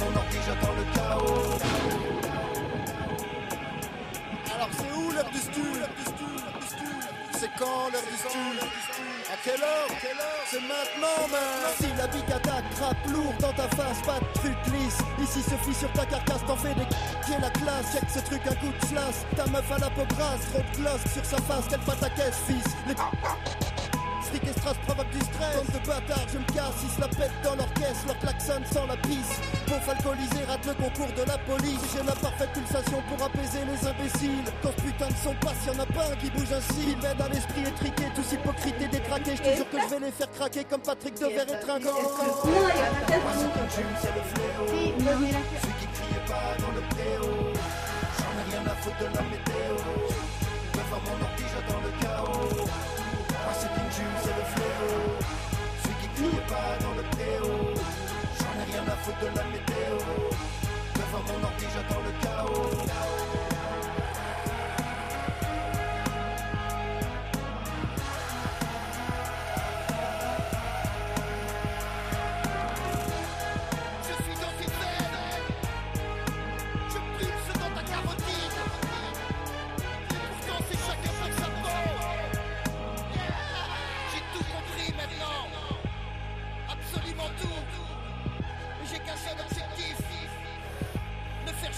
mon 0.00 0.16
ordi, 0.16 0.38
j'attends 0.46 0.74
le 0.74 0.84
chaos. 0.94 1.58
Alors 4.54 4.68
c'est 4.72 4.92
où 4.96 5.10
l'heure 5.12 5.30
du 5.30 5.38
stu 5.38 5.60
C'est 7.38 7.50
quand 7.58 7.90
l'heure 7.92 8.02
du 8.10 8.16
stu 8.16 8.38
À 9.32 9.36
quelle 9.44 9.62
heure? 9.62 9.88
C'est 10.46 10.60
maintenant, 10.60 11.28
man 11.30 11.72
Si 11.78 11.86
la 11.96 12.06
big 12.08 12.24
attaque 12.32 12.68
trappe 12.76 13.06
lourd 13.08 13.34
dans 13.40 13.52
ta 13.52 13.68
face, 13.76 14.02
pas 14.02 14.18
de 14.18 14.32
truc 14.34 14.56
lisse. 14.72 14.98
Ici 15.22 15.42
se 15.42 15.54
fie 15.64 15.74
sur 15.74 15.92
ta 15.92 16.04
carcasse, 16.04 16.44
t'en 16.46 16.56
fais 16.56 16.74
des 16.74 16.86
qui 17.24 17.32
est 17.32 17.40
la 17.40 17.50
classe. 17.50 17.92
Check 17.92 18.04
ce 18.08 18.20
truc, 18.20 18.40
un 18.46 18.54
coup 18.54 18.72
de 18.72 18.86
slash. 18.86 19.14
Ta 19.36 19.46
meuf 19.46 19.70
à 19.70 19.78
la 19.78 19.90
peau 19.90 20.04
grasse, 20.16 20.40
trop 20.52 20.62
de 20.62 21.10
sur 21.10 21.24
sa 21.24 21.38
face, 21.42 21.68
qu'elle 21.68 21.80
pas 21.80 21.94
ta 21.94 22.10
caisse, 22.10 22.40
fils. 22.46 22.64
Les 22.88 22.94
Strict 24.30 24.46
et 24.46 24.60
strass 24.60 24.76
du 25.10 25.20
stress. 25.26 25.56
Comme 25.58 25.74
de 25.74 25.86
bâtards, 25.86 26.28
je 26.32 26.38
me 26.38 26.44
casse, 26.54 26.78
ils 26.84 26.90
se 26.94 27.00
la 27.00 27.08
pètent 27.08 27.42
dans 27.42 27.56
leur 27.56 27.72
caisse, 27.74 28.06
leur 28.06 28.18
klaxon 28.20 28.62
sans 28.72 28.86
la 28.86 28.96
pisse. 28.98 29.34
Pauvre 29.66 29.90
alcoolisé 29.90 30.44
rate 30.46 30.66
le 30.66 30.74
concours 30.74 31.12
de 31.18 31.24
la 31.26 31.38
police. 31.38 31.82
J'ai 31.90 32.04
la 32.06 32.14
parfaite 32.14 32.52
pulsation 32.54 33.02
pour 33.10 33.26
apaiser 33.26 33.66
les 33.66 33.80
imbéciles. 33.82 34.46
Quand 34.62 34.70
ce 34.70 34.82
putain 34.86 35.08
de 35.08 35.18
son 35.18 35.34
passe, 35.42 35.66
y'en 35.66 35.82
a 35.82 35.86
pas 35.86 36.06
un 36.12 36.16
qui 36.22 36.30
bouge 36.30 36.52
ainsi. 36.54 36.94
Il 36.94 36.98
m'aide 37.02 37.20
à 37.20 37.28
l'esprit 37.28 37.66
étriqué, 37.66 38.04
tous 38.14 38.30
hypocrites 38.30 38.80
et 38.80 38.86
détraqués. 38.86 39.34
Je 39.34 39.42
te 39.42 39.56
jure 39.56 39.70
que 39.70 39.80
je 39.82 39.88
vais 39.90 40.00
les 40.06 40.12
faire 40.12 40.30
craquer 40.30 40.62
comme 40.62 40.82
Patrick 40.82 41.14
Devers 41.14 41.50
et 41.50 41.60
Trinquant. 41.66 41.98
c'est 43.74 44.14
le 44.14 44.22
fléau. 44.30 44.66
Celui 44.70 45.74
qui 45.74 45.86
criait 45.90 46.26
pas 46.30 46.54
dans 46.62 46.70
le 46.70 46.82
préau. 46.94 47.50
J'en 48.14 48.32
ai 48.38 48.44
rien 48.46 48.62
à 48.62 48.74
foutre 48.78 48.98
de 48.98 49.10
la 49.10 49.22
météo. 49.26 50.19
Foutre 59.02 59.20
de 59.20 59.36
la 59.36 59.44
météo. 59.44 59.96
Devant 60.94 61.22
mon 61.26 61.44
ordi, 61.44 61.66
j'attends 61.74 62.02
le 62.04 62.12
chaos. 62.22 63.49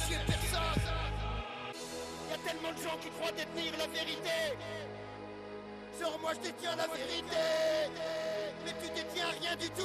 Personne 0.09 0.83
Y 2.31 2.35
a 2.35 2.39
tellement 2.39 2.73
de 2.73 2.83
gens 2.83 2.99
qui 3.01 3.09
croient 3.11 3.33
détenir 3.33 3.73
la 3.79 3.87
vérité. 3.87 4.57
Genre 6.01 6.19
moi 6.21 6.33
je 6.35 6.41
détiens 6.49 6.77
la 6.77 6.87
vérité. 6.89 7.37
Mais 8.65 8.73
tu 8.83 8.89
détiens 8.89 9.27
rien 9.41 9.57
du 9.57 9.71
tout. 9.71 9.83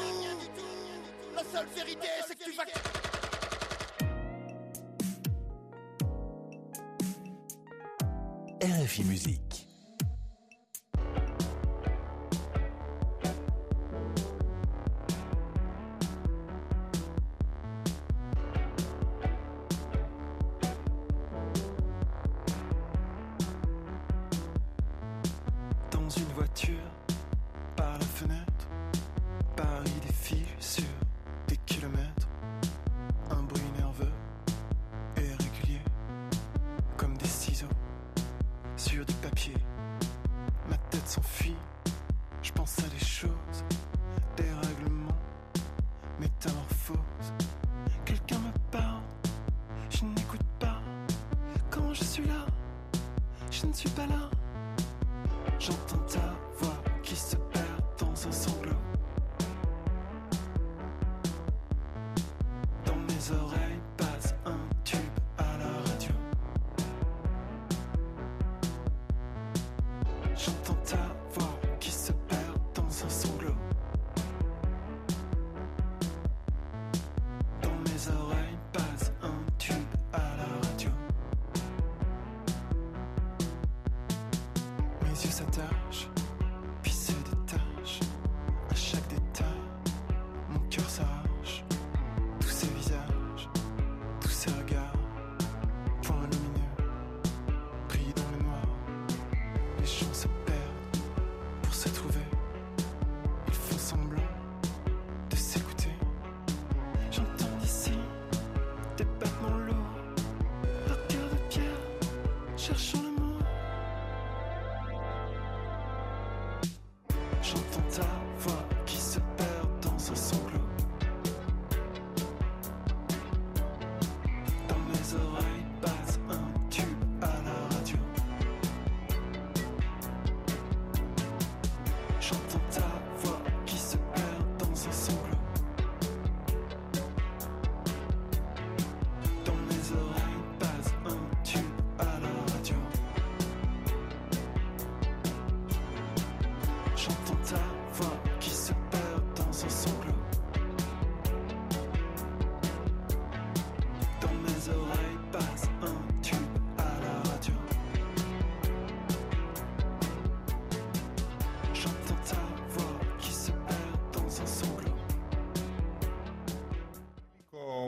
La 1.36 1.44
seule 1.44 1.68
vérité 1.76 2.08
c'est 2.28 2.36
que 2.36 2.44
tu 2.44 2.52
vas 2.54 2.64
RFI 8.64 9.04
Musique. 9.04 9.67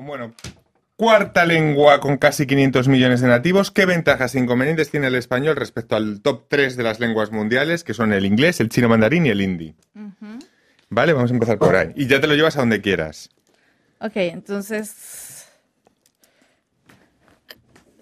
Bueno, 0.10 0.34
cuarta 0.96 1.46
lengua 1.46 2.00
con 2.00 2.18
casi 2.18 2.48
500 2.48 2.88
millones 2.88 3.22
de 3.22 3.28
nativos. 3.28 3.70
¿Qué 3.70 3.86
ventajas 3.86 4.34
e 4.34 4.40
inconvenientes 4.40 4.90
tiene 4.90 5.06
el 5.06 5.14
español 5.14 5.56
respecto 5.56 5.96
al 5.96 6.22
top 6.22 6.48
3 6.48 6.76
de 6.78 6.82
las 6.82 7.00
lenguas 7.00 7.32
mundiales, 7.32 7.84
que 7.84 7.94
son 7.94 8.12
el 8.12 8.26
inglés, 8.26 8.60
el 8.60 8.70
chino 8.70 8.90
mandarín 8.90 9.28
y 9.28 9.30
el 9.30 9.40
hindi? 9.40 9.76
Vale, 10.90 11.14
vamos 11.14 11.30
a 11.30 11.34
empezar 11.36 11.60
por 11.60 11.76
ahí. 11.76 11.94
Y 11.96 12.08
ya 12.08 12.20
te 12.20 12.26
lo 12.26 12.34
llevas 12.34 12.58
a 12.58 12.62
donde 12.62 12.82
quieras. 12.82 13.30
Ok, 14.02 14.14
entonces. 14.16 15.48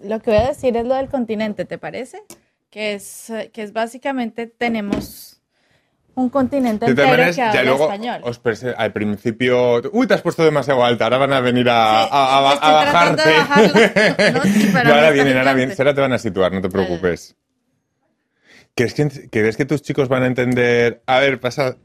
lo 0.02 0.20
que 0.20 0.30
voy 0.30 0.40
a 0.40 0.48
decir 0.48 0.78
es 0.78 0.86
lo 0.86 0.94
del 0.94 1.10
continente, 1.10 1.66
¿te 1.66 1.76
parece? 1.76 2.22
Que 2.70 2.94
es, 2.94 3.30
que 3.52 3.62
es 3.62 3.74
básicamente 3.74 4.46
tenemos 4.46 5.37
un 6.18 6.28
continente 6.30 6.84
De 6.86 6.90
entero 6.90 7.08
maneras, 7.08 7.36
que 7.36 7.40
ya 7.42 7.48
habla 7.50 7.62
luego 7.64 7.84
español. 7.84 8.20
os 8.24 8.38
al 8.76 8.92
principio. 8.92 9.80
Uy, 9.92 10.06
te 10.06 10.14
has 10.14 10.22
puesto 10.22 10.44
demasiado 10.44 10.84
alta. 10.84 11.04
Ahora 11.04 11.18
van 11.18 11.32
a 11.32 11.40
venir 11.40 11.68
a, 11.70 12.04
Sí, 12.04 12.08
a- 12.12 12.50
a- 12.50 12.54
estoy 12.54 12.68
a 12.70 12.78
de 12.78 12.84
bajarte. 12.86 13.30
bajarla. 13.36 14.32
No, 14.32 14.42
sí, 14.42 14.70
pero 14.72 14.88
No, 14.88 14.94
ahora 14.94 15.10
vienen, 15.10 15.38
ahora 15.38 15.54
vienen. 15.54 15.76
Ahora 15.78 15.94
te 15.94 16.00
van 16.00 16.12
a 16.12 16.18
situar, 16.18 16.52
no 16.52 16.60
te 16.60 16.68
preocupes. 16.68 17.36
¿Crees 18.74 18.94
que, 18.94 19.28
¿Crees 19.30 19.56
que 19.56 19.64
tus 19.64 19.82
chicos 19.82 20.08
van 20.08 20.22
a 20.22 20.26
entender? 20.26 21.02
A 21.06 21.18
ver, 21.20 21.40
pasa 21.40 21.76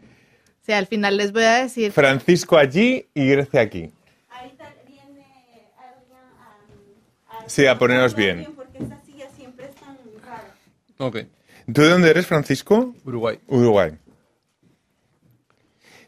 Sí, 0.66 0.72
al 0.72 0.88
final 0.88 1.18
les 1.18 1.32
voy 1.34 1.44
a 1.44 1.64
decir. 1.64 1.92
Francisco 1.92 2.58
allí 2.58 3.08
y 3.14 3.28
Grecia 3.28 3.62
aquí. 3.62 3.92
Ahorita 4.30 4.74
viene 4.88 5.26
a, 7.30 7.50
Sí, 7.50 7.66
a 7.66 7.78
poneros 7.78 8.16
bien. 8.16 8.48
Porque 8.56 8.78
esta 8.84 9.02
silla 9.06 9.26
siempre 9.36 9.66
es 9.66 9.76
tan 9.76 9.98
rara. 10.24 10.54
Ok, 11.00 11.18
¿Tú 11.74 11.82
de 11.82 11.90
dónde 11.90 12.10
eres, 12.12 12.28
Francisco? 12.28 12.94
Uruguay. 13.06 13.40
Uruguay. 13.48 13.92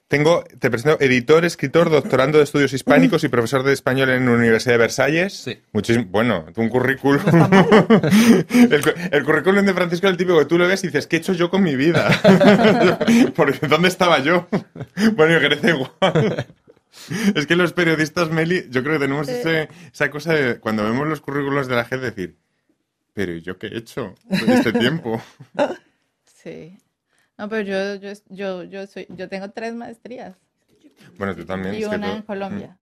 Tengo, 0.07 0.43
te 0.59 0.69
presento 0.69 1.03
editor, 1.03 1.45
escritor, 1.45 1.89
doctorando 1.89 2.37
de 2.37 2.43
estudios 2.43 2.71
hispánicos 2.73 3.23
y 3.23 3.27
profesor 3.29 3.63
de 3.63 3.73
español 3.73 4.11
en 4.11 4.25
la 4.27 4.33
Universidad 4.33 4.75
de 4.75 4.77
Versalles. 4.77 5.33
Sí. 5.33 5.59
Muchísimo, 5.71 6.05
bueno, 6.11 6.45
un 6.55 6.69
currículum. 6.69 7.19
el, 7.25 8.81
cu- 8.83 8.93
el 9.11 9.23
currículum 9.23 9.65
de 9.65 9.73
Francisco 9.73 10.05
es 10.05 10.11
el 10.11 10.17
típico 10.17 10.37
que 10.37 10.45
tú 10.45 10.59
lo 10.59 10.67
ves 10.67 10.83
y 10.83 10.87
dices, 10.87 11.07
¿qué 11.07 11.15
he 11.15 11.19
hecho 11.19 11.33
yo 11.33 11.49
con 11.49 11.63
mi 11.63 11.75
vida? 11.75 12.07
Porque 13.35 13.65
¿dónde 13.67 13.87
estaba 13.87 14.19
yo? 14.19 14.47
bueno, 15.13 15.37
y 15.37 15.39
Grecia 15.41 15.69
igual. 15.71 16.45
Es 17.35 17.45
que 17.45 17.55
los 17.57 17.73
periodistas, 17.73 18.29
Meli, 18.31 18.67
yo 18.69 18.81
creo 18.81 18.93
que 18.93 18.99
tenemos 19.05 19.27
ese- 19.27 19.67
esa 19.91 20.09
cosa 20.09 20.33
de 20.33 20.59
cuando 20.59 20.83
vemos 20.83 21.07
los 21.07 21.19
currículos 21.19 21.67
de 21.67 21.75
la 21.75 21.83
gente 21.85 22.05
decir, 22.05 22.37
pero 23.13 23.33
¿y 23.33 23.41
yo 23.41 23.57
qué 23.57 23.67
he 23.67 23.77
hecho 23.77 24.15
en 24.29 24.49
este 24.51 24.71
tiempo? 24.71 25.21
Sí. 26.41 26.77
No, 27.37 27.49
pero 27.49 27.61
yo, 27.63 27.95
yo, 27.95 28.13
yo, 28.29 28.63
yo, 28.63 28.87
soy, 28.87 29.07
yo 29.09 29.27
tengo 29.27 29.49
tres 29.51 29.73
maestrías 29.75 30.35
Bueno, 31.17 31.35
tú 31.35 31.45
también. 31.45 31.75
y 31.75 31.79
que 31.79 31.85
una 31.85 32.11
tú- 32.11 32.17
en 32.17 32.21
Colombia. 32.23 32.77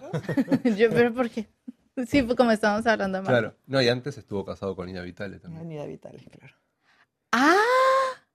Yo, 0.76 0.90
pero 0.90 1.12
¿por 1.14 1.30
qué? 1.30 1.46
Sí, 2.06 2.22
pues 2.22 2.36
como 2.36 2.50
estábamos 2.52 2.86
hablando 2.86 3.18
más. 3.20 3.28
Claro. 3.28 3.54
No, 3.66 3.80
y 3.82 3.88
antes 3.88 4.16
estuvo 4.18 4.44
casado 4.44 4.74
con 4.76 4.88
Ida 4.88 5.02
Vitale 5.02 5.38
también. 5.38 5.62
Anida 5.66 5.84
Vitales, 5.86 6.22
claro. 6.30 6.54
Ah, 7.32 7.56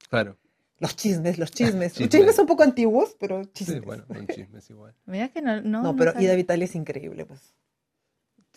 Claro. 0.09 0.37
Los 0.79 0.95
chismes, 0.95 1.39
los 1.39 1.49
chismes. 1.51 1.91
Los 1.91 1.93
Chismes. 1.93 2.09
chismes 2.11 2.39
un 2.39 2.45
poco 2.45 2.61
antiguos, 2.63 3.15
pero 3.19 3.43
Sí, 3.45 3.49
chismes. 3.53 3.81
bueno, 3.83 4.05
un 4.09 4.27
chisme 4.27 4.59
es 4.59 4.69
igual. 4.69 4.93
mira 5.05 5.29
que 5.29 5.41
no. 5.41 5.59
No, 5.61 5.81
No, 5.81 5.95
pero. 5.95 6.13
Ida 6.21 6.35
Vital 6.35 6.61
es 6.61 6.75
increíble, 6.75 7.25
pues. 7.25 7.53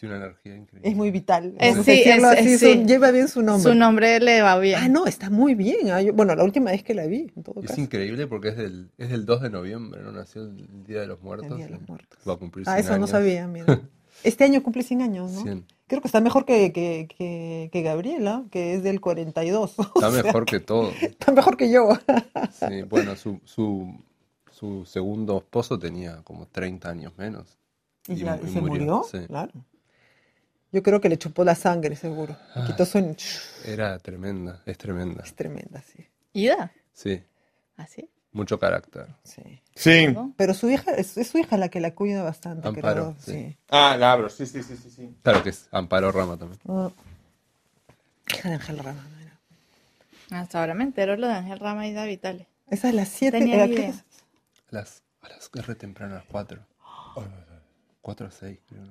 Tiene 0.01 0.17
una 0.17 0.25
energía 0.27 0.57
increíble. 0.57 0.89
Es 0.91 0.97
muy 0.97 1.11
vital. 1.11 1.55
Sí, 1.61 1.65
a 1.67 1.75
decirlo 1.75 2.33
es- 2.33 2.39
así, 2.39 2.49
es- 2.55 2.61
su- 2.61 2.67
sí. 2.67 2.85
lleva 2.87 3.11
bien 3.11 3.29
su 3.29 3.43
nombre. 3.43 3.71
Su 3.71 3.79
nombre 3.79 4.19
le 4.21 4.41
va 4.43 4.59
bien. 4.59 4.81
Ah, 4.83 4.89
no, 4.89 5.07
está 5.07 5.29
muy 5.31 5.55
bien. 5.55 5.91
Ah, 5.91 6.01
yo- 6.01 6.13
bueno, 6.15 6.35
la 6.35 6.43
última 6.45 6.71
vez 6.71 6.83
que 6.83 6.95
la 6.95 7.07
vi, 7.07 7.31
en 7.37 7.43
todo 7.43 7.61
Es 7.63 7.69
caso. 7.69 7.81
increíble 7.81 8.27
porque 8.27 8.49
es 8.49 8.57
del, 8.57 8.91
es 8.99 9.11
del 9.11 9.27
2 9.27 9.43
de 9.43 9.51
noviembre, 9.51 10.01
¿no? 10.03 10.11
Nació 10.13 10.43
el 10.43 10.85
Día 10.85 11.01
de 11.01 11.07
los 11.07 11.21
Muertos. 11.23 11.51
El 11.51 11.57
Día 11.59 11.67
de 11.67 11.73
los 11.73 11.89
Muertos. 11.89 12.19
Va 12.29 12.33
a 12.33 12.37
cumplir 12.37 12.67
Ah, 12.69 12.73
100 12.75 12.81
eso 12.81 12.89
no 12.91 12.95
años. 12.97 13.11
sabía, 13.11 13.47
mira. 13.47 13.67
Este 14.25 14.45
año 14.45 14.63
cumple 14.63 14.83
100 14.83 15.01
años, 15.03 15.33
¿no? 15.33 15.43
100. 15.43 15.65
Creo 15.87 16.03
que 16.03 16.09
está 16.09 16.21
mejor 16.21 16.45
que, 16.45 16.73
que, 16.73 17.09
que, 17.17 17.71
que 17.73 17.83
Gabriela, 17.83 18.45
que 18.51 18.75
es 18.75 18.83
del 18.83 19.01
42. 19.01 19.79
O 19.79 19.83
Está 19.83 20.11
sea, 20.13 20.23
mejor 20.23 20.45
que 20.45 20.61
todo. 20.61 20.91
Está 21.01 21.33
mejor 21.33 21.57
que 21.57 21.71
yo. 21.71 21.89
Sí, 22.69 22.83
bueno, 22.83 23.17
su, 23.17 23.41
su, 23.45 23.95
su 24.51 24.85
segundo 24.85 25.39
esposo 25.39 25.79
tenía 25.79 26.23
como 26.23 26.47
30 26.47 26.91
años 26.91 27.13
menos. 27.17 27.57
Y, 28.09 28.13
Y 28.13 28.17
y 28.17 28.19
se 28.19 28.61
murió, 28.61 28.63
murió, 28.63 29.03
sí. 29.11 29.19
claro. 29.27 29.53
Yo 30.73 30.83
creo 30.83 31.01
que 31.01 31.09
le 31.09 31.19
chupó 31.19 31.45
la 31.45 31.55
sangre, 31.55 31.97
seguro. 31.97 32.37
Le 32.55 32.65
quitó 32.65 32.85
su... 32.85 33.17
Era 33.65 33.99
tremenda, 33.99 34.63
es 34.67 34.79
tremenda. 34.79 35.23
Es 35.25 35.35
tremenda, 35.35 35.83
sí. 35.83 36.07
Ida. 36.33 36.73
Sí, 36.93 37.23
Así. 37.77 38.09
mucho 38.33 38.59
carácter. 38.59 39.07
sí. 39.25 39.43
Sí. 39.75 40.09
¿no? 40.09 40.35
Pero 40.37 40.53
su 40.55 40.69
hija, 40.69 40.93
es, 40.93 41.17
es 41.17 41.29
su 41.29 41.39
hija 41.39 41.57
la 41.57 41.71
que 41.71 41.81
la 41.81 41.95
cuida 41.95 42.23
bastante, 42.23 42.69
Amparo, 42.69 43.15
creo. 43.15 43.17
sí. 43.19 43.33
Sí. 43.33 43.57
Ah, 43.71 43.97
la 43.99 44.13
abro. 44.13 44.29
Sí, 44.29 44.45
sí, 44.47 44.63
sí, 44.63 44.77
sí. 44.77 44.91
sí. 44.91 45.17
Claro 45.23 45.43
que 45.43 45.49
es 45.51 45.69
Amparo 45.73 46.13
Rama 46.13 46.37
también. 46.37 46.61
Ah. 46.69 46.91
Hija 48.33 48.49
de 48.51 48.55
Ángel 48.57 48.79
Rama, 48.79 49.03
no 49.11 49.19
era. 49.21 50.43
Hasta 50.43 50.61
ahora 50.61 50.75
me 50.75 50.85
entero 50.85 51.17
lo 51.17 51.27
de 51.27 51.33
Ángel 51.35 51.59
Rama 51.59 51.87
y 51.87 51.91
Ida 51.91 52.05
Vitale. 52.05 52.47
Esa 52.69 52.91
es 52.91 52.95
las 52.95 53.09
7. 53.09 53.39
Tenía 53.39 53.67
ni 53.67 53.75
idea. 53.75 53.91
A 53.91 54.75
las, 54.75 55.03
a 55.23 55.29
las 55.31 55.51
es 55.53 55.67
re 55.67 55.75
temprano, 55.75 56.15
a 56.15 56.19
las 56.19 56.27
4. 56.27 56.61
4 58.03 58.27
a 58.29 58.31
6, 58.31 58.59
creo. 58.69 58.83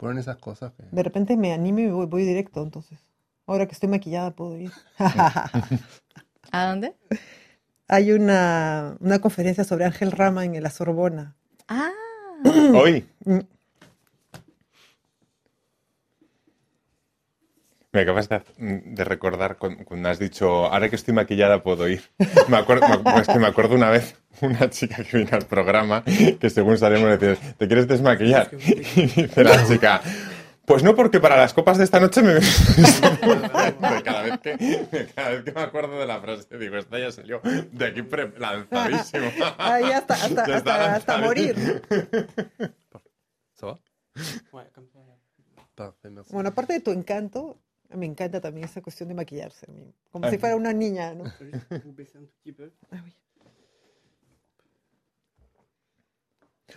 Ponen 0.00 0.16
esas 0.16 0.38
cosas 0.38 0.72
que... 0.72 0.84
De 0.90 1.02
repente 1.02 1.36
me 1.36 1.52
animo 1.52 1.80
y 1.80 1.90
voy, 1.90 2.06
voy 2.06 2.24
directo, 2.24 2.62
entonces. 2.62 2.98
Ahora 3.46 3.66
que 3.66 3.74
estoy 3.74 3.90
maquillada 3.90 4.30
puedo 4.30 4.56
ir. 4.56 4.72
¿A 6.52 6.66
dónde? 6.66 6.96
Hay 7.86 8.12
una, 8.12 8.96
una 9.00 9.18
conferencia 9.18 9.62
sobre 9.62 9.84
Ángel 9.84 10.10
Rama 10.10 10.46
en 10.46 10.62
la 10.62 10.70
Sorbona. 10.70 11.36
Ah, 11.68 11.90
Hoy. 12.74 13.06
Me 17.92 18.02
acabas 18.02 18.28
de, 18.28 18.40
de 18.58 19.04
recordar 19.04 19.56
cuando, 19.56 19.84
cuando 19.84 20.08
has 20.08 20.18
dicho, 20.20 20.66
ahora 20.66 20.88
que 20.88 20.94
estoy 20.96 21.12
maquillada 21.12 21.60
puedo 21.62 21.88
ir. 21.88 22.02
Me 22.48 22.56
acuerdo, 22.56 22.86
me- 22.88 23.20
es 23.20 23.26
que 23.26 23.38
me 23.40 23.48
acuerdo 23.48 23.74
una 23.74 23.90
vez 23.90 24.14
una 24.42 24.70
chica 24.70 25.02
que 25.02 25.16
vino 25.18 25.30
al 25.32 25.44
programa 25.46 26.04
que 26.04 26.50
según 26.50 26.78
salimos 26.78 27.08
le 27.10 27.18
decía, 27.18 27.54
¿te 27.58 27.66
quieres 27.66 27.88
desmaquillar? 27.88 28.48
Y 28.52 29.06
dice 29.06 29.42
la 29.42 29.66
chica, 29.66 30.00
pues 30.64 30.84
no, 30.84 30.94
porque 30.94 31.18
para 31.18 31.36
las 31.36 31.52
copas 31.52 31.78
de 31.78 31.84
esta 31.84 31.98
noche 31.98 32.22
me... 32.22 32.34
cada, 34.04 34.22
vez 34.22 34.38
que, 34.38 35.08
cada 35.12 35.30
vez 35.30 35.42
que 35.42 35.50
me 35.52 35.60
acuerdo 35.62 35.98
de 35.98 36.06
la 36.06 36.20
frase 36.20 36.58
digo, 36.58 36.76
esta 36.76 36.96
ya 36.96 37.10
salió 37.10 37.40
de 37.72 37.86
aquí 37.86 38.02
pre- 38.02 38.32
lanzadísimo. 38.38 39.32
Ahí 39.58 39.90
hasta, 39.90 40.14
hasta, 40.14 40.46
Ya 40.46 40.56
está 40.58 40.74
hasta, 40.74 40.94
hasta 40.94 41.18
morir. 41.18 41.82
Bueno, 46.30 46.50
aparte 46.50 46.74
de 46.74 46.80
tu 46.80 46.92
encanto, 46.92 47.58
me 47.96 48.06
encanta 48.06 48.40
también 48.40 48.64
esa 48.64 48.80
cuestión 48.82 49.08
de 49.08 49.14
maquillarse. 49.14 49.66
Como 50.10 50.26
Ah. 50.26 50.30
si 50.30 50.38
fuera 50.38 50.56
una 50.56 50.72
niña, 50.72 51.14
¿no? 51.14 51.24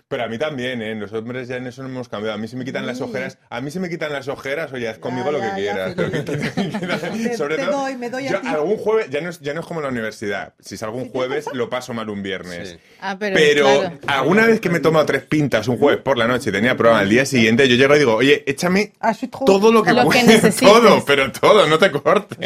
Pero 0.09 0.25
a 0.25 0.27
mí 0.27 0.37
también, 0.37 0.81
¿eh? 0.83 0.93
Los 0.95 1.11
hombres 1.13 1.47
ya 1.47 1.55
en 1.55 1.65
eso 1.65 1.81
no 1.81 1.89
hemos 1.89 2.07
cambiado. 2.07 2.35
A 2.35 2.37
mí 2.37 2.47
se 2.47 2.55
me 2.55 2.65
quitan 2.65 2.85
las 2.85 3.01
ojeras. 3.01 3.39
A 3.49 3.61
mí 3.61 3.71
se 3.71 3.79
me 3.79 3.89
quitan 3.89 4.13
las 4.13 4.27
ojeras, 4.27 4.71
oye, 4.71 4.87
haz 4.87 4.99
conmigo 4.99 5.25
Ya, 5.27 5.31
lo 5.31 5.39
ya, 5.39 5.55
que 5.55 5.61
quieras. 5.61 5.95
Felipe. 5.95 6.37
Te- 7.29 7.37
Sobre 7.37 7.55
te 7.55 7.63
todo, 7.65 7.81
doy, 7.81 7.95
me 7.95 8.09
doy 8.11 8.27
a 8.27 8.39
ti. 8.41 8.47
algún 8.47 8.77
jueves, 8.77 9.09
ya 9.09 9.21
no, 9.21 9.29
es, 9.29 9.39
ya 9.39 9.53
no 9.55 9.61
es 9.61 9.65
como 9.65 9.79
en 9.79 9.85
la 9.85 9.89
universidad. 9.91 10.53
Si 10.59 10.77
salgo 10.77 10.97
un 10.97 11.09
jueves, 11.09 11.45
lo 11.53 11.69
paso 11.69 11.93
mal 11.95 12.09
un 12.09 12.21
viernes. 12.21 12.69
Sí. 12.71 12.77
ah 13.01 13.15
pero, 13.17 13.35
Pero 13.35 13.65
claro. 13.65 13.97
alguna 14.07 14.45
vez 14.45 14.59
que 14.59 14.69
me 14.69 14.77
he 14.77 14.81
tomado 14.81 15.05
tres 15.05 15.23
pintas 15.23 15.67
un 15.67 15.77
jueves 15.79 16.01
por 16.01 16.17
la 16.17 16.27
noche 16.27 16.49
y 16.51 16.53
tenía 16.53 16.75
programa 16.77 16.99
al 17.01 17.09
día 17.09 17.25
siguiente, 17.25 17.67
yo 17.67 17.75
llego 17.75 17.95
y 17.95 17.99
digo, 17.99 18.13
oye, 18.15 18.43
échame 18.45 18.93
Ah, 18.99 19.13
todo 19.45 19.71
lo 19.71 19.81
que, 19.81 19.93
Lo 19.93 20.09
que 20.09 20.21
necesites. 20.23 20.69
todo, 20.69 21.03
pero 21.05 21.31
todo, 21.31 21.65
no 21.65 21.79
te 21.79 21.89
cortes. 21.91 22.37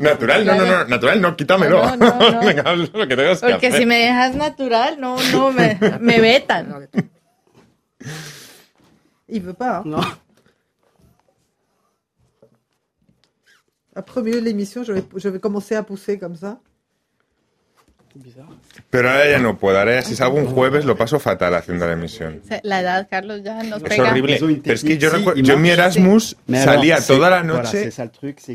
Natural, 0.00 0.44
no, 0.46 0.54
no, 0.56 0.66
no, 0.66 0.84
natural, 0.86 1.20
no, 1.20 1.36
quítamelo. 1.36 1.84
No, 1.84 1.96
no, 1.96 2.30
no. 2.32 2.40
Venga, 2.40 2.74
lo 2.74 3.06
que 3.08 3.16
tengas 3.16 3.40
que 3.40 3.50
Porque 3.50 3.66
hacer. 3.68 3.80
si 3.80 3.86
me 3.86 3.96
dejas 3.98 4.34
natural, 4.34 4.96
no, 5.00 5.16
no, 5.32 5.52
me, 5.52 5.78
me 6.00 6.20
vetan. 6.20 6.88
Il 9.28 9.42
veut 9.42 9.54
pas. 9.54 9.78
hein. 9.78 9.82
Non. 9.86 10.00
Après, 13.94 14.20
au 14.20 14.24
milieu 14.24 14.40
de 14.40 14.44
l'émission, 14.44 14.82
je 14.84 14.92
vais, 14.92 15.04
je 15.16 15.28
vais 15.28 15.40
commencer 15.40 15.74
à 15.74 15.82
pousser 15.82 16.18
comme 16.18 16.36
ça. 16.36 16.58
Pero 18.90 19.08
ahora 19.08 19.30
ya 19.30 19.38
no 19.38 19.56
puedo. 19.56 19.78
Ahora 19.78 19.94
ya 19.94 20.02
si 20.02 20.16
salgo 20.16 20.36
un 20.36 20.46
jueves 20.46 20.84
lo 20.84 20.96
paso 20.96 21.20
fatal 21.20 21.54
haciendo 21.54 21.86
la 21.86 21.92
emisión. 21.92 22.42
La 22.64 22.80
edad, 22.80 23.06
Carlos, 23.08 23.40
ya 23.44 23.62
nos 23.62 23.80
Es 23.84 23.88
pega. 23.88 24.10
horrible. 24.10 24.34
Ont 24.34 24.42
une 24.50 24.62
Pero 24.62 24.74
es 24.74 24.82
que 24.82 24.98
yo, 24.98 25.10
ils 25.36 25.46
yo 25.46 25.54
en 25.54 25.62
mi. 25.62 25.70
Erasmus 25.70 26.36
salía 26.48 27.00
toda 27.00 27.30
la 27.30 27.44
noche, 27.44 27.88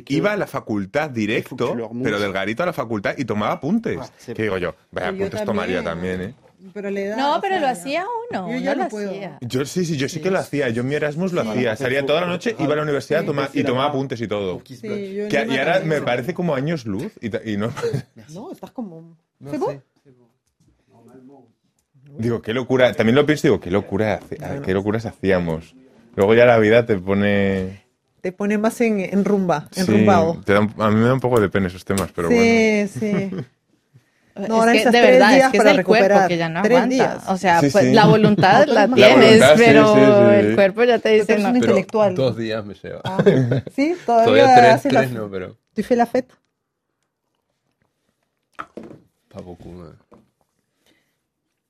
iba 0.10 0.34
a 0.34 0.38
la 0.38 0.46
facultad 0.48 1.10
directo, 1.10 1.74
pero 2.04 2.20
del 2.20 2.34
garito 2.34 2.64
a 2.64 2.66
la 2.66 2.74
facultad 2.74 3.16
y 3.18 3.24
tomaba 3.24 3.54
apuntes. 3.54 3.98
Ah, 4.02 4.10
que 4.34 4.44
digo 4.44 4.58
yo, 4.58 4.76
vaya 4.92 5.08
apuntes 5.10 5.46
tomaría 5.46 5.82
también, 5.82 6.22
¿eh? 6.22 6.34
Pero 6.74 6.90
le 6.90 7.08
da, 7.08 7.16
No, 7.16 7.38
o 7.38 7.42
pero 7.42 7.56
sea, 7.56 7.62
lo 7.62 7.68
hacía 7.68 8.06
uno. 8.32 8.52
Yo 8.52 8.58
ya 8.60 8.76
no 8.76 8.84
lo 8.84 8.90
puedo. 8.90 9.10
hacía. 9.10 9.38
Yo 9.42 9.66
sí, 9.66 9.86
sí, 9.86 9.98
yo 9.98 10.10
sí 10.10 10.20
que 10.20 10.32
lo 10.32 10.40
hacía. 10.40 10.70
Yo 10.70 10.82
en 10.82 10.88
mi 10.90 10.96
Erasmus 10.96 11.32
lo 11.34 11.44
Sí. 11.44 11.50
hacía. 11.50 11.76
Salía 11.76 12.06
toda 12.06 12.22
la 12.22 12.28
noche, 12.28 12.56
iba 12.60 12.74
a 12.74 12.76
la 12.78 12.84
universidad 12.84 13.22
Sí. 13.22 13.26
toma- 13.28 13.50
y 13.54 13.64
tomaba 13.64 13.88
apuntes 13.90 14.20
y 14.22 14.28
todo. 14.28 14.62
Que- 14.64 15.48
y 15.50 15.58
ahora 15.58 15.80
me 15.82 16.02
parece 16.02 16.34
como 16.34 16.56
años 16.56 16.86
luz 16.86 17.12
y, 17.22 17.58
no. 17.58 17.70
No, 18.34 18.52
estás 18.52 18.72
como... 18.72 19.16
No. 19.40 19.52
Digo, 22.18 22.42
qué 22.42 22.54
locura. 22.54 22.94
También 22.94 23.16
lo 23.16 23.26
pienso 23.26 23.48
y 23.48 23.50
digo, 23.50 23.60
qué 23.60 23.72
locura, 23.72 24.16
hace- 24.16 24.38
qué 24.64 24.74
locuras 24.74 25.06
hacíamos. 25.06 25.76
Luego 26.16 26.34
ya 26.34 26.46
la 26.46 26.58
vida 26.58 26.86
te 26.86 26.98
pone. 26.98 27.84
Te 28.22 28.32
pone 28.32 28.58
más 28.58 28.80
en, 28.82 29.02
en 29.02 29.24
rumba, 29.26 29.68
Sí, 29.72 29.82
enrumbado. 29.82 30.42
te 30.46 30.54
da 30.54 30.60
a 30.60 30.90
mí 30.90 30.96
me 30.96 31.06
da 31.08 31.14
un 31.14 31.20
poco 31.20 31.40
de 31.40 31.50
pena 31.50 31.68
esos 31.68 31.86
temas, 31.86 32.10
pero 32.16 32.30
bueno. 32.30 32.42
sí, 32.88 33.00
sí. 33.00 33.32
No, 34.36 34.68
es 34.70 34.84
que 34.84 34.92
de 34.92 35.02
verdad, 35.02 35.38
es 35.38 35.48
que 35.50 35.58
es 35.58 35.66
el 35.66 35.84
cuerpo 35.86 36.28
que 36.28 36.38
ya 36.38 36.50
no 36.50 36.62
Tres 36.62 36.78
aguanta. 36.78 36.94
días. 36.96 37.24
O 37.30 37.38
sea, 37.38 37.62
Sí, 37.62 37.70
pues, 37.72 37.86
sí. 37.86 37.94
la 37.94 38.06
voluntad 38.06 38.66
la 38.68 38.88
La 38.88 38.96
tienes, 38.96 39.26
voluntad, 39.28 39.54
pero 39.56 39.94
sí, 39.94 40.00
sí, 40.00 40.06
sí. 40.06 40.48
el 40.48 40.56
cuerpo 40.56 40.84
ya 40.84 41.00
te 41.00 41.10
dice 41.10 41.26
Pero 41.28 41.40
no. 41.40 41.46
Pero 41.54 41.58
intelectual. 41.58 42.16
dos 42.16 42.38
días 42.38 42.66
me 42.66 42.74
lleva. 42.74 43.02
Ah, 43.06 43.24
sí, 43.76 43.96
todavía, 44.06 44.26
Todavía 44.44 44.56
tres, 44.56 44.74
haces 44.74 44.94
la- 44.94 45.00
tres 45.02 45.12
no, 45.14 45.30
pero 45.30 45.58
fais 45.84 45.98
la 45.98 46.10
ouais. 46.14 46.26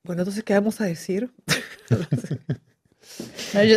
Bueno, 0.03 0.21
entonces, 0.21 0.43
¿qué 0.43 0.53
vamos 0.53 0.79
a 0.81 0.85
decir? 0.85 1.29
No, 3.53 3.63
yo 3.63 3.75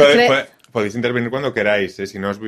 podéis 0.73 0.95
intervenir 0.95 1.31
cuando 1.31 1.55
queráis, 1.55 1.99
¿eh? 1.99 2.07
si 2.07 2.19
no 2.19 2.31
os 2.31 2.39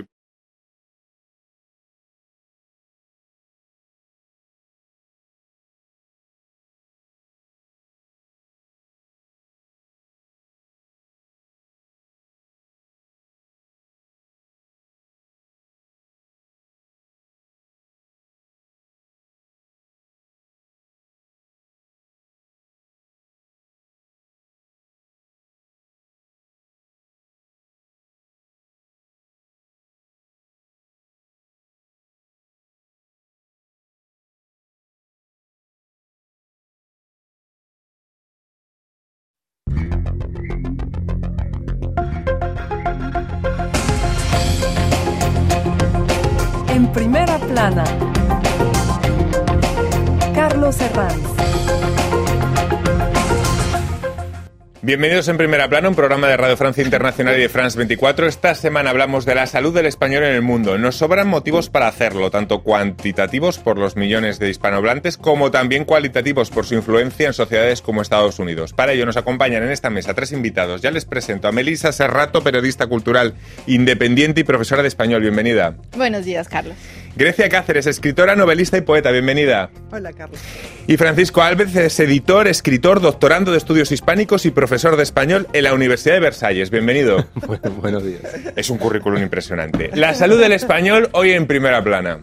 Bienvenidos 54.83 55.29
en 55.29 55.37
Primera 55.37 55.69
Plana, 55.69 55.91
un 55.91 55.95
programa 55.95 56.27
de 56.29 56.39
Radio 56.39 56.57
Francia 56.57 56.83
Internacional 56.83 57.37
y 57.37 57.43
de 57.43 57.51
France 57.51 57.77
24. 57.77 58.27
Esta 58.27 58.55
semana 58.55 58.89
hablamos 58.89 59.27
de 59.27 59.35
la 59.35 59.47
salud 59.47 59.75
del 59.75 59.85
español 59.85 60.23
en 60.23 60.33
el 60.33 60.41
mundo. 60.41 60.79
Nos 60.79 60.97
sobran 60.97 61.29
motivos 61.29 61.69
para 61.69 61.87
hacerlo, 61.87 62.31
tanto 62.31 62.63
cuantitativos 62.63 63.59
por 63.59 63.77
los 63.77 63.97
millones 63.97 64.39
de 64.39 64.49
hispanohablantes 64.49 65.19
como 65.19 65.51
también 65.51 65.85
cualitativos 65.85 66.49
por 66.49 66.65
su 66.65 66.77
influencia 66.77 67.27
en 67.27 67.35
sociedades 67.35 67.83
como 67.83 68.01
Estados 68.01 68.39
Unidos. 68.39 68.73
Para 68.73 68.93
ello 68.93 69.05
nos 69.05 69.19
acompañan 69.19 69.63
en 69.63 69.71
esta 69.71 69.91
mesa 69.91 70.15
tres 70.15 70.33
invitados. 70.33 70.81
Ya 70.81 70.91
les 70.91 71.05
presento 71.05 71.47
a 71.47 71.53
Melisa 71.53 71.93
Serrato, 71.93 72.43
periodista 72.43 72.87
cultural 72.87 73.35
independiente 73.67 74.41
y 74.41 74.45
profesora 74.45 74.81
de 74.81 74.89
español. 74.89 75.21
Bienvenida. 75.21 75.75
Buenos 75.95 76.25
días, 76.25 76.49
Carlos. 76.49 76.77
Grecia 77.17 77.49
Cáceres, 77.49 77.87
escritora, 77.87 78.37
novelista 78.37 78.79
y 78.79 78.83
poeta. 78.83 79.11
Bienvenida. 79.11 79.71
Hola, 79.91 80.13
Carlos. 80.13 80.41
Y 80.87 80.97
Francisco 80.97 81.43
Álvarez 81.43 81.75
es 81.77 82.01
editor, 82.01 82.47
escritor, 82.47 83.01
doctorando 83.01 83.51
de 83.51 83.59
estudios 83.59 83.93
hispánicos 83.93 84.47
y 84.47 84.51
profesor 84.51 84.97
de 84.97 85.03
español 85.03 85.47
en 85.53 85.65
la 85.65 85.75
Universidad 85.75 86.15
de 86.15 86.21
Versalles. 86.21 86.71
Bienvenido. 86.71 87.27
Bueno, 87.47 87.71
buenos 87.81 88.05
días. 88.05 88.23
Es 88.55 88.71
un 88.71 88.79
currículum 88.79 89.21
impresionante. 89.21 89.91
La 89.95 90.15
salud 90.15 90.39
del 90.39 90.53
español 90.53 91.09
hoy 91.13 91.33
en 91.33 91.47
primera 91.47 91.83
plana. 91.83 92.21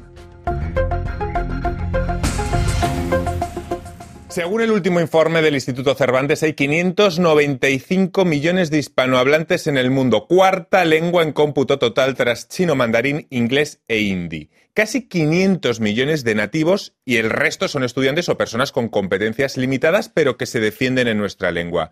Según 4.30 4.62
el 4.62 4.72
último 4.72 5.02
informe 5.02 5.42
del 5.42 5.56
Instituto 5.56 5.96
Cervantes, 5.96 6.44
hay 6.44 6.54
595 6.54 8.24
millones 8.24 8.70
de 8.70 8.78
hispanohablantes 8.78 9.68
en 9.68 9.78
el 9.78 9.90
mundo, 9.90 10.28
cuarta 10.28 10.86
lengua 10.86 11.24
en 11.24 11.34
cómputo 11.34 11.80
total 11.80 12.14
tras 12.16 12.48
chino, 12.48 12.76
mandarín, 12.76 13.26
inglés 13.32 13.82
e 13.88 14.02
hindi. 14.02 14.50
Casi 14.78 15.08
500 15.08 15.80
millones 15.80 16.24
de 16.24 16.36
nativos 16.36 16.94
y 17.04 17.18
el 17.18 17.32
resto 17.32 17.68
son 17.68 17.84
estudiantes 17.84 18.30
o 18.30 18.38
personas 18.38 18.72
con 18.72 18.90
competencias 18.90 19.58
limitadas, 19.58 20.08
pero 20.08 20.38
que 20.38 20.46
se 20.46 20.60
defienden 20.60 21.08
en 21.08 21.18
nuestra 21.18 21.50
lengua. 21.50 21.90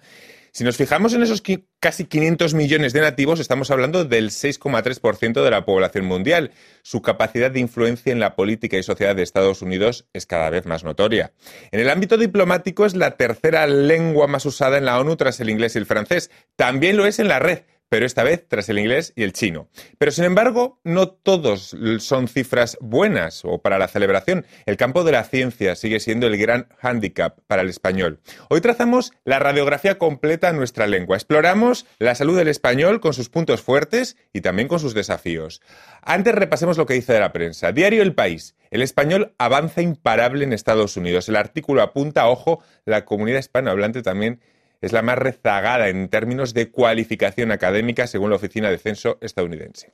Si 0.51 0.63
nos 0.63 0.77
fijamos 0.77 1.15
en 1.15 1.23
esos 1.23 1.41
casi 1.79 2.05
500 2.05 2.53
millones 2.53 2.93
de 2.93 3.01
nativos, 3.01 3.39
estamos 3.39 3.71
hablando 3.71 4.05
del 4.05 4.29
6,3% 4.29 5.43
de 5.43 5.49
la 5.49 5.65
población 5.65 6.05
mundial. 6.05 6.51
Su 6.83 7.01
capacidad 7.01 7.49
de 7.49 7.59
influencia 7.59 8.11
en 8.11 8.19
la 8.19 8.35
política 8.35 8.77
y 8.77 8.83
sociedad 8.83 9.15
de 9.15 9.23
Estados 9.23 9.63
Unidos 9.63 10.05
es 10.13 10.27
cada 10.27 10.51
vez 10.51 10.67
más 10.67 10.83
notoria. 10.83 11.33
En 11.71 11.79
el 11.79 11.89
ámbito 11.89 12.17
diplomático 12.17 12.85
es 12.85 12.95
la 12.95 13.17
tercera 13.17 13.65
lengua 13.65 14.27
más 14.27 14.45
usada 14.45 14.77
en 14.77 14.85
la 14.85 14.99
ONU 14.99 15.15
tras 15.15 15.39
el 15.39 15.49
inglés 15.49 15.73
y 15.73 15.79
el 15.79 15.87
francés. 15.87 16.29
También 16.55 16.97
lo 16.97 17.07
es 17.07 17.17
en 17.17 17.29
la 17.29 17.39
red 17.39 17.63
pero 17.89 18.05
esta 18.05 18.23
vez 18.23 18.45
tras 18.47 18.69
el 18.69 18.79
inglés 18.79 19.13
y 19.15 19.23
el 19.23 19.33
chino. 19.33 19.69
Pero 19.97 20.11
sin 20.11 20.25
embargo, 20.25 20.79
no 20.83 21.09
todos 21.09 21.75
son 21.99 22.27
cifras 22.27 22.77
buenas 22.81 23.43
o 23.45 23.61
para 23.61 23.77
la 23.77 23.87
celebración. 23.87 24.45
El 24.65 24.77
campo 24.77 25.03
de 25.03 25.11
la 25.11 25.23
ciencia 25.23 25.75
sigue 25.75 25.99
siendo 25.99 26.27
el 26.27 26.37
gran 26.37 26.67
hándicap 26.79 27.39
para 27.47 27.61
el 27.61 27.69
español. 27.69 28.19
Hoy 28.49 28.61
trazamos 28.61 29.13
la 29.23 29.39
radiografía 29.39 29.97
completa 29.97 30.49
en 30.49 30.57
nuestra 30.57 30.87
lengua. 30.87 31.17
Exploramos 31.17 31.85
la 31.99 32.15
salud 32.15 32.37
del 32.37 32.47
español 32.47 32.99
con 32.99 33.13
sus 33.13 33.29
puntos 33.29 33.61
fuertes 33.61 34.17
y 34.33 34.41
también 34.41 34.67
con 34.67 34.79
sus 34.79 34.93
desafíos. 34.93 35.61
Antes 36.01 36.35
repasemos 36.35 36.77
lo 36.77 36.85
que 36.85 36.93
dice 36.93 37.13
de 37.13 37.19
la 37.19 37.33
prensa. 37.33 37.71
Diario 37.71 38.01
El 38.01 38.13
País. 38.13 38.55
El 38.71 38.81
español 38.81 39.33
avanza 39.37 39.81
imparable 39.81 40.43
en 40.43 40.53
Estados 40.53 40.97
Unidos. 40.97 41.29
El 41.29 41.35
artículo 41.35 41.81
apunta, 41.81 42.27
ojo, 42.27 42.61
la 42.83 43.05
comunidad 43.05 43.39
hispanohablante 43.39 44.01
también 44.01 44.41
es 44.85 44.93
la 44.93 45.01
más 45.01 45.17
rezagada 45.17 45.89
en 45.89 46.09
términos 46.09 46.53
de 46.53 46.69
cualificación 46.69 47.51
académica 47.51 48.07
según 48.07 48.29
la 48.29 48.35
Oficina 48.35 48.69
de 48.69 48.77
Censo 48.77 49.17
estadounidense. 49.21 49.93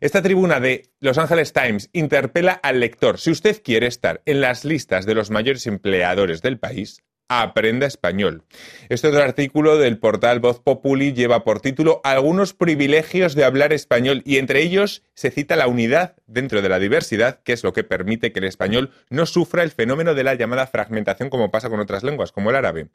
Esta 0.00 0.20
tribuna 0.20 0.60
de 0.60 0.90
Los 1.00 1.16
Angeles 1.16 1.54
Times 1.54 1.88
interpela 1.94 2.52
al 2.52 2.80
lector. 2.80 3.18
Si 3.18 3.30
usted 3.30 3.62
quiere 3.62 3.86
estar 3.86 4.20
en 4.26 4.42
las 4.42 4.66
listas 4.66 5.06
de 5.06 5.14
los 5.14 5.30
mayores 5.30 5.66
empleadores 5.66 6.42
del 6.42 6.58
país, 6.58 7.02
aprenda 7.28 7.86
español. 7.86 8.44
Este 8.88 9.08
otro 9.08 9.22
artículo 9.22 9.78
del 9.78 9.98
portal 9.98 10.40
Voz 10.40 10.60
Populi 10.60 11.12
lleva 11.12 11.44
por 11.44 11.60
título 11.60 12.00
Algunos 12.04 12.54
privilegios 12.54 13.34
de 13.34 13.44
hablar 13.44 13.72
español 13.72 14.22
y 14.24 14.38
entre 14.38 14.62
ellos 14.62 15.02
se 15.14 15.30
cita 15.30 15.56
la 15.56 15.66
unidad 15.66 16.16
dentro 16.26 16.62
de 16.62 16.68
la 16.68 16.78
diversidad, 16.78 17.40
que 17.42 17.52
es 17.52 17.64
lo 17.64 17.72
que 17.72 17.84
permite 17.84 18.32
que 18.32 18.38
el 18.38 18.44
español 18.44 18.90
no 19.10 19.26
sufra 19.26 19.62
el 19.62 19.70
fenómeno 19.70 20.14
de 20.14 20.24
la 20.24 20.34
llamada 20.34 20.66
fragmentación 20.66 21.30
como 21.30 21.50
pasa 21.50 21.68
con 21.68 21.80
otras 21.80 22.04
lenguas, 22.04 22.32
como 22.32 22.50
el 22.50 22.56
árabe. 22.56 22.88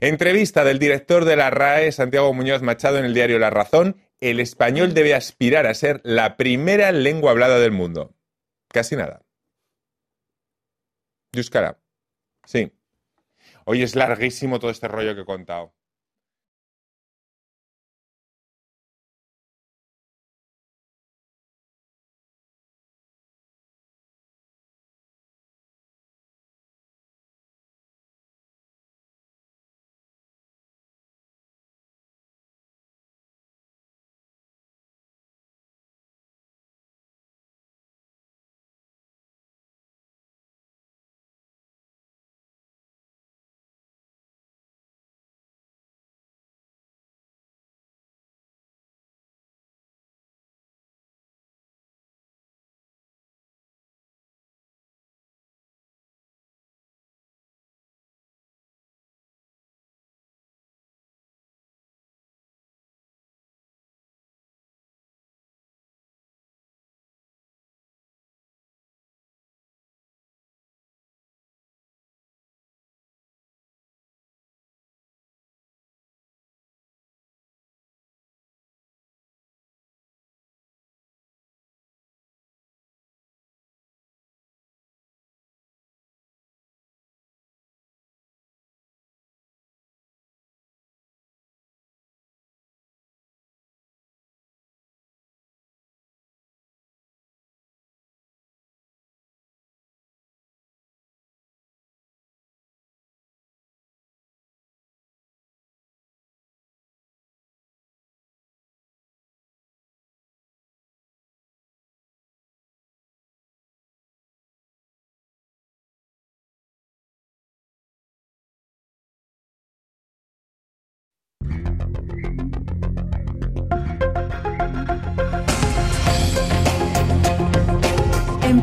Entrevista 0.00 0.64
del 0.64 0.78
director 0.78 1.24
de 1.24 1.36
la 1.36 1.50
RAE, 1.50 1.92
Santiago 1.92 2.32
Muñoz 2.32 2.62
Machado, 2.62 2.98
en 2.98 3.04
el 3.04 3.14
diario 3.14 3.38
La 3.38 3.50
Razón. 3.50 3.96
El 4.20 4.40
español 4.40 4.94
debe 4.94 5.14
aspirar 5.14 5.66
a 5.66 5.74
ser 5.74 6.00
la 6.02 6.36
primera 6.38 6.90
lengua 6.92 7.32
hablada 7.32 7.58
del 7.58 7.72
mundo. 7.72 8.14
Casi 8.68 8.96
nada. 8.96 9.22
Yuskara. 11.32 11.78
Sí. 12.46 12.72
Hoy 13.68 13.82
es 13.82 13.94
larguísimo 13.94 14.58
todo 14.58 14.70
este 14.72 14.88
rollo 14.88 15.14
que 15.14 15.20
he 15.20 15.24
contado. 15.26 15.75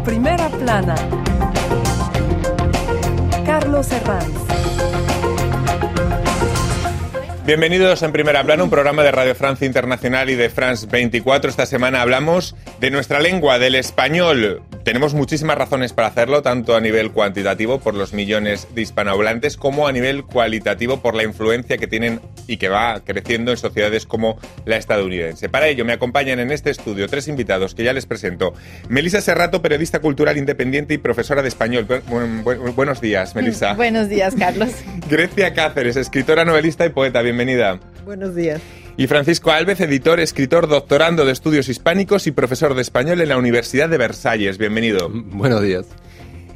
Primera 0.05 0.49
plana, 0.49 0.95
Carlos 3.45 3.89
Herranz. 3.89 4.27
Bienvenidos 7.45 8.03
en 8.03 8.11
Primera 8.11 8.43
Plana, 8.43 8.63
un 8.63 8.69
programa 8.69 9.03
de 9.03 9.11
Radio 9.11 9.33
Francia 9.33 9.65
Internacional 9.65 10.29
y 10.29 10.35
de 10.35 10.49
France 10.49 10.87
24. 10.91 11.49
Esta 11.49 11.65
semana 11.65 12.01
hablamos 12.01 12.53
de 12.81 12.91
nuestra 12.91 13.21
lengua, 13.21 13.59
del 13.59 13.75
español. 13.75 14.61
Tenemos 14.83 15.13
muchísimas 15.13 15.57
razones 15.57 15.93
para 15.93 16.09
hacerlo, 16.09 16.41
tanto 16.41 16.75
a 16.75 16.81
nivel 16.81 17.11
cuantitativo 17.11 17.79
por 17.79 17.93
los 17.93 18.11
millones 18.11 18.67
de 18.75 18.81
hispanohablantes, 18.81 19.55
como 19.55 19.87
a 19.87 19.93
nivel 19.93 20.25
cualitativo 20.25 20.99
por 21.01 21.15
la 21.15 21.23
influencia 21.23 21.77
que 21.77 21.87
tienen 21.87 22.19
y 22.47 22.57
que 22.57 22.67
va 22.67 22.99
creciendo 22.99 23.51
en 23.51 23.57
sociedades 23.57 24.05
como 24.05 24.37
la 24.65 24.75
estadounidense. 24.75 25.47
Para 25.47 25.67
ello 25.69 25.85
me 25.85 25.93
acompañan 25.93 26.39
en 26.41 26.51
este 26.51 26.69
estudio 26.69 27.07
tres 27.07 27.29
invitados 27.29 27.75
que 27.75 27.85
ya 27.85 27.93
les 27.93 28.05
presento. 28.05 28.53
Melisa 28.89 29.21
Serrato, 29.21 29.61
periodista 29.61 29.99
cultural 29.99 30.37
independiente 30.37 30.93
y 30.93 30.97
profesora 30.97 31.41
de 31.41 31.47
español. 31.47 31.87
Bu- 31.87 32.43
bu- 32.43 32.75
buenos 32.75 32.99
días, 32.99 33.35
Melisa. 33.35 33.73
Buenos 33.83 34.09
días, 34.09 34.35
Carlos. 34.37 34.71
Grecia 35.09 35.53
Cáceres, 35.53 35.95
escritora, 35.95 36.43
novelista 36.43 36.85
y 36.85 36.89
poeta. 36.89 37.21
Bienvenida. 37.21 37.79
Buenos 38.03 38.35
días. 38.35 38.59
Y 38.95 39.07
Francisco 39.07 39.51
Alves, 39.51 39.79
editor, 39.81 40.19
escritor, 40.19 40.67
doctorando 40.67 41.25
de 41.25 41.31
estudios 41.31 41.67
hispánicos 41.67 42.27
y 42.27 42.31
profesor 42.31 42.75
de 42.75 42.83
español 42.83 43.21
en 43.21 43.29
la 43.29 43.37
Universidad 43.37 43.89
de 43.89 43.97
Versalles. 43.97 44.59
Bienvenido. 44.59 45.09
Buenos 45.11 45.63
días. 45.63 45.87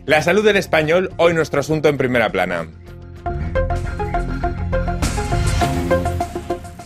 La 0.06 0.22
salud 0.22 0.46
del 0.46 0.58
español, 0.58 1.12
hoy 1.18 1.34
nuestro 1.34 1.62
asunto 1.62 1.90
en 1.90 1.98
primera 1.98 2.32
plana. 2.32 2.68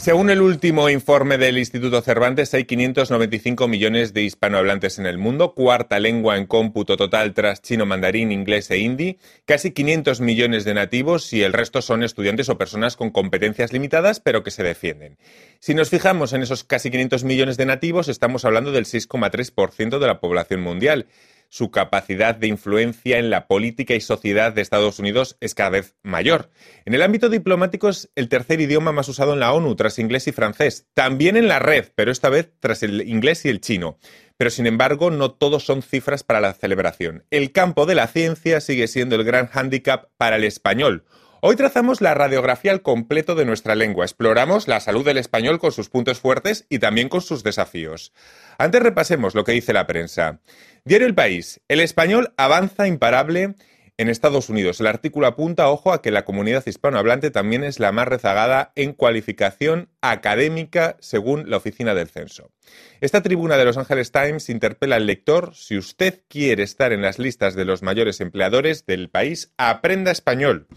Según 0.02 0.32
el 0.32 0.42
último 0.42 0.90
informe 0.90 1.38
del 1.38 1.60
Instituto 1.60 2.02
Cervantes, 2.02 2.52
hay 2.56 2.64
595 2.66 3.68
millones 3.68 4.16
de 4.16 4.24
hispanohablantes 4.24 4.98
en 4.98 5.06
el 5.06 5.20
mundo, 5.20 5.54
cuarta 5.54 6.00
lengua 6.00 6.38
en 6.38 6.48
cómputo 6.48 6.98
total 6.98 7.36
tras 7.36 7.62
chino, 7.62 7.86
mandarín, 7.86 8.32
inglés 8.32 8.72
e 8.72 8.80
hindi, 8.80 9.20
casi 9.46 9.74
500 9.74 10.20
millones 10.20 10.66
de 10.66 10.74
nativos 10.74 11.32
y 11.34 11.44
el 11.44 11.54
resto 11.54 11.84
son 11.84 12.02
estudiantes 12.02 12.50
o 12.50 12.58
personas 12.58 12.96
con 12.98 13.12
competencias 13.12 13.74
limitadas 13.74 14.20
pero 14.20 14.42
que 14.42 14.50
se 14.50 14.64
defienden. 14.64 15.20
Si 15.60 15.76
nos 15.76 15.92
fijamos 15.92 16.34
en 16.34 16.42
esos 16.42 16.64
casi 16.64 16.90
500 16.90 17.24
millones 17.24 17.58
de 17.58 17.68
nativos, 17.68 18.08
estamos 18.08 18.44
hablando 18.44 18.72
del 18.72 18.86
6,3% 18.86 20.00
de 20.00 20.08
la 20.08 20.20
población 20.20 20.62
mundial 20.62 21.06
su 21.52 21.70
capacidad 21.70 22.34
de 22.34 22.48
influencia 22.48 23.20
en 23.20 23.30
la 23.30 23.46
política 23.46 23.94
y 23.94 24.00
sociedad 24.00 24.54
de 24.54 24.62
Estados 24.62 25.00
Unidos 25.00 25.36
es 25.42 25.54
cada 25.54 25.72
vez 25.72 25.98
mayor. 26.02 26.50
En 26.86 26.94
el 26.94 27.02
ámbito 27.02 27.28
diplomático 27.28 27.90
es 27.90 28.10
el 28.16 28.30
tercer 28.30 28.62
idioma 28.62 28.94
más 28.94 29.10
usado 29.10 29.34
en 29.34 29.42
la 29.42 29.52
ONU, 29.52 29.76
tras 29.76 30.00
inglés 30.00 30.28
y 30.30 30.32
francés. 30.32 30.88
También 30.94 31.36
en 31.36 31.50
la 31.50 31.60
red, 31.60 31.90
pero 31.94 32.10
esta 32.10 32.30
vez 32.30 32.54
tras 32.62 32.84
el 32.84 33.02
inglés 33.02 33.44
y 33.44 33.50
el 33.50 33.60
chino. 33.60 33.98
Pero 34.38 34.50
sin 34.50 34.66
embargo, 34.66 35.12
no 35.12 35.32
todos 35.32 35.66
son 35.66 35.82
cifras 35.82 36.24
para 36.24 36.40
la 36.40 36.54
celebración. 36.54 37.26
El 37.32 37.52
campo 37.52 37.86
de 37.86 37.96
la 37.96 38.08
ciencia 38.08 38.62
sigue 38.62 38.88
siendo 38.88 39.18
el 39.18 39.26
gran 39.26 39.48
hándicap 39.48 40.06
para 40.16 40.38
el 40.38 40.46
español. 40.46 41.04
Hoy 41.44 41.56
trazamos 41.56 42.02
la 42.02 42.14
radiografía 42.14 42.72
al 42.72 42.84
completo 42.84 43.34
de 43.34 43.46
nuestra 43.46 43.74
lengua. 43.74 44.06
Exploramos 44.06 44.68
la 44.68 44.80
salud 44.80 45.04
del 45.04 45.18
español 45.18 45.58
con 45.58 45.72
sus 45.72 45.90
puntos 45.90 46.20
fuertes 46.20 46.68
y 46.70 46.78
también 46.78 47.10
con 47.10 47.22
sus 47.22 47.42
desafíos. 47.42 48.14
Antes 48.60 48.84
repasemos 48.84 49.34
lo 49.34 49.44
que 49.44 49.54
dice 49.54 49.74
la 49.74 49.88
prensa. 49.88 50.40
Diario 50.86 51.08
El 51.08 51.16
País. 51.16 51.60
El 51.68 51.80
español 51.80 52.32
avanza 52.38 52.86
imparable 52.86 53.56
en 53.98 54.10
Estados 54.10 54.50
Unidos. 54.50 54.80
El 54.80 54.88
artículo 54.88 55.28
apunta, 55.28 55.70
ojo, 55.70 55.94
a 55.94 56.02
que 56.02 56.12
la 56.12 56.26
comunidad 56.26 56.66
hispanohablante 56.66 57.32
también 57.32 57.64
es 57.64 57.80
la 57.80 57.92
más 57.92 58.08
rezagada 58.08 58.72
en 58.76 58.94
cualificación 58.94 59.90
académica 60.02 60.98
según 61.00 61.50
la 61.50 61.58
Oficina 61.58 61.94
del 61.94 62.08
Censo. 62.08 62.52
Esta 63.00 63.22
tribuna 63.22 63.58
de 63.58 63.66
Los 63.66 63.78
Angeles 63.78 64.12
Times 64.12 64.50
interpela 64.50 64.96
al 64.96 65.06
lector, 65.06 65.56
si 65.56 65.78
usted 65.78 66.22
quiere 66.28 66.64
estar 66.64 66.94
en 66.94 67.02
las 67.02 67.20
listas 67.20 67.56
de 67.56 67.66
los 67.66 67.84
mayores 67.84 68.22
empleadores 68.22 68.86
del 68.86 69.10
país, 69.10 69.54
aprenda 69.58 70.12
español. 70.12 70.68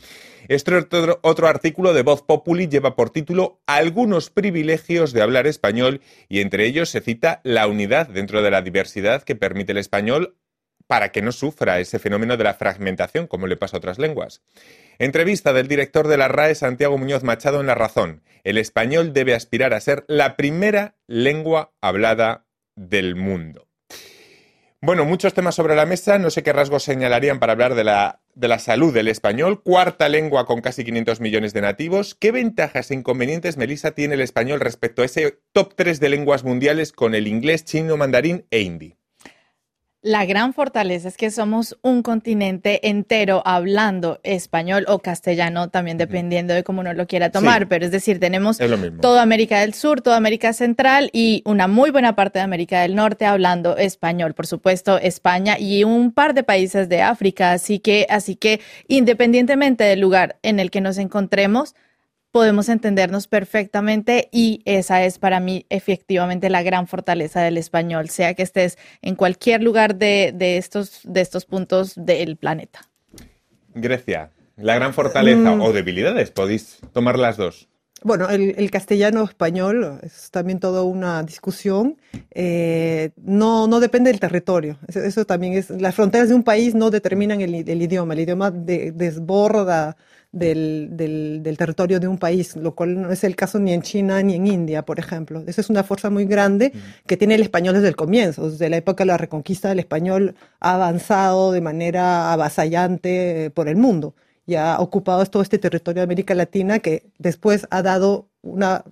Este 0.48 0.74
otro, 0.74 1.20
otro 1.22 1.48
artículo 1.48 1.94
de 1.94 2.02
Voz 2.02 2.22
Populi 2.22 2.68
lleva 2.68 2.96
por 2.96 3.10
título 3.10 3.62
Algunos 3.66 4.28
privilegios 4.30 5.12
de 5.12 5.22
hablar 5.22 5.46
español 5.46 6.02
y 6.28 6.40
entre 6.40 6.66
ellos 6.66 6.90
se 6.90 7.00
cita 7.00 7.40
la 7.44 7.66
unidad 7.66 8.08
dentro 8.08 8.42
de 8.42 8.50
la 8.50 8.60
diversidad 8.60 9.22
que 9.22 9.36
permite 9.36 9.72
el 9.72 9.78
español 9.78 10.36
para 10.94 11.10
que 11.10 11.22
no 11.22 11.32
sufra 11.32 11.80
ese 11.80 11.98
fenómeno 11.98 12.36
de 12.36 12.44
la 12.44 12.54
fragmentación 12.54 13.26
como 13.26 13.48
le 13.48 13.56
pasa 13.56 13.76
a 13.76 13.78
otras 13.78 13.98
lenguas. 13.98 14.42
Entrevista 15.00 15.52
del 15.52 15.66
director 15.66 16.06
de 16.06 16.16
la 16.16 16.28
RAE, 16.28 16.54
Santiago 16.54 16.96
Muñoz 16.98 17.24
Machado, 17.24 17.60
en 17.60 17.66
La 17.66 17.74
Razón. 17.74 18.22
El 18.44 18.58
español 18.58 19.12
debe 19.12 19.34
aspirar 19.34 19.74
a 19.74 19.80
ser 19.80 20.04
la 20.06 20.36
primera 20.36 20.94
lengua 21.08 21.72
hablada 21.80 22.46
del 22.76 23.16
mundo. 23.16 23.66
Bueno, 24.82 25.04
muchos 25.04 25.34
temas 25.34 25.56
sobre 25.56 25.74
la 25.74 25.84
mesa. 25.84 26.16
No 26.20 26.30
sé 26.30 26.44
qué 26.44 26.52
rasgos 26.52 26.84
señalarían 26.84 27.40
para 27.40 27.54
hablar 27.54 27.74
de 27.74 27.82
la, 27.82 28.20
de 28.36 28.46
la 28.46 28.60
salud 28.60 28.94
del 28.94 29.08
español. 29.08 29.64
Cuarta 29.64 30.08
lengua 30.08 30.46
con 30.46 30.60
casi 30.60 30.84
500 30.84 31.20
millones 31.20 31.52
de 31.54 31.62
nativos. 31.62 32.14
¿Qué 32.14 32.30
ventajas 32.30 32.92
e 32.92 32.94
inconvenientes, 32.94 33.56
Melissa, 33.56 33.96
tiene 33.96 34.14
el 34.14 34.20
español 34.20 34.60
respecto 34.60 35.02
a 35.02 35.06
ese 35.06 35.40
top 35.50 35.74
3 35.74 35.98
de 35.98 36.08
lenguas 36.08 36.44
mundiales 36.44 36.92
con 36.92 37.16
el 37.16 37.26
inglés, 37.26 37.64
chino, 37.64 37.96
mandarín 37.96 38.46
e 38.52 38.60
hindi? 38.60 38.96
La 40.06 40.26
gran 40.26 40.52
fortaleza 40.52 41.08
es 41.08 41.16
que 41.16 41.30
somos 41.30 41.78
un 41.80 42.02
continente 42.02 42.90
entero 42.90 43.40
hablando 43.46 44.20
español 44.22 44.84
o 44.86 44.98
castellano, 44.98 45.70
también 45.70 45.96
dependiendo 45.96 46.52
de 46.52 46.62
cómo 46.62 46.82
uno 46.82 46.92
lo 46.92 47.06
quiera 47.06 47.30
tomar, 47.30 47.62
Sí. 47.62 47.66
pero 47.70 47.86
es 47.86 47.90
decir, 47.90 48.20
tenemos 48.20 48.60
Es 48.60 48.70
toda 49.00 49.22
América 49.22 49.60
del 49.60 49.72
Sur, 49.72 50.02
toda 50.02 50.18
América 50.18 50.52
Central 50.52 51.08
y 51.14 51.40
una 51.46 51.68
muy 51.68 51.90
buena 51.90 52.14
parte 52.14 52.38
de 52.38 52.42
América 52.42 52.82
del 52.82 52.94
Norte 52.94 53.24
hablando 53.24 53.78
español, 53.78 54.34
por 54.34 54.46
supuesto, 54.46 54.98
España 54.98 55.58
y 55.58 55.84
un 55.84 56.12
par 56.12 56.34
de 56.34 56.42
países 56.42 56.90
de 56.90 57.00
África, 57.00 57.52
así 57.52 57.78
que 57.78 58.06
así 58.10 58.36
que 58.36 58.60
independientemente 58.88 59.84
del 59.84 60.00
lugar 60.00 60.36
en 60.42 60.60
el 60.60 60.70
que 60.70 60.82
nos 60.82 60.98
encontremos, 60.98 61.74
podemos 62.34 62.68
entendernos 62.68 63.28
perfectamente 63.28 64.28
y 64.32 64.60
esa 64.64 65.04
es 65.04 65.20
para 65.20 65.38
mí 65.38 65.66
efectivamente 65.70 66.50
la 66.50 66.64
gran 66.64 66.88
fortaleza 66.88 67.40
del 67.40 67.56
español, 67.58 68.08
sea 68.08 68.34
que 68.34 68.42
estés 68.42 68.76
en 69.02 69.14
cualquier 69.14 69.62
lugar 69.62 69.94
de, 69.94 70.32
de 70.34 70.56
estos, 70.56 71.02
de 71.04 71.20
estos 71.20 71.44
puntos 71.44 71.92
del 71.94 72.36
planeta. 72.36 72.80
Grecia, 73.72 74.32
la 74.56 74.74
gran 74.74 74.94
fortaleza 74.94 75.54
Mm. 75.54 75.60
o 75.60 75.72
debilidades, 75.72 76.32
podéis 76.32 76.80
tomar 76.92 77.20
las 77.20 77.36
dos. 77.36 77.68
Bueno, 78.06 78.28
el, 78.28 78.54
el 78.58 78.70
castellano-español 78.70 79.98
es 80.02 80.30
también 80.30 80.60
toda 80.60 80.82
una 80.82 81.22
discusión. 81.22 81.96
Eh, 82.32 83.12
no, 83.16 83.66
no 83.66 83.80
depende 83.80 84.10
del 84.10 84.20
territorio. 84.20 84.76
Eso, 84.86 85.00
eso 85.00 85.24
también 85.24 85.54
es. 85.54 85.70
Las 85.70 85.94
fronteras 85.94 86.28
de 86.28 86.34
un 86.34 86.42
país 86.42 86.74
no 86.74 86.90
determinan 86.90 87.40
el, 87.40 87.54
idioma. 87.82 88.12
El 88.12 88.20
idioma 88.20 88.50
de- 88.50 88.92
desborda 88.92 89.96
del, 90.32 90.88
del- 90.92 91.40
del 91.42 91.56
territorio 91.56 91.98
de 91.98 92.06
un 92.08 92.18
país, 92.18 92.56
lo 92.56 92.74
cual 92.74 93.00
no 93.00 93.10
es 93.10 93.24
el 93.24 93.36
caso 93.36 93.58
ni 93.58 93.72
en 93.72 93.80
China 93.80 94.20
ni 94.22 94.34
en 94.34 94.48
India, 94.48 94.84
por 94.84 94.98
ejemplo. 94.98 95.42
Esa 95.46 95.62
es 95.62 95.70
una 95.70 95.82
fuerza 95.82 96.10
muy 96.10 96.26
grande 96.26 96.72
que 97.06 97.16
tiene 97.16 97.36
el 97.36 97.42
español 97.42 97.72
desde 97.74 97.88
el 97.88 97.96
comienzo. 97.96 98.50
Desde 98.50 98.68
la 98.68 98.76
época 98.76 99.04
de 99.04 99.08
la 99.08 99.16
reconquista, 99.16 99.72
el 99.72 99.78
español 99.78 100.34
ha 100.60 100.74
avanzado 100.74 101.52
de 101.52 101.62
manera 101.62 102.34
avasallante 102.34 103.46
eh, 103.46 103.50
por 103.50 103.66
el 103.68 103.76
mundo 103.76 104.14
y 104.46 104.54
ha 104.56 104.78
ocupado 104.80 105.24
todo 105.26 105.42
este 105.42 105.58
territorio 105.58 106.00
de 106.00 106.04
América 106.04 106.34
Latina 106.34 106.78
que 106.80 107.10
después 107.18 107.66
ha 107.70 107.82
dado 107.82 108.28
una 108.42 108.84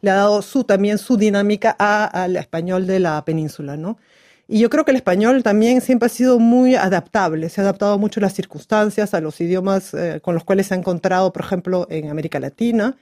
le 0.00 0.10
ha 0.10 0.14
dado 0.14 0.42
su 0.42 0.64
también 0.64 0.98
su 0.98 1.16
dinámica 1.16 1.74
a- 1.78 2.04
al 2.06 2.36
español 2.36 2.86
de 2.86 3.00
la 3.00 3.24
península, 3.24 3.76
¿no? 3.76 3.98
Y 4.46 4.60
yo 4.60 4.70
creo 4.70 4.84
que 4.84 4.92
el 4.92 4.96
español 4.96 5.42
también 5.42 5.80
siempre 5.80 6.06
ha 6.06 6.08
sido 6.08 6.38
muy 6.38 6.74
adaptable, 6.74 7.48
se 7.50 7.60
ha 7.60 7.64
adaptado 7.64 7.98
mucho 7.98 8.20
a 8.20 8.22
las 8.22 8.32
circunstancias, 8.34 9.12
a 9.14 9.20
los 9.20 9.40
idiomas 9.40 9.92
eh, 9.94 10.20
con 10.22 10.34
los 10.34 10.44
cuales 10.44 10.68
se 10.68 10.74
ha 10.74 10.78
encontrado, 10.78 11.32
por 11.32 11.42
ejemplo, 11.44 11.86
en 11.90 12.08
América 12.10 12.40
Latina, 12.40 12.96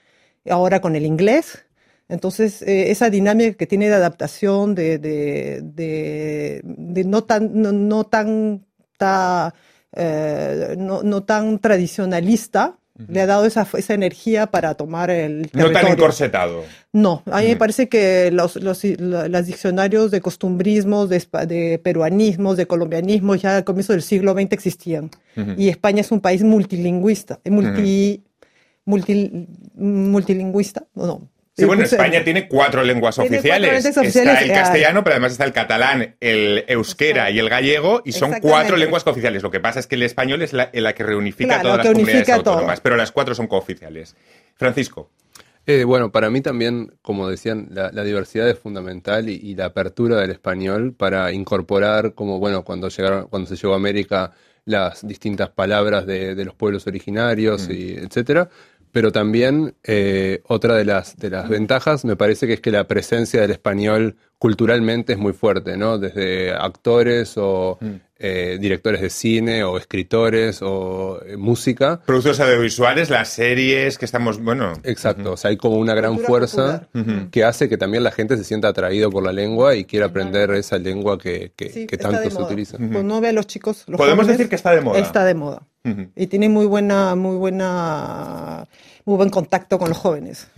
ahora 0.51 0.81
con 0.81 0.97
el 0.97 1.07
inglés. 1.07 1.65
Entonces, 2.09 2.63
eh, 2.63 2.91
esa 2.91 3.11
dinámica 3.11 3.55
que 3.57 3.67
tiene 3.67 3.89
de 3.89 3.95
adaptación, 3.95 4.75
de, 4.75 4.99
de, 4.99 5.61
de, 5.63 6.61
de 6.65 7.05
no 7.05 7.25
tan, 7.25 7.51
no, 7.61 7.73
no 7.73 8.05
tan, 8.05 8.65
ta- 8.99 9.55
eh, 9.97 10.75
no, 10.79 11.03
no 11.03 11.23
tan 11.25 11.59
tradicionalista, 11.59 12.79
le 13.09 13.21
ha 13.21 13.27
dado 13.27 13.45
esa, 13.45 13.67
esa 13.77 13.93
energía 13.93 14.47
para 14.47 14.73
tomar 14.75 15.11
el 15.11 15.43
No 15.53 15.65
tan 15.65 15.73
territorio. 15.73 15.93
encorsetado. 15.93 16.65
No, 16.95 17.23
a 17.31 17.41
mí 17.43 17.49
me 17.49 17.57
parece 17.57 17.91
que 17.91 18.31
los, 18.33 18.57
los, 18.57 18.83
los 18.85 19.47
diccionarios 19.47 20.11
de 20.11 20.23
costumbrismos, 20.23 21.11
de, 21.11 21.23
de 21.47 21.79
peruanismos, 21.79 22.57
de 22.57 22.67
colombianismos, 22.67 23.43
ya 23.43 23.59
al 23.59 23.65
comienzo 23.65 23.93
del 23.93 24.01
siglo 24.01 24.33
XX 24.33 24.53
existían. 24.53 25.11
Y 25.59 25.69
España 25.69 26.01
es 26.01 26.11
un 26.11 26.21
país 26.21 26.43
multilingüista, 26.43 27.39
multi, 27.45 28.23
multi- 28.87 29.47
multilingüista, 29.75 30.87
no, 30.95 31.07
no. 31.07 31.29
Sí, 31.57 31.65
bueno, 31.65 31.83
Eh, 31.83 31.87
España 31.87 32.23
tiene 32.23 32.49
cuatro 32.49 32.85
lenguas 32.85 33.15
Tiene 33.15 33.29
cuatro 33.31 33.39
oficiales. 33.41 33.73
lenguas 33.85 33.97
oficiales, 33.97 34.33
está 34.35 34.45
el 34.45 34.51
eh, 34.51 34.55
castellano, 34.55 35.03
pero 35.05 35.15
además 35.15 35.33
está 35.33 35.45
el 35.45 35.53
catalán, 35.53 36.17
el 36.21 36.65
euskera 36.69 37.31
y 37.31 37.39
el 37.39 37.49
gallego, 37.49 38.03
y 38.05 38.13
son 38.13 38.35
cuatro 38.43 38.77
lenguas 38.77 39.07
oficiales. 39.07 39.43
Lo 39.43 39.51
que 39.51 39.61
pasa 39.61 39.81
es 39.81 39.87
que 39.87 39.95
el 39.95 40.03
español 40.03 40.43
es 40.43 40.53
la, 40.53 40.71
la 40.73 40.93
que 40.95 41.03
reunifica 41.03 41.61
Claro, 41.61 41.63
todas 41.63 41.79
que 41.79 41.85
las 41.89 41.93
comunidades 41.95 42.27
todo. 42.27 42.53
autónomas, 42.53 42.81
pero 42.81 42.97
las 42.97 43.11
cuatro 43.11 43.35
son 43.35 43.47
cooficiales. 43.47 44.15
Francisco. 44.55 45.11
Eh, 45.69 45.83
bueno, 45.85 46.13
para 46.13 46.31
mí 46.31 46.43
también, 46.43 46.93
como 47.03 47.29
decían, 47.29 47.69
la, 47.73 47.91
la 47.91 48.05
diversidad 48.05 48.49
es 48.49 48.59
fundamental 48.59 49.29
y, 49.29 49.35
y 49.35 49.55
la 49.57 49.65
apertura 49.67 50.21
del 50.21 50.31
español 50.31 50.93
para 50.93 51.33
incorporar, 51.33 52.15
como 52.15 52.39
bueno, 52.39 52.63
cuando 52.65 52.89
llegaron, 52.89 53.27
cuando 53.29 53.49
se 53.49 53.57
llegó 53.57 53.73
a 53.73 53.77
América, 53.77 54.31
las 54.65 55.07
distintas 55.07 55.49
palabras 55.51 56.07
de, 56.07 56.35
de 56.35 56.45
los 56.45 56.55
pueblos 56.55 56.87
originarios 56.87 57.69
y 57.69 57.97
etcétera. 57.97 58.49
Pero 58.97 59.13
también 59.13 59.75
eh, 59.85 60.41
otra 60.47 60.75
de 60.75 60.87
las, 60.87 61.19
de 61.19 61.29
las 61.29 61.51
ventajas 61.51 62.07
me 62.07 62.17
parece 62.17 62.47
que 62.47 62.55
es 62.55 62.61
que 62.63 62.71
la 62.71 62.89
presencia 62.89 63.43
del 63.43 63.51
español 63.51 64.17
culturalmente 64.39 65.13
es 65.13 65.19
muy 65.19 65.35
fuerte, 65.35 65.77
¿no? 65.77 65.99
Desde 65.99 66.55
actores 66.55 67.35
o 67.37 67.79
eh, 68.19 68.57
directores 68.61 69.01
de 69.03 69.11
cine 69.11 69.63
o 69.65 69.77
escritores 69.77 70.61
o 70.63 71.21
eh, 71.25 71.37
música. 71.37 72.01
Productos 72.07 72.41
audiovisuales, 72.41 73.11
las 73.11 73.29
series 73.29 73.99
que 73.99 74.05
estamos, 74.05 74.43
bueno. 74.43 74.73
Exacto, 74.85 75.33
o 75.33 75.37
sea, 75.37 75.51
hay 75.51 75.57
como 75.57 75.77
una 75.77 75.95
gran 75.95 76.15
Cultura 76.15 76.27
fuerza 76.27 76.89
que 77.31 77.45
hace 77.45 77.69
que 77.69 77.77
también 77.77 78.03
la 78.03 78.11
gente 78.11 78.37
se 78.37 78.45
sienta 78.45 78.69
atraído 78.69 79.11
por 79.11 79.23
la 79.23 79.33
lengua 79.33 79.75
y 79.75 79.85
quiera 79.85 80.07
aprender 80.07 80.51
esa 80.53 80.79
lengua 80.79 81.19
que, 81.19 81.53
que, 81.55 81.71
Sí, 81.71 81.87
que 81.87 81.97
está 81.97 82.11
tanto 82.11 82.31
se 82.31 82.43
utiliza. 82.43 82.79
Pues 82.79 83.05
no 83.05 83.21
ve 83.21 83.29
a 83.29 83.33
los 83.33 83.47
chicos. 83.47 83.85
los 83.87 83.99
Podemos 83.99 84.25
jóvenes, 84.25 84.39
decir 84.39 84.49
que 84.49 84.57
está 84.57 84.71
de 84.75 84.81
moda. 84.81 84.99
Está 84.99 85.25
de 85.25 85.35
moda. 85.35 85.63
Y 86.17 86.27
tiene 86.27 86.49
muy 86.49 86.67
buena, 86.67 87.15
muy 87.15 87.37
buena, 87.37 88.67
muy 89.05 89.17
buen 89.17 89.31
contacto 89.31 89.79
con 89.79 89.89
los 89.91 89.99
jóvenes. 89.99 90.49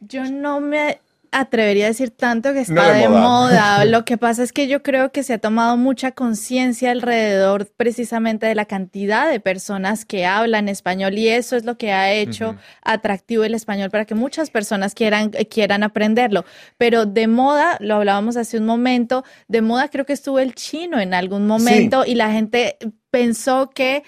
Yo 0.00 0.30
no 0.30 0.60
me 0.60 1.00
atrevería 1.32 1.86
a 1.86 1.88
decir 1.88 2.10
tanto 2.10 2.52
que 2.52 2.60
está 2.60 2.74
No 2.74 2.82
de 2.82 2.98
de, 3.00 3.08
moda. 3.08 3.20
moda. 3.20 3.84
Lo 3.84 4.04
que 4.04 4.16
pasa 4.18 4.42
es 4.42 4.52
que 4.52 4.68
yo 4.68 4.82
creo 4.82 5.12
que 5.12 5.22
se 5.22 5.34
ha 5.34 5.38
tomado 5.38 5.76
mucha 5.76 6.12
conciencia 6.12 6.90
alrededor 6.90 7.66
precisamente 7.76 8.46
de 8.46 8.54
la 8.54 8.64
cantidad 8.64 9.30
de 9.30 9.40
personas 9.40 10.04
que 10.04 10.26
hablan 10.26 10.68
español 10.68 11.16
y 11.18 11.28
eso 11.28 11.56
es 11.56 11.64
lo 11.64 11.78
que 11.78 11.92
ha 11.92 12.12
hecho 12.12 12.56
atractivo 12.82 13.44
el 13.44 13.54
español 13.54 13.90
para 13.90 14.04
que 14.04 14.14
muchas 14.14 14.50
personas 14.50 14.94
quieran, 14.94 15.30
quieran 15.30 15.82
aprenderlo. 15.82 16.44
Pero 16.78 17.06
de 17.06 17.26
moda, 17.26 17.76
lo 17.80 17.96
hablábamos 17.96 18.36
hace 18.36 18.58
un 18.58 18.66
momento, 18.66 19.24
de 19.48 19.62
moda 19.62 19.88
creo 19.88 20.06
que 20.06 20.12
estuvo 20.12 20.38
el 20.38 20.54
chino 20.54 21.00
en 21.00 21.14
algún 21.14 21.46
momento 21.46 22.04
y 22.06 22.14
la 22.14 22.30
gente 22.32 22.76
pensó 23.10 23.70
que 23.70 24.02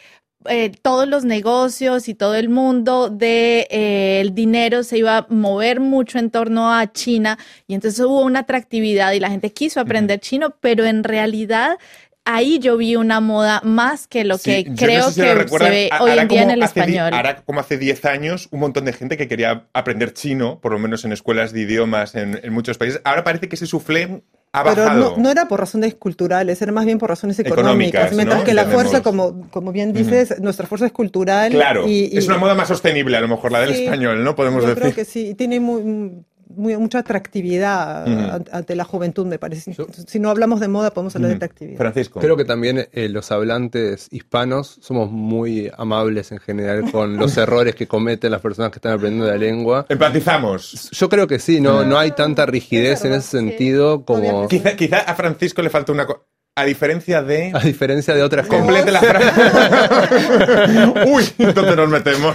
eh, 0.45 0.71
todos 0.83 1.09
los 1.09 1.25
negocios 1.25 2.09
y 2.09 2.15
todo 2.15 2.37
el 2.37 2.49
mundo 2.49 3.11
de 3.11 3.67
eh, 3.71 4.21
el 4.21 4.35
dinero 4.35 4.85
se 4.85 4.99
iba 4.99 5.19
a 5.19 5.27
mover 5.29 5.81
mucho 5.81 6.19
en 6.19 6.31
torno 6.31 6.73
a 6.73 6.93
China 6.93 7.39
y 7.67 7.75
entonces 7.75 8.01
hubo 8.01 8.23
una 8.23 8.41
atractividad 8.41 9.13
y 9.13 9.21
la 9.21 9.31
gente 9.31 9.53
quiso 9.53 9.81
aprender 9.81 10.21
chino, 10.21 10.55
pero 10.61 10.85
en 10.85 11.03
realidad 11.03 11.79
ahí 12.31 12.59
yo 12.59 12.77
vi 12.77 12.95
una 12.97 13.21
moda 13.21 13.61
más 13.65 14.07
que 14.07 14.25
lo 14.25 14.37
Sí, 14.39 14.65
que 14.65 14.71
no 14.71 14.77
creo 14.77 15.05
sé 15.11 15.13
si 15.15 15.21
lo 15.35 15.45
que 15.47 15.49
se 15.65 15.71
ve 15.71 15.89
a- 15.91 16.03
hoy 16.03 16.11
en 16.19 16.29
día 16.29 16.43
en 16.43 16.51
el 16.51 16.63
español. 16.63 17.13
Hará 17.15 17.37
como 17.43 17.61
hace 17.61 17.79
10 17.79 18.05
años 18.05 18.49
un 18.51 18.61
montón 18.61 18.85
de 18.85 18.93
gente 18.93 19.17
que 19.17 19.29
quería 19.29 19.65
aprender 19.73 20.13
chino, 20.13 20.61
por 20.61 20.73
lo 20.73 20.79
menos 20.79 21.05
en 21.05 21.13
escuelas 21.13 21.53
de 21.53 21.61
idiomas 21.63 22.15
en, 22.15 22.39
en 22.43 22.53
muchos 22.53 22.77
países. 22.79 23.01
Ahora 23.05 23.25
parece 23.25 23.49
que 23.49 23.57
ese 23.57 23.67
soufflé 23.67 24.23
ha 24.53 24.65
Pero 24.65 24.83
bajado. 24.85 25.11
no, 25.17 25.23
no 25.23 25.31
era 25.31 25.47
por 25.49 25.61
razones 25.61 25.95
culturales, 25.95 26.61
era 26.63 26.73
más 26.73 26.85
bien 26.87 26.99
por 26.99 27.09
razones 27.11 27.39
Económicas, 27.39 27.67
económicas. 28.07 28.15
mientras 28.17 28.39
¿no? 28.41 28.45
que 28.45 28.55
la 28.55 28.63
Entendemos. 28.63 28.91
fuerza, 28.91 29.03
como, 29.03 29.51
como 29.51 29.73
bien 29.73 29.93
dices, 29.93 30.41
nuestra 30.41 30.67
fuerza 30.67 30.87
es 30.87 30.93
cultural. 30.93 31.51
Claro, 31.53 31.87
y- 31.87 32.09
y- 32.13 32.17
es 32.19 32.27
una 32.29 32.39
moda 32.39 32.55
más 32.55 32.69
sostenible 32.69 33.17
a 33.17 33.21
lo 33.21 33.29
mejor 33.29 33.53
la 33.53 33.61
del 33.61 33.75
Sí, 33.75 33.85
español, 33.85 34.25
¿no? 34.25 34.35
Podemos 34.35 34.63
Yo 34.63 34.69
decir. 34.71 34.83
creo 34.83 34.95
que 34.95 35.05
sí, 35.05 35.35
tiene 35.35 35.61
muy, 35.61 36.25
muy- 36.49 36.77
mucha 36.77 36.99
atractividad 37.01 38.07
ante, 38.35 38.51
ante 38.53 38.77
la 38.77 38.85
juventud, 38.85 39.27
me 39.27 39.39
parece. 39.39 39.73
Yo- 39.73 39.87
si 40.07 40.19
no 40.19 40.31
hablamos 40.31 40.61
de 40.61 40.69
moda, 40.69 40.93
podemos 40.93 41.15
hablar 41.17 41.31
de 41.31 41.37
atractividad. 41.37 41.77
Francisco. 41.79 42.21
Creo 42.21 42.37
que 42.37 42.45
también 42.45 42.89
eh, 42.93 43.09
los 43.09 43.31
hablantes 43.33 44.09
hispanos 44.11 44.79
somos 44.83 45.11
muy 45.11 45.71
amables 45.77 46.33
en 46.33 46.39
general 46.39 46.91
con 46.91 47.17
los 47.17 47.37
errores 47.39 47.75
que 47.75 47.87
cometen 47.87 48.31
las 48.31 48.41
personas 48.41 48.71
que 48.71 48.79
están 48.79 48.93
aprendiendo 48.93 49.27
la 49.27 49.37
lengua. 49.37 49.87
Empatizamos. 49.89 50.91
Yo 50.93 51.09
creo 51.09 51.27
que 51.27 51.39
sí, 51.39 51.61
no, 51.61 51.85
no 51.85 51.99
hay 51.99 52.13
tanta 52.13 52.47
rigidez 52.47 53.05
en 53.05 53.13
ese 53.15 53.29
sentido 53.39 54.05
como. 54.05 54.49
Quizá, 54.49 54.77
quizá 54.77 54.99
a 55.01 55.15
Francisco 55.15 55.63
le 55.63 55.71
falta 55.71 55.93
una 55.93 56.07
cosa. 56.07 56.21
A 56.59 56.65
diferencia 56.65 57.23
de. 57.23 57.53
a 57.55 57.61
diferencia 57.61 58.15
de 58.17 58.23
otras 58.23 58.49
cosas. 58.49 58.65
Complete 58.65 58.91
la 58.91 59.01
frase. 59.01 59.33
Uy, 61.07 61.25
¿dónde 61.55 61.77
nos 61.77 61.89
metemos? 61.89 62.35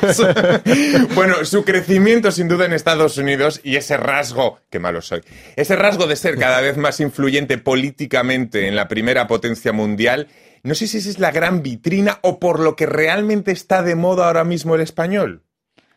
bueno, 1.13 1.43
su 1.43 1.65
crecimiento 1.65 2.31
sin 2.31 2.47
duda 2.47 2.65
en 2.65 2.71
Estados 2.71 3.17
Unidos 3.17 3.59
y 3.65 3.75
ese 3.75 3.97
rasgo, 3.97 4.59
qué 4.69 4.79
malo 4.79 5.01
soy, 5.01 5.23
ese 5.57 5.75
rasgo 5.75 6.07
de 6.07 6.15
ser 6.15 6.37
cada 6.37 6.61
vez 6.61 6.77
más 6.77 7.01
influyente 7.01 7.57
políticamente 7.57 8.69
en 8.69 8.77
la 8.77 8.87
primera 8.87 9.27
potencia 9.27 9.73
mundial, 9.73 10.29
no 10.63 10.73
sé 10.73 10.87
si 10.87 10.99
esa 10.99 11.09
es 11.09 11.19
la 11.19 11.31
gran 11.31 11.61
vitrina 11.61 12.19
o 12.21 12.39
por 12.39 12.61
lo 12.61 12.77
que 12.77 12.85
realmente 12.85 13.51
está 13.51 13.83
de 13.83 13.95
moda 13.95 14.27
ahora 14.27 14.45
mismo 14.45 14.75
el 14.75 14.81
español. 14.81 15.43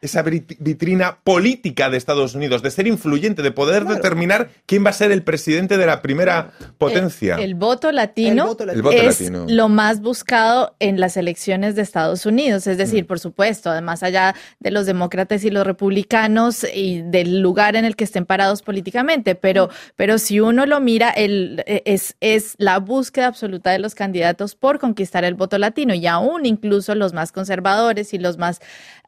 Esa 0.00 0.22
vit- 0.24 0.56
vitrina 0.60 1.18
política 1.24 1.88
de 1.90 1.96
Estados 1.96 2.34
Unidos, 2.34 2.62
de 2.62 2.70
ser 2.70 2.86
influyente, 2.86 3.42
de 3.42 3.50
poder 3.50 3.82
Claro. 3.82 3.96
determinar 3.96 4.50
quién 4.66 4.84
va 4.84 4.90
a 4.90 4.92
ser 4.92 5.10
el 5.10 5.22
presidente 5.22 5.78
de 5.78 5.86
la 5.86 6.02
primera 6.02 6.52
potencia. 6.78 7.36
El, 7.36 7.40
el 7.42 7.54
voto 7.54 7.90
latino, 7.92 8.42
El 8.44 8.48
voto 8.48 8.62
El 8.64 8.66
latino. 8.68 8.82
voto 8.84 8.96
es 8.96 9.20
latino. 9.20 9.46
lo 9.48 9.68
más 9.68 10.00
buscado 10.00 10.74
en 10.80 11.00
las 11.00 11.16
elecciones 11.16 11.74
de 11.76 11.82
Estados 11.82 12.26
Unidos. 12.26 12.66
Es 12.66 12.76
decir, 12.78 13.04
Mm. 13.04 13.06
por 13.06 13.20
supuesto, 13.20 13.70
además 13.70 14.02
allá 14.02 14.34
de 14.60 14.70
los 14.70 14.86
demócratas 14.86 15.44
y 15.44 15.50
los 15.50 15.66
republicanos 15.66 16.64
y 16.74 17.02
del 17.02 17.40
lugar 17.40 17.74
en 17.76 17.84
el 17.84 17.96
que 17.96 18.04
estén 18.04 18.26
parados 18.26 18.62
políticamente. 18.62 19.34
Pero, 19.34 19.70
pero 19.96 20.18
si 20.18 20.40
uno 20.40 20.66
lo 20.66 20.80
mira, 20.80 21.10
el, 21.10 21.62
eh, 21.66 21.82
es, 21.86 22.16
es 22.20 22.54
la 22.58 22.78
búsqueda 22.78 23.26
absoluta 23.28 23.70
de 23.70 23.78
los 23.78 23.94
candidatos 23.94 24.54
por 24.54 24.78
conquistar 24.78 25.24
el 25.24 25.34
voto 25.34 25.58
latino. 25.58 25.94
Y 25.94 26.06
aún 26.06 26.44
incluso 26.46 26.94
los 26.94 27.12
más 27.12 27.32
conservadores 27.32 28.12
y 28.14 28.18
los 28.18 28.36
más 28.38 28.60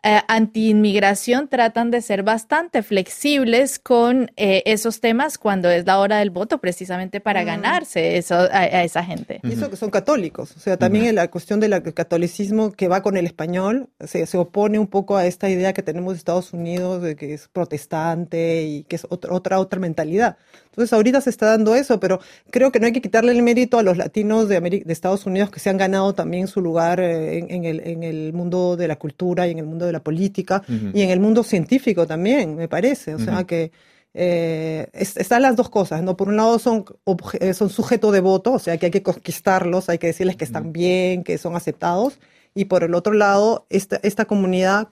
eh, 0.02 0.20
anti-inmigración 0.28 1.48
tratan 1.48 1.90
de 1.90 2.00
ser 2.02 2.22
bastante 2.22 2.82
flexibles 2.82 3.78
con 3.78 4.30
eh, 4.36 4.62
esos 4.66 5.00
temas 5.00 5.38
cuando 5.38 5.70
es 5.70 5.86
la 5.86 5.98
hora 5.98 6.18
del 6.18 6.30
voto, 6.30 6.58
precisamente 6.58 7.20
para 7.20 7.42
Mm. 7.42 7.46
ganarse 7.46 8.16
eso, 8.16 8.34
a, 8.34 8.46
a 8.58 8.84
esa 8.84 9.02
gente. 9.04 9.40
Y 9.42 9.52
eso 9.52 9.70
que 9.70 9.76
son 9.76 9.90
católicos. 9.90 10.54
O 10.56 10.60
sea, 10.60 10.76
también 10.76 11.06
en 11.06 11.14
la 11.14 11.28
cuestión 11.30 11.60
del 11.60 11.82
catolicismo 11.94 12.72
que 12.72 12.88
va 12.88 13.02
con 13.02 13.16
el 13.16 13.26
español 13.26 13.88
se, 14.00 14.26
se 14.26 14.38
opone 14.38 14.78
un 14.78 14.86
poco 14.86 15.16
a 15.16 15.26
esta 15.26 15.48
idea 15.48 15.72
que 15.72 15.82
tenemos 15.82 16.14
de 16.14 16.18
Estados 16.18 16.52
Unidos 16.52 17.02
de 17.02 17.16
que 17.16 17.34
es 17.34 17.48
protestante 17.48 18.62
y 18.62 18.84
que 18.84 18.96
es 18.96 19.06
otra, 19.08 19.32
otra, 19.32 19.58
otra 19.60 19.80
mentalidad. 19.80 20.36
Entonces, 20.78 20.92
ahorita 20.92 21.20
se 21.20 21.30
está 21.30 21.46
dando 21.46 21.74
eso, 21.74 21.98
pero 21.98 22.20
creo 22.50 22.70
que 22.70 22.78
no 22.78 22.86
hay 22.86 22.92
que 22.92 23.02
quitarle 23.02 23.32
el 23.32 23.42
mérito 23.42 23.78
a 23.80 23.82
los 23.82 23.96
latinos 23.96 24.48
de, 24.48 24.60
de 24.60 24.92
Estados 24.92 25.26
Unidos 25.26 25.50
que 25.50 25.58
se 25.58 25.70
han 25.70 25.76
ganado 25.76 26.14
también 26.14 26.46
su 26.46 26.60
lugar 26.60 27.00
eh, 27.00 27.38
en, 27.38 27.50
en 27.50 27.64
el, 27.64 27.80
en 27.80 28.02
el 28.04 28.32
mundo 28.32 28.76
de 28.76 28.86
la 28.86 28.96
cultura 28.96 29.48
y 29.48 29.50
en 29.50 29.58
el 29.58 29.66
mundo 29.66 29.86
de 29.86 29.92
la 29.92 30.00
política 30.04 30.62
y 30.94 31.02
en 31.02 31.10
el 31.10 31.18
mundo 31.18 31.42
científico 31.42 32.06
también, 32.06 32.54
me 32.54 32.68
parece. 32.68 33.16
O 33.16 33.18
sea, 33.18 33.42
que 33.44 33.72
eh, 34.14 34.86
es- 34.92 35.16
están 35.16 35.42
las 35.42 35.56
dos 35.56 35.68
cosas, 35.68 36.02
¿no? 36.02 36.16
Por 36.16 36.28
un 36.28 36.36
lado 36.36 36.58
son, 36.58 36.84
obje- 37.04 37.38
eh, 37.40 37.54
son 37.54 37.70
sujeto 37.70 38.10
de 38.10 38.20
voto, 38.20 38.52
o 38.52 38.58
sea 38.58 38.76
que 38.78 38.86
hay 38.86 38.92
que 38.92 39.02
conquistarlos, 39.02 39.88
hay 39.88 39.98
que 39.98 40.06
decirles 40.08 40.36
que 40.36 40.44
están 40.44 40.72
bien, 40.72 41.24
que 41.24 41.38
son 41.38 41.56
aceptados, 41.56 42.18
y 42.54 42.64
por 42.66 42.82
el 42.84 42.94
otro 42.94 43.12
lado, 43.12 43.66
esta, 43.68 44.00
esta 44.02 44.24
comunidad 44.24 44.88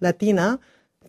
latina 0.00 0.60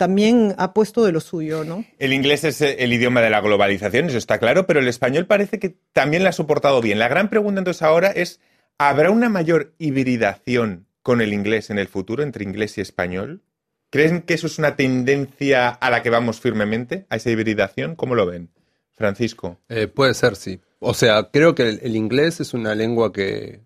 también 0.02 0.56
ha 0.58 0.74
puesto 0.74 1.06
de 1.06 1.12
lo 1.12 1.20
suyo, 1.20 1.64
¿no? 1.64 1.86
El 2.00 2.12
inglés 2.12 2.44
es 2.44 2.60
eh, 2.62 2.78
el 2.80 2.92
idioma 2.92 3.22
de 3.22 3.30
la 3.30 3.40
globalización, 3.40 4.08
eso 4.08 4.18
está 4.18 4.40
claro, 4.40 4.66
pero 4.66 4.80
el 4.80 4.88
español 4.88 5.28
parece 5.28 5.60
que 5.60 5.78
también 5.94 6.24
lo 6.24 6.30
ha 6.30 6.32
soportado 6.32 6.82
bien. 6.82 6.98
La 6.98 7.08
gran 7.08 7.30
pregunta 7.30 7.60
entonces 7.60 7.84
ahora 7.84 8.10
es, 8.10 8.40
¿habrá 8.80 9.12
una 9.12 9.30
mayor 9.30 9.76
hibridación 9.78 10.88
con 11.04 11.22
el 11.22 11.34
inglés 11.34 11.70
en 11.70 11.78
el 11.78 11.88
futuro 11.88 12.24
entre 12.24 12.44
inglés 12.44 12.80
y 12.80 12.82
español? 12.82 13.44
¿Creen 13.92 14.24
que 14.24 14.34
eso 14.34 14.48
es 14.48 14.58
una 14.58 14.76
tendencia 14.76 15.70
a 15.70 15.92
la 15.92 16.02
que 16.02 16.10
vamos 16.10 16.42
firmemente, 16.42 17.06
a 17.10 17.18
esa 17.18 17.30
hibridación? 17.30 17.96
¿Cómo 17.96 18.16
lo 18.16 18.26
ven? 18.26 18.50
Francisco. 18.94 19.60
Eh, 19.70 19.86
puede 19.86 20.16
ser, 20.16 20.36
sí. 20.36 20.62
O 20.80 20.96
sea, 20.96 21.30
creo 21.32 21.54
que 21.54 21.70
el, 21.70 21.80
el 21.84 21.96
inglés 21.96 22.40
es 22.40 22.56
una 22.56 22.74
lengua 22.74 23.14
que, 23.14 23.62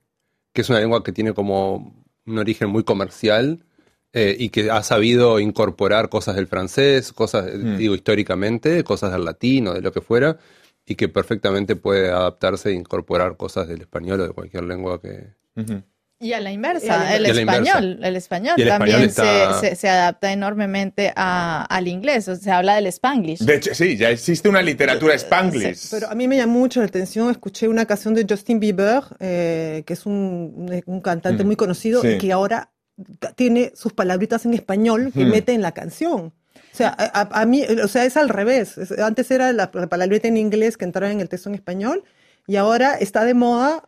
que 0.51 0.59
es 0.59 0.69
una 0.69 0.81
lengua 0.81 1.01
que 1.01 1.13
tiene 1.13 1.33
como 1.33 2.05
un 2.25 2.37
origen 2.37 2.69
muy 2.69 2.83
comercial 2.83 3.64
eh, 4.17 4.35
y 4.39 4.49
que 4.49 4.71
ha 4.71 4.81
sabido 4.81 5.39
incorporar 5.41 6.07
cosas 6.09 6.35
del 6.37 6.47
francés, 6.47 7.11
cosas, 7.13 7.47
eh, 7.47 7.57
Mm. 7.57 7.77
digo, 7.77 7.95
históricamente, 7.95 8.83
cosas 8.83 9.11
del 9.11 9.25
latino, 9.25 9.73
de 9.73 9.81
lo 9.81 9.91
que 9.91 9.99
fuera, 10.01 10.37
y 10.87 10.95
que 10.95 11.09
perfectamente 11.09 11.75
puede 11.75 12.09
adaptarse 12.11 12.69
e 12.69 12.73
incorporar 12.73 13.35
cosas 13.37 13.67
del 13.67 13.81
español 13.81 14.21
o 14.21 14.27
de 14.27 14.33
cualquier 14.33 14.63
lengua 14.63 15.01
que... 15.01 15.33
Y 16.17 16.31
a 16.31 16.39
la 16.39 16.49
inversa, 16.53 17.13
el 17.13 17.23
la 17.23 17.29
español, 17.29 17.83
inversa. 17.83 18.07
el 18.07 18.15
español 18.15 18.53
el 18.57 18.67
español 18.69 18.89
también 18.89 19.09
está- 19.09 19.59
se, 19.59 19.69
se- 19.71 19.75
se 19.75 19.89
adapta 19.89 20.31
enormemente 20.31 21.11
a- 21.13 21.65
al 21.65 21.89
inglés, 21.89 22.29
o 22.29 22.35
sea, 22.35 22.43
se 22.43 22.51
habla 22.51 22.75
del 22.75 22.87
spanglish. 22.87 23.39
De 23.39 23.55
hecho, 23.55 23.75
sí, 23.75 23.97
ya 23.97 24.09
existe 24.11 24.47
una 24.47 24.61
literatura 24.61 25.13
spanglish. 25.15 25.89
Pero 25.91 26.07
a 26.09 26.15
mí 26.15 26.29
me 26.29 26.37
llamó 26.37 26.59
mucho 26.59 26.79
la 26.79 26.85
atención, 26.85 27.29
escuché 27.31 27.67
una 27.67 27.85
canción 27.85 28.13
de 28.13 28.25
Justin 28.27 28.61
Bieber, 28.61 29.03
eh, 29.19 29.83
que 29.85 29.91
es 29.93 30.05
un, 30.05 30.71
un- 30.85 31.01
cantante 31.01 31.43
Mm, 31.43 31.47
muy 31.47 31.55
conocido 31.57 32.01
sí. 32.01 32.07
y 32.11 32.17
que 32.17 32.31
ahora 32.31 32.71
tiene 33.35 33.71
sus 33.75 33.93
palabritas 33.93 34.45
en 34.45 34.53
español 34.53 35.11
que 35.13 35.25
mete 35.25 35.53
en 35.53 35.61
la 35.61 35.73
canción. 35.73 36.33
O 36.73 36.77
sea, 36.77 36.89
a, 36.97 37.41
a- 37.41 37.45
mí, 37.45 37.63
o 37.83 37.87
sea, 37.87 38.05
es 38.05 38.17
al 38.17 38.29
revés. 38.29 38.77
Es- 38.77 38.91
antes 38.99 39.31
era 39.31 39.51
la, 39.53 39.69
la 39.73 39.87
palabrita 39.87 40.27
en 40.27 40.37
inglés 40.37 40.77
que 40.77 40.85
entraba 40.85 41.11
en 41.11 41.21
el 41.21 41.29
texto 41.29 41.49
en 41.49 41.55
español 41.55 42.03
y 42.47 42.55
ahora 42.57 42.95
está 42.95 43.23
de 43.25 43.33
moda 43.33 43.83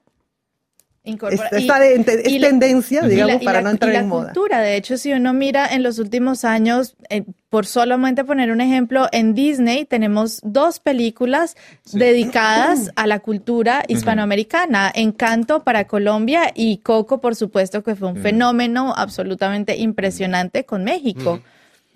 Incorpora- 1.07 1.47
es, 1.51 1.59
y- 1.59 1.61
está 1.61 1.79
de- 1.79 1.95
es 1.95 2.27
y 2.31 2.39
la- 2.39 2.47
tendencia, 2.49 2.99
y 2.99 3.01
la- 3.03 3.07
digamos, 3.07 3.41
y 3.41 3.45
para 3.45 3.59
la- 3.59 3.63
no 3.63 3.69
entrar 3.71 3.91
y 3.91 3.93
la 3.95 3.99
en 4.01 4.07
moda. 4.07 4.25
cultura, 4.33 4.59
de 4.61 4.75
hecho, 4.75 4.97
si 4.97 5.13
uno 5.13 5.33
mira 5.33 5.67
en 5.73 5.81
los 5.83 5.99
últimos 5.99 6.43
años, 6.45 6.95
eh, 7.09 7.23
por 7.49 7.65
solamente 7.65 8.25
poner 8.25 8.51
un 8.51 8.59
ejemplo, 8.61 9.07
en 9.11 9.33
Disney 9.33 9.85
tenemos 9.85 10.41
dos 10.43 10.79
películas 10.81 11.55
dedicadas 11.93 12.91
a 12.95 13.07
la 13.07 13.19
cultura 13.19 13.83
hispanoamericana, 13.87 14.91
Encanto 14.93 15.63
para 15.63 15.87
Colombia 15.87 16.51
y 16.53 16.77
Coco, 16.79 17.19
por 17.21 17.35
supuesto, 17.35 17.83
que 17.83 17.95
fue 17.95 18.09
un 18.09 18.17
fenómeno 18.17 18.93
absolutamente 18.95 19.75
impresionante 19.77 20.65
con 20.65 20.83
México. 20.83 21.41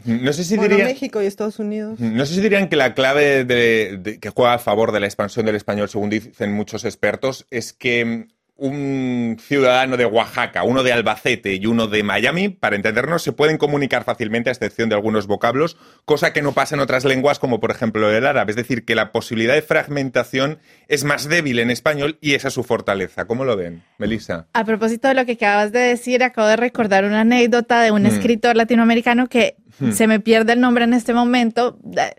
No 0.04 0.34
sé 0.34 0.44
si 0.44 0.56
Bueno, 0.56 0.70
diría... 0.72 0.86
México 0.86 1.22
y 1.22 1.28
Estados 1.28 1.60
Unidos. 1.60 2.00
No 2.00 2.26
sé 2.26 2.34
si 2.34 2.42
dirían 2.42 2.70
que 2.70 2.76
la 2.76 2.96
clave 2.96 3.46
de, 3.46 3.98
de- 4.02 4.20
que 4.20 4.30
juega 4.32 4.56
a 4.56 4.58
favor 4.60 4.92
de 4.92 5.00
la 5.00 5.06
expansión 5.06 5.46
del 5.46 5.56
español, 5.56 5.90
según 5.90 6.10
dicen 6.10 6.54
muchos 6.54 6.86
expertos, 6.86 7.46
es 7.52 7.72
que 7.72 8.26
un 8.62 9.38
ciudadano 9.40 9.98
de 9.98 10.06
Oaxaca, 10.06 10.62
uno 10.64 10.84
de 10.84 10.94
Albacete 10.94 11.56
y 11.56 11.66
uno 11.66 11.88
de 11.88 12.04
Miami, 12.04 12.50
para 12.50 12.76
entendernos, 12.76 13.24
se 13.24 13.32
pueden 13.32 13.58
comunicar 13.58 14.04
fácilmente 14.04 14.50
a 14.50 14.54
excepción 14.54 14.88
de 14.88 14.94
algunos 14.96 15.26
vocablos, 15.26 15.78
cosa 16.06 16.32
que 16.32 16.44
no 16.44 16.52
pasa 16.54 16.76
en 16.76 16.82
otras 16.82 17.04
lenguas 17.04 17.40
como 17.40 17.60
por 17.60 17.72
ejemplo 17.72 18.10
el 18.16 18.26
árabe. 18.26 18.52
Es 18.52 18.56
decir, 18.56 18.86
que 18.86 18.94
la 18.94 19.12
posibilidad 19.12 19.56
de 19.56 19.64
fragmentación 19.64 20.60
es 20.88 21.04
más 21.04 21.28
débil 21.28 21.58
en 21.58 21.72
español 21.72 22.20
y 22.22 22.36
esa 22.36 22.50
es 22.50 22.54
su 22.54 22.64
fortaleza. 22.64 23.26
¿Cómo 23.26 23.46
lo 23.46 23.58
ven, 23.58 23.82
Melissa? 23.98 24.46
A 24.54 24.64
propósito 24.64 25.08
de 25.08 25.16
lo 25.16 25.26
que 25.26 25.32
acabas 25.34 25.72
de 25.72 25.80
decir, 25.80 26.24
acabo 26.24 26.48
de 26.48 26.56
recordar 26.58 27.04
una 27.04 27.22
anécdota 27.22 27.82
de 27.82 27.90
un 27.90 28.04
Mm. 28.04 28.08
escritor 28.08 28.56
latinoamericano 28.56 29.28
que 29.28 29.56
Hmm. 29.80 29.92
se 29.94 30.06
me 30.06 30.20
pierde 30.20 30.54
el 30.54 30.60
nombre 30.62 30.84
en 30.84 30.94
este 30.94 31.14
momento 31.16 31.80
da- 31.82 32.14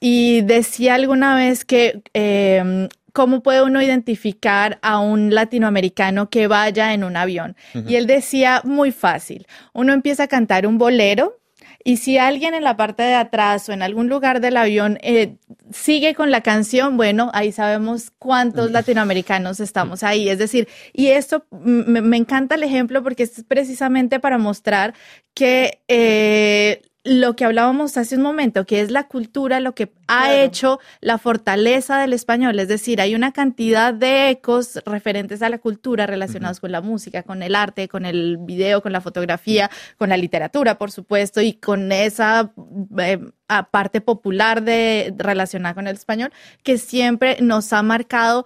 y 0.00 0.40
decía 0.42 0.94
alguna 0.96 1.36
vez 1.36 1.64
que 1.64 2.02
eh, 2.14 2.88
cómo 3.16 3.42
puede 3.42 3.62
uno 3.62 3.80
identificar 3.80 4.78
a 4.82 4.98
un 4.98 5.34
latinoamericano 5.34 6.28
que 6.28 6.48
vaya 6.48 6.92
en 6.92 7.02
un 7.02 7.16
avión. 7.16 7.56
Y 7.88 7.94
él 7.94 8.06
decía 8.06 8.60
muy 8.62 8.92
fácil, 8.92 9.46
uno 9.72 9.94
empieza 9.94 10.24
a 10.24 10.28
cantar 10.28 10.66
un 10.66 10.76
bolero. 10.76 11.40
Y 11.82 11.96
si 11.96 12.18
alguien 12.18 12.52
en 12.52 12.62
la 12.62 12.76
parte 12.76 13.04
de 13.04 13.14
atrás 13.14 13.70
o 13.70 13.72
en 13.72 13.80
algún 13.80 14.10
lugar 14.10 14.42
del 14.42 14.58
avión 14.58 14.98
eh, 15.00 15.36
sigue 15.72 16.14
con 16.14 16.30
la 16.30 16.42
canción, 16.42 16.98
bueno, 16.98 17.30
ahí 17.32 17.52
sabemos 17.52 18.12
cuántos 18.18 18.70
latinoamericanos 18.70 19.60
estamos 19.60 20.02
ahí. 20.02 20.28
Es 20.28 20.38
decir, 20.38 20.68
y 20.92 21.06
esto 21.06 21.46
mm, 21.52 21.90
me, 21.90 22.02
me 22.02 22.18
encanta 22.18 22.56
el 22.56 22.64
ejemplo 22.64 23.02
porque 23.02 23.22
es 23.22 23.44
precisamente 23.48 24.20
para 24.20 24.36
mostrar 24.36 24.92
que 25.32 25.80
eh, 25.88 26.82
lo 27.06 27.36
que 27.36 27.44
hablábamos 27.44 27.96
hace 27.96 28.16
un 28.16 28.22
momento, 28.22 28.66
que 28.66 28.80
es 28.80 28.90
la 28.90 29.04
cultura, 29.04 29.60
lo 29.60 29.74
que 29.74 29.92
ha 30.08 30.24
Claro. 30.24 30.34
hecho 30.42 30.80
la 31.00 31.18
fortaleza 31.18 32.00
del 32.00 32.12
español. 32.12 32.58
Es 32.58 32.68
decir, 32.68 33.00
hay 33.00 33.14
una 33.14 33.32
cantidad 33.32 33.94
de 33.94 34.30
ecos 34.30 34.80
referentes 34.84 35.40
a 35.42 35.48
la 35.48 35.58
cultura 35.58 36.06
relacionados 36.06 36.58
con 36.60 36.72
la 36.72 36.80
música, 36.80 37.22
con 37.22 37.42
el 37.42 37.54
arte, 37.54 37.88
con 37.88 38.04
el 38.06 38.38
video, 38.40 38.82
con 38.82 38.92
la 38.92 39.00
fotografía, 39.00 39.70
con 39.96 40.08
la 40.08 40.16
literatura, 40.16 40.78
por 40.78 40.90
supuesto, 40.90 41.40
y 41.40 41.52
con 41.54 41.92
esa 41.92 42.52
eh, 42.98 43.20
parte 43.70 44.00
popular 44.00 44.62
de 44.62 45.14
relacionada 45.16 45.74
con 45.74 45.86
el 45.86 45.94
español, 45.94 46.32
que 46.64 46.76
siempre 46.76 47.36
nos 47.40 47.72
ha 47.72 47.82
marcado 47.82 48.44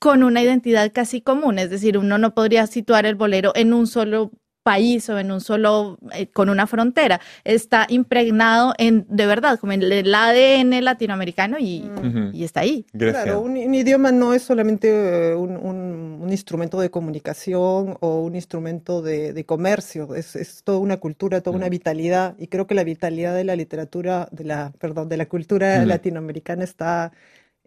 con 0.00 0.22
una 0.24 0.42
identidad 0.42 0.90
casi 0.92 1.20
común. 1.20 1.58
Es 1.58 1.70
decir, 1.70 1.96
uno 1.98 2.18
no 2.18 2.34
podría 2.34 2.66
situar 2.66 3.06
el 3.06 3.14
bolero 3.14 3.52
en 3.54 3.72
un 3.72 3.86
solo 3.86 4.32
país 4.62 5.08
o 5.08 5.18
en 5.18 5.30
un 5.32 5.40
solo, 5.40 5.98
eh, 6.12 6.26
con 6.26 6.48
una 6.50 6.66
frontera. 6.66 7.20
Está 7.44 7.86
impregnado 7.88 8.74
en, 8.78 9.06
de 9.08 9.26
verdad, 9.26 9.58
como 9.58 9.72
en 9.72 9.82
el 9.82 10.14
ADN 10.14 10.80
latinoamericano 10.82 11.56
y, 11.58 11.82
Ujú. 11.96 12.30
y 12.32 12.44
está 12.44 12.60
ahí. 12.60 12.84
Claro, 12.96 13.40
un, 13.40 13.56
un 13.56 13.74
idioma 13.74 14.12
no 14.12 14.34
es 14.34 14.42
solamente 14.42 15.30
eh, 15.30 15.34
un, 15.34 15.56
un- 15.56 16.18
un 16.20 16.30
instrumento 16.30 16.78
de 16.80 16.90
comunicación 16.90 17.96
o 18.00 18.20
un 18.20 18.34
instrumento 18.36 19.00
de, 19.02 19.32
de 19.32 19.44
comercio, 19.44 20.14
es, 20.14 20.36
es 20.36 20.62
toda 20.64 20.78
una 20.78 20.98
cultura, 20.98 21.40
toda 21.40 21.56
una 21.56 21.68
vitalidad, 21.68 22.34
y 22.38 22.48
creo 22.48 22.66
que 22.66 22.74
la 22.74 22.84
vitalidad 22.84 23.34
de 23.34 23.44
la 23.44 23.56
literatura, 23.56 24.28
de 24.30 24.44
la, 24.44 24.72
perdón, 24.78 25.08
de 25.08 25.16
la 25.16 25.26
cultura 25.26 25.84
latinoamericana 25.86 26.64
está 26.64 27.12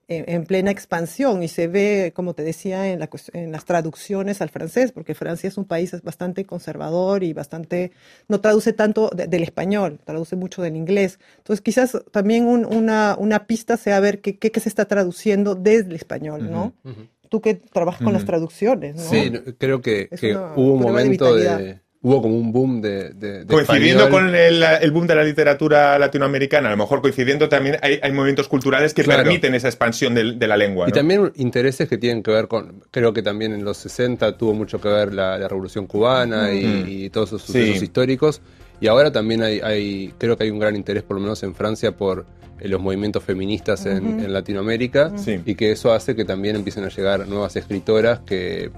en, 0.07 0.25
en 0.29 0.45
plena 0.45 0.69
expansión 0.71 1.43
y 1.43 1.47
se 1.47 1.67
ve, 1.67 2.11
como 2.15 2.33
te 2.33 2.43
decía, 2.43 2.91
en, 2.91 2.99
la, 2.99 3.09
en 3.33 3.51
las 3.51 3.65
traducciones 3.65 4.41
al 4.41 4.49
francés, 4.49 4.91
porque 4.91 5.15
Francia 5.15 5.47
es 5.47 5.57
un 5.57 5.65
país 5.65 5.95
bastante 6.03 6.45
conservador 6.45 7.23
y 7.23 7.33
bastante, 7.33 7.91
no 8.27 8.41
traduce 8.41 8.73
tanto 8.73 9.09
de- 9.15 9.27
del 9.27 9.43
español, 9.43 9.99
traduce 10.03 10.35
mucho 10.35 10.61
del 10.61 10.75
inglés. 10.75 11.19
Entonces 11.37 11.61
quizás 11.61 11.97
también 12.11 12.45
un- 12.47 12.65
una, 12.65 13.15
una 13.17 13.47
pista 13.47 13.77
sea 13.77 13.99
ver 13.99 14.19
qué, 14.21 14.37
qué, 14.37 14.59
se 14.59 14.69
está 14.69 14.85
traduciendo 14.85 15.55
desde 15.55 15.89
el 15.89 15.95
español, 15.95 16.51
¿no? 16.51 16.73
Ujú. 16.83 17.07
Tú 17.29 17.41
que 17.41 17.55
trabajas 17.55 18.01
con 18.03 18.13
las 18.13 18.25
traducciones, 18.25 18.95
¿no? 18.95 19.01
Sí, 19.01 19.31
creo 19.57 19.81
que, 19.81 20.09
que 20.09 20.35
una 20.35 20.53
hubo 20.55 20.73
un 20.73 20.79
de 20.81 20.85
momento 20.85 21.35
de, 21.35 21.41
vitalidad. 21.47 21.81
Hubo 22.05 22.21
como 22.21 22.35
un 22.35 22.51
boom 22.51 22.81
de. 22.81 23.11
de- 23.13 23.45
de 23.45 23.45
Coincidiendo 23.45 24.03
español. 24.03 24.25
con 24.31 24.35
el, 24.35 24.61
el 24.61 24.91
boom 24.91 25.07
de 25.07 25.15
la 25.15 25.23
literatura 25.23 25.97
latinoamericana, 25.97 26.67
a 26.67 26.71
lo 26.71 26.77
mejor 26.77 27.01
coincidiendo 27.01 27.47
también 27.47 27.77
hay, 27.81 27.97
hay 28.03 28.11
movimientos 28.11 28.49
culturales 28.49 28.93
que 28.93 29.03
Claro. 29.03 29.23
permiten 29.23 29.55
esa 29.55 29.69
expansión 29.69 30.13
del- 30.13 30.37
de, 30.37 30.47
la 30.47 30.57
lengua. 30.57 30.87
Y 30.87 30.91
¿no? 30.91 30.95
también 30.95 31.31
intereses 31.37 31.87
que 31.87 31.97
tienen 31.97 32.21
que 32.21 32.31
ver 32.31 32.49
con, 32.49 32.83
creo 32.91 33.13
que 33.13 33.21
también 33.23 33.53
en 33.53 33.63
los 33.63 33.77
60 33.77 34.37
tuvo 34.37 34.53
mucho 34.53 34.81
que 34.81 34.89
ver 34.89 35.13
la, 35.13 35.37
la 35.37 35.47
Revolución 35.47 35.87
Cubana 35.87 36.51
y, 36.51 36.65
Mm. 36.65 36.85
y 36.89 37.09
todos 37.09 37.29
esos 37.29 37.43
Sí. 37.43 37.53
sucesos 37.53 37.83
históricos. 37.83 38.41
Y 38.83 38.87
ahora 38.87 39.13
también 39.13 39.41
hay, 39.43 39.61
hay, 39.61 40.13
creo 40.17 40.35
que 40.35 40.43
hay 40.43 40.49
un 40.49 40.59
gran 40.59 40.75
interés, 40.75 41.03
por 41.03 41.15
lo 41.15 41.21
menos 41.21 41.41
en 41.43 41.55
Francia, 41.55 41.95
por 41.95 42.25
eh, 42.59 42.67
los 42.67 42.81
movimientos 42.81 43.23
feministas 43.23 43.85
en, 43.85 44.19
en 44.19 44.33
Latinoamérica 44.33 45.13
Sí. 45.15 45.39
y 45.45 45.55
que 45.55 45.71
eso 45.71 45.93
hace 45.93 46.17
que 46.17 46.25
también 46.25 46.57
empiecen 46.57 46.83
a 46.83 46.89
llegar 46.89 47.25
nuevas 47.25 47.55
escritoras 47.55 48.19
que, 48.25 48.71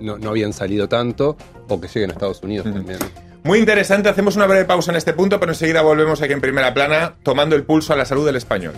no, 0.00 0.18
no 0.18 0.28
habían 0.30 0.52
salido 0.52 0.88
tanto 0.88 1.36
o 1.68 1.80
que 1.80 1.86
lleguen 1.86 2.10
a 2.10 2.14
Estados 2.14 2.42
Unidos 2.42 2.64
también. 2.72 2.98
Muy 3.44 3.60
interesante, 3.60 4.08
hacemos 4.08 4.34
una 4.34 4.46
breve 4.46 4.64
pausa 4.64 4.90
en 4.90 4.96
este 4.96 5.12
punto, 5.12 5.38
pero 5.38 5.52
enseguida 5.52 5.80
volvemos 5.82 6.20
aquí 6.20 6.32
en 6.32 6.40
primera 6.40 6.74
plana, 6.74 7.14
tomando 7.22 7.54
el 7.54 7.62
pulso 7.62 7.92
a 7.92 7.96
la 7.96 8.04
salud 8.04 8.26
del 8.26 8.34
español. 8.34 8.74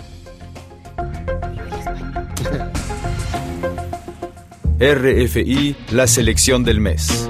RFI, 4.79 5.77
la 5.93 6.07
selección 6.07 6.63
del 6.63 6.81
mes. 6.81 7.30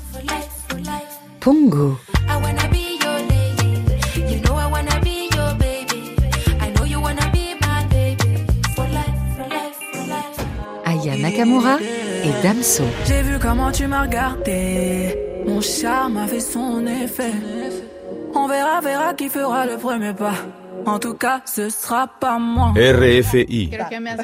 life. 0.00 1.18
Aya 10.84 11.16
Nakamura 11.16 11.78
et 12.24 12.42
Damso. 12.42 12.84
J'ai 13.06 13.22
vu 13.22 13.38
comment 13.38 13.70
tu 13.72 13.86
m'as 13.86 14.02
regardé. 14.02 15.14
Mon 15.46 15.60
charme 15.60 16.16
a 16.18 16.26
fait 16.26 16.40
son 16.40 16.86
effet. 16.86 17.32
On 18.34 18.46
verra, 18.48 18.80
verra 18.80 19.14
qui 19.14 19.28
fera 19.28 19.66
le 19.66 19.76
premier 19.76 20.12
pas. 20.12 20.34
En 20.88 20.98
tout 20.98 21.18
cas, 21.18 21.42
ce 21.44 21.68
sera 21.68 22.18
pas 22.18 22.38
moi. 22.38 22.72
RFI. 22.74 23.70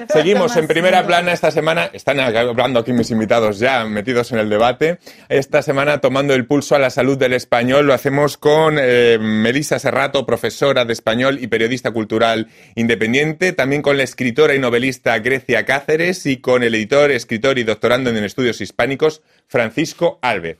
Seguimos 0.09 0.57
en 0.57 0.66
primera 0.66 1.07
plana 1.07 1.33
esta 1.33 1.50
semana. 1.50 1.90
Están 1.92 2.20
hablando 2.20 2.81
aquí 2.81 2.92
mis 2.92 3.11
invitados 3.11 3.59
ya 3.59 3.85
metidos 3.85 4.33
en 4.33 4.38
el 4.38 4.48
debate. 4.48 4.98
Esta 5.29 5.61
semana 5.61 5.98
tomando 5.98 6.33
el 6.35 6.46
pulso 6.46 6.74
a 6.74 6.79
la 6.79 6.88
salud 6.88 7.18
del 7.18 7.35
español. 7.35 7.87
Lo 7.87 7.92
hacemos 7.92 8.38
con 8.38 8.79
eh, 8.81 9.18
Melissa 9.20 9.79
Serrato, 9.79 10.24
profesora 10.24 10.87
de 10.87 10.94
español 10.94 11.38
y 11.38 11.48
periodista 11.48 11.90
cultural 11.90 12.48
independiente. 12.74 13.53
También 13.53 13.83
con 13.83 13.98
la 13.98 14.05
escritora 14.05 14.55
y 14.55 14.59
novelista 14.59 15.18
Grecia 15.18 15.66
Cáceres 15.66 16.24
y 16.24 16.38
con 16.38 16.62
el 16.62 16.74
editor, 16.74 17.11
escritor 17.11 17.59
y 17.59 17.64
doctorando 17.64 18.09
en 18.09 18.24
estudios 18.24 18.61
hispánicos 18.62 19.22
Francisco 19.48 20.18
Alves. 20.22 20.57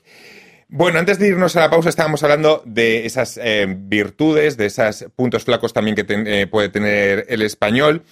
Bueno, 0.69 0.99
antes 0.99 1.19
de 1.19 1.29
irnos 1.29 1.55
a 1.57 1.61
la 1.61 1.71
pausa 1.71 1.89
estábamos 1.89 2.23
hablando 2.23 2.63
de 2.65 3.07
esas 3.07 3.39
eh, 3.43 3.67
virtudes, 3.79 4.57
de 4.57 4.67
esos 4.67 5.07
puntos 5.15 5.45
flacos 5.45 5.73
también 5.73 5.95
que 5.95 6.05
ten- 6.05 6.27
eh, 6.27 6.47
puede 6.47 6.69
tener 6.69 7.27
el 7.29 7.43
español. 7.43 8.03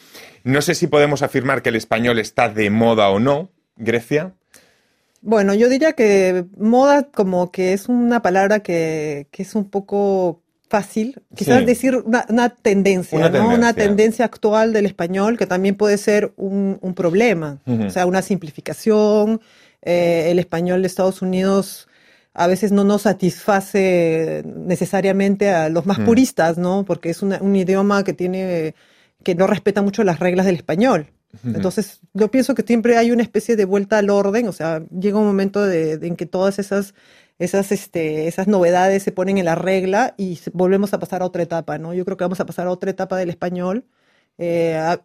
No 0.44 0.60
sé 0.62 0.74
si 0.74 0.86
podemos 0.86 1.22
afirmar 1.22 1.62
que 1.62 1.70
el 1.70 1.76
español 1.76 2.18
está 2.18 2.48
de 2.48 2.70
moda 2.70 3.08
o 3.10 3.18
no, 3.18 3.48
Grecia. 3.76 4.32
Bueno, 5.22 5.54
yo 5.54 5.68
diría 5.68 5.92
que 5.92 6.44
moda 6.56 7.08
como 7.12 7.50
que 7.52 7.72
es 7.72 7.88
una 7.88 8.22
palabra 8.22 8.60
que, 8.60 9.28
que 9.30 9.42
es 9.42 9.54
un 9.54 9.68
poco 9.70 10.40
fácil, 10.68 11.20
quizás 11.34 11.60
Sí. 11.60 11.64
decir 11.66 11.96
una, 11.96 12.24
una 12.28 12.48
tendencia, 12.50 13.18
Una 13.18 13.28
¿no? 13.28 13.38
Una 13.46 13.48
tendencia. 13.72 13.74
tendencia 13.86 14.24
actual 14.24 14.72
del 14.72 14.86
español 14.86 15.36
que 15.38 15.46
también 15.46 15.74
puede 15.76 15.96
ser 15.98 16.32
un, 16.36 16.78
un 16.80 16.94
problema, 16.94 17.58
o 17.66 17.90
sea, 17.90 18.06
una 18.06 18.22
simplificación. 18.22 19.40
eh, 19.84 20.28
el 20.30 20.38
español 20.38 20.80
de 20.82 20.86
Estados 20.86 21.22
Unidos 21.22 21.88
a 22.34 22.46
veces 22.46 22.72
no 22.72 22.84
nos 22.84 23.02
satisface 23.02 24.42
necesariamente 24.46 25.50
a 25.50 25.68
los 25.68 25.86
más 25.86 25.98
Mm. 25.98 26.04
puristas, 26.04 26.58
¿no? 26.58 26.84
Porque 26.84 27.10
es 27.10 27.22
una- 27.22 27.38
un 27.40 27.54
idioma 27.56 28.04
que 28.04 28.12
tiene 28.12 28.74
que 29.22 29.34
no 29.36 29.46
respeta 29.46 29.82
mucho 29.82 30.02
las 30.02 30.18
reglas 30.18 30.46
del 30.46 30.56
español. 30.56 31.06
Entonces, 31.44 32.00
yo 32.12 32.28
pienso 32.30 32.54
que 32.54 32.62
siempre 32.62 32.98
hay 32.98 33.10
una 33.10 33.22
especie 33.22 33.56
de 33.56 33.64
vuelta 33.64 33.96
al 33.98 34.10
orden, 34.10 34.48
o 34.48 34.52
sea, 34.52 34.82
llega 34.90 35.16
un 35.18 35.24
momento 35.26 35.64
de, 35.64 35.96
de 35.96 36.06
en 36.08 36.16
que 36.16 36.26
todas 36.26 36.58
esas, 36.58 36.92
esas, 37.38 37.72
este, 37.72 38.26
esas 38.26 38.48
novedades 38.48 39.02
se 39.02 39.12
ponen 39.12 39.38
en 39.38 39.46
la 39.46 39.54
regla 39.54 40.14
y 40.18 40.38
volvemos 40.52 40.92
a 40.92 40.98
pasar 40.98 41.22
a 41.22 41.24
otra 41.26 41.42
etapa, 41.42 41.78
¿no? 41.78 41.94
Yo 41.94 42.04
creo 42.04 42.16
que 42.18 42.24
vamos 42.24 42.40
a 42.40 42.44
pasar 42.46 42.66
a 42.66 42.70
otra 42.70 42.90
etapa 42.90 43.16
del 43.16 43.30
español, 43.30 43.84
eh, 44.38 44.74
a- 44.76 45.00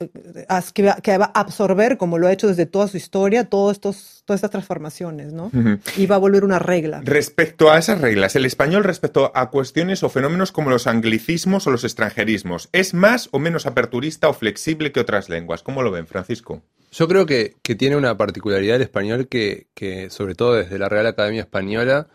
a- 0.50 0.64
que, 0.74 0.84
va, 0.84 0.96
que 0.96 1.18
va 1.18 1.32
a 1.34 1.40
absorber, 1.42 1.98
como 1.98 2.18
lo 2.18 2.28
ha 2.28 2.32
hecho 2.32 2.48
desde 2.48 2.66
toda 2.66 2.88
su 2.88 2.98
historia, 2.98 3.44
todos 3.50 3.74
estos, 3.74 4.24
todas 4.26 4.38
estas 4.40 4.52
transformaciones, 4.52 5.34
¿no? 5.34 5.52
Y 5.98 6.06
va 6.06 6.16
a 6.16 6.20
volver 6.20 6.44
una 6.44 6.60
regla. 6.60 7.02
Respecto 7.04 7.70
a 7.72 7.78
esas 7.78 8.02
reglas, 8.02 8.36
el 8.36 8.46
español 8.46 8.84
respecto 8.84 9.32
a 9.36 9.50
cuestiones 9.50 10.02
o 10.04 10.10
fenómenos 10.10 10.52
como 10.52 10.70
los 10.70 10.88
anglicismos 10.88 11.68
o 11.68 11.72
los 11.72 11.84
extranjerismos, 11.84 12.70
¿es 12.72 12.94
más 12.94 13.30
o 13.32 13.40
menos 13.40 13.66
aperturista 13.66 14.30
o 14.30 14.34
flexible 14.34 14.92
que 14.92 15.00
otras 15.02 15.30
lenguas? 15.30 15.62
¿Cómo 15.64 15.84
lo 15.84 15.92
ven, 15.92 16.08
Francisco? 16.08 16.62
Yo 16.92 17.08
creo 17.08 17.26
que, 17.26 17.56
que 17.62 17.76
tiene 17.76 17.98
una 17.98 18.18
particularidad 18.18 18.78
el 18.78 18.82
español 18.82 19.28
que, 19.28 19.68
que, 19.74 20.10
sobre 20.10 20.36
todo 20.36 20.54
desde 20.56 20.80
la 20.80 20.88
Real 20.90 21.06
Academia 21.06 21.42
Española, 21.42 22.08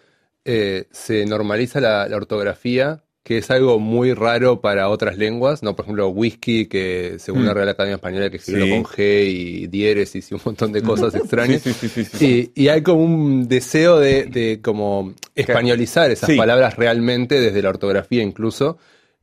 eh, 0.45 0.87
se 0.91 1.25
normaliza 1.27 1.81
la, 1.81 2.09
la 2.09 2.17
ortografía, 2.17 3.05
que 3.23 3.39
es 3.39 3.51
algo 3.53 3.79
muy 3.79 4.15
raro 4.15 4.61
para 4.61 4.89
otras 4.89 5.17
lenguas, 5.17 5.63
¿no? 5.63 5.77
Por 5.77 5.85
ejemplo, 5.85 6.09
whisky, 6.09 6.67
que 6.67 7.17
según 7.19 7.45
la 7.45 7.53
Mm. 7.53 7.55
Real 7.55 7.69
Academia 7.69 7.95
Española 7.97 8.31
que 8.31 8.39
escribirlo 8.39 8.67
Sí. 8.67 8.73
con 8.73 8.85
G 8.85 9.25
y 9.29 9.67
diéresis 9.69 10.31
y 10.31 10.35
un 10.35 10.41
montón 10.45 10.73
de 10.73 10.83
cosas 10.83 11.15
extrañas. 11.15 11.63
Sí, 11.63 11.73
sí. 12.05 12.51
Y, 12.57 12.65
y 12.65 12.69
hay 12.69 12.83
como 12.83 13.05
un 13.05 13.47
deseo 13.47 14.01
de, 14.01 14.25
de 14.25 14.61
como 14.61 15.15
españolizar 15.37 16.11
esas 16.11 16.31
palabras 16.37 16.77
realmente 16.77 17.41
desde 17.41 17.63
la 17.63 17.69
ortografía 17.71 18.23
incluso, 18.25 18.79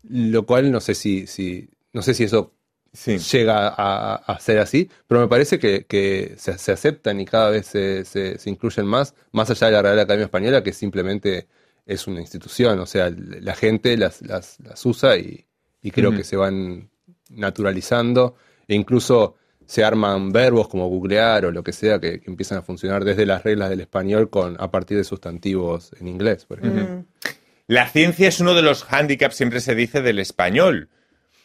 lo 0.10 0.46
cual 0.46 0.72
no 0.72 0.80
sé 0.80 0.96
si, 0.96 1.28
si 1.28 1.68
no 1.92 2.02
sé 2.02 2.14
si 2.14 2.24
eso 2.24 2.54
llega 3.32 3.68
a, 3.68 4.16
a 4.16 4.40
ser 4.40 4.60
así, 4.60 4.90
pero 5.08 5.22
me 5.22 5.28
parece 5.28 5.60
que, 5.60 5.86
que 5.86 6.34
se, 6.38 6.58
se 6.58 6.72
aceptan 6.72 7.20
y 7.20 7.26
cada 7.26 7.50
vez 7.52 7.68
se, 7.68 8.04
se- 8.06 8.38
se 8.40 8.50
incluyen 8.50 8.86
más, 8.86 9.14
más 9.32 9.50
allá 9.52 9.68
de 9.68 9.74
la 9.74 9.82
Real 9.82 10.00
Academia 10.00 10.26
Española, 10.26 10.64
que 10.64 10.74
simplemente 10.74 11.48
es 11.90 12.06
una 12.06 12.22
institución, 12.22 12.80
o 12.80 12.86
sea, 12.86 13.12
la 13.18 13.56
gente 13.56 13.98
las, 13.98 14.22
las, 14.22 14.60
las 14.60 14.86
usa 14.86 15.18
y, 15.18 15.48
y 15.82 15.90
creo 15.90 16.12
que 16.12 16.24
se 16.24 16.36
van 16.36 16.92
naturalizando 17.32 18.36
e 18.68 18.76
incluso 18.76 19.36
se 19.66 19.84
arman 19.84 20.32
verbos 20.32 20.68
como 20.68 20.88
googlear 20.88 21.46
o 21.46 21.52
lo 21.52 21.64
que 21.64 21.74
sea 21.74 22.00
que, 22.00 22.22
que 22.22 22.30
empiezan 22.30 22.60
a 22.60 22.62
funcionar 22.62 23.04
desde 23.04 23.26
las 23.26 23.44
reglas 23.44 23.72
del 23.72 23.82
español 23.82 24.30
con 24.30 24.56
a 24.60 24.70
partir 24.70 24.98
de 24.98 25.04
sustantivos 25.04 25.92
en 26.00 26.08
inglés, 26.08 26.46
por 26.46 26.60
ejemplo. 26.60 27.06
La 27.66 27.88
ciencia 27.88 28.28
es 28.28 28.40
uno 28.40 28.54
de 28.54 28.62
los 28.62 28.84
hándicaps, 28.84 29.36
siempre 29.36 29.60
se 29.60 29.74
dice, 29.74 30.02
del 30.02 30.20
español. 30.20 30.90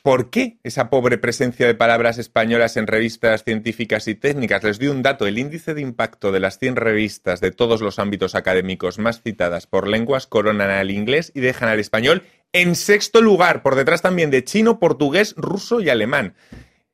¿Por 0.04 0.28
qué 0.28 0.58
esa 0.64 0.90
pobre 0.90 1.16
presencia 1.16 1.66
de 1.66 1.74
palabras 1.74 2.18
españolas 2.18 2.76
en 2.76 2.86
revistas 2.86 3.42
científicas 3.42 4.06
y 4.06 4.14
técnicas? 4.14 4.62
Les 4.62 4.78
doy 4.78 4.88
un 4.88 5.00
dato. 5.00 5.26
El 5.26 5.38
índice 5.38 5.72
de 5.72 5.80
impacto 5.80 6.30
de 6.30 6.40
las 6.40 6.58
100 6.58 6.76
revistas 6.76 7.40
de 7.40 7.52
todos 7.52 7.80
los 7.80 7.98
ámbitos 7.98 8.34
académicos 8.34 8.98
más 8.98 9.22
citadas 9.22 9.66
por 9.66 9.88
lenguas 9.88 10.26
coronan 10.26 10.68
al 10.68 10.90
inglés 10.90 11.32
y 11.34 11.40
dejan 11.40 11.70
al 11.70 11.80
español 11.80 12.22
en 12.52 12.74
sexto 12.76 13.22
lugar, 13.22 13.62
por 13.62 13.76
detrás 13.76 14.02
también 14.02 14.30
de 14.30 14.44
chino, 14.44 14.78
portugués, 14.78 15.32
ruso 15.38 15.80
y 15.80 15.88
alemán. 15.88 16.34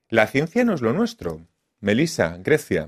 La 0.09 0.29
ciencia 0.29 0.63
no 0.65 0.75
es 0.75 0.81
lo 0.81 0.93
nuestro. 0.93 1.41
Melissa, 1.81 2.37
Grecia. 2.39 2.87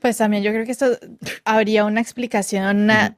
Pues 0.00 0.16
también 0.16 0.42
yo 0.42 0.50
creo 0.50 0.64
que 0.64 0.72
esto 0.72 0.98
habría 1.44 1.84
una 1.84 2.00
explicación, 2.00 2.90
a- 2.90 3.14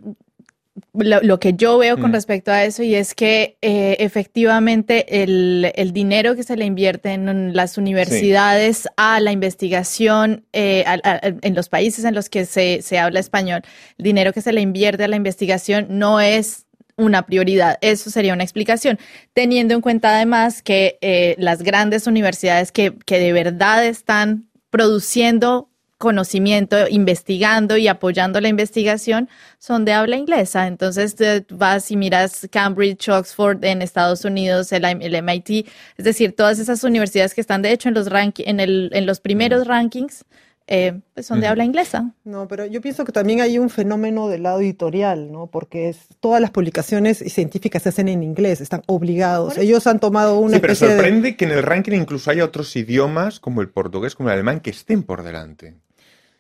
lo, 0.94 1.20
lo 1.22 1.38
que 1.40 1.54
yo 1.54 1.78
veo 1.78 1.98
con 1.98 2.10
Mm. 2.10 2.14
respecto 2.14 2.50
a 2.52 2.64
eso, 2.64 2.82
y 2.82 2.94
es 2.94 3.14
que 3.14 3.56
eh, 3.62 3.96
efectivamente 4.00 5.22
el, 5.22 5.72
el 5.74 5.92
dinero 5.92 6.34
que 6.36 6.42
se 6.42 6.56
le 6.56 6.64
invierte 6.64 7.12
en 7.12 7.54
las 7.54 7.78
universidades 7.78 8.88
a 8.96 9.20
la 9.20 9.32
investigación 9.32 10.44
eh, 10.52 10.84
a- 10.86 10.98
a- 11.04 11.20
en 11.42 11.54
los 11.54 11.68
países 11.68 12.04
en 12.04 12.14
los 12.14 12.28
que 12.28 12.44
se, 12.46 12.82
se 12.82 12.98
habla 12.98 13.20
español, 13.20 13.62
el 13.98 14.04
dinero 14.04 14.32
que 14.32 14.40
se 14.40 14.52
le 14.52 14.60
invierte 14.60 15.04
a 15.04 15.08
la 15.08 15.16
investigación 15.16 15.86
no 15.90 16.20
es 16.20 16.66
una 16.96 17.26
prioridad. 17.26 17.78
Eso 17.80 18.10
sería 18.10 18.32
una 18.34 18.42
explicación, 18.42 18.98
teniendo 19.32 19.74
en 19.74 19.80
cuenta 19.80 20.16
además 20.16 20.62
que 20.62 20.98
eh, 21.00 21.36
las 21.38 21.62
grandes 21.62 22.06
universidades 22.08 22.72
que, 22.72 22.92
que 23.06 23.20
de 23.20 23.32
verdad 23.32 23.84
están 23.86 24.48
produciendo 24.70 25.67
conocimiento, 25.98 26.76
investigando 26.88 27.76
y 27.76 27.88
apoyando 27.88 28.40
la 28.40 28.48
investigación 28.48 29.28
son 29.58 29.84
de 29.84 29.92
habla 29.92 30.16
inglesa. 30.16 30.66
Entonces 30.68 31.16
vas 31.50 31.90
y 31.90 31.96
miras 31.96 32.48
Cambridge, 32.50 33.08
Oxford 33.08 33.64
en 33.64 33.82
Estados 33.82 34.24
Unidos, 34.24 34.72
el, 34.72 34.84
el 34.84 35.14
MIT, 35.22 35.66
es 35.96 36.04
decir, 36.04 36.34
todas 36.34 36.58
esas 36.60 36.84
universidades 36.84 37.34
que 37.34 37.40
están 37.40 37.62
de 37.62 37.72
hecho 37.72 37.88
en 37.88 37.94
los, 37.94 38.08
ranki- 38.10 38.44
en 38.46 38.60
el, 38.60 38.90
en 38.94 39.06
los 39.06 39.20
primeros 39.20 39.66
rankings 39.66 40.24
eh, 40.70 41.00
pues 41.14 41.24
son 41.24 41.40
de 41.40 41.46
habla 41.46 41.64
inglesa. 41.64 42.12
No, 42.24 42.46
pero 42.46 42.66
yo 42.66 42.82
pienso 42.82 43.06
que 43.06 43.10
también 43.10 43.40
hay 43.40 43.58
un 43.58 43.70
fenómeno 43.70 44.28
del 44.28 44.42
lado 44.42 44.60
editorial, 44.60 45.32
¿no? 45.32 45.46
Porque 45.46 45.88
es- 45.88 46.08
todas 46.20 46.42
las 46.42 46.50
publicaciones 46.50 47.16
científicas 47.26 47.82
se 47.84 47.88
hacen 47.88 48.06
en 48.06 48.22
inglés, 48.22 48.60
están 48.60 48.82
obligados. 48.86 49.56
Ellos 49.56 49.86
han 49.86 49.98
tomado 49.98 50.38
una 50.38 50.56
Sí, 50.56 50.60
pero 50.60 50.74
de... 50.74 50.78
sorprende 50.78 51.36
que 51.36 51.46
en 51.46 51.52
el 51.52 51.62
ranking 51.62 51.92
incluso 51.92 52.30
haya 52.30 52.44
otros 52.44 52.76
idiomas 52.76 53.40
como 53.40 53.62
el 53.62 53.70
portugués, 53.70 54.14
como 54.14 54.28
el 54.28 54.34
alemán, 54.34 54.60
que 54.60 54.68
estén 54.68 55.02
por 55.04 55.22
delante. 55.22 55.74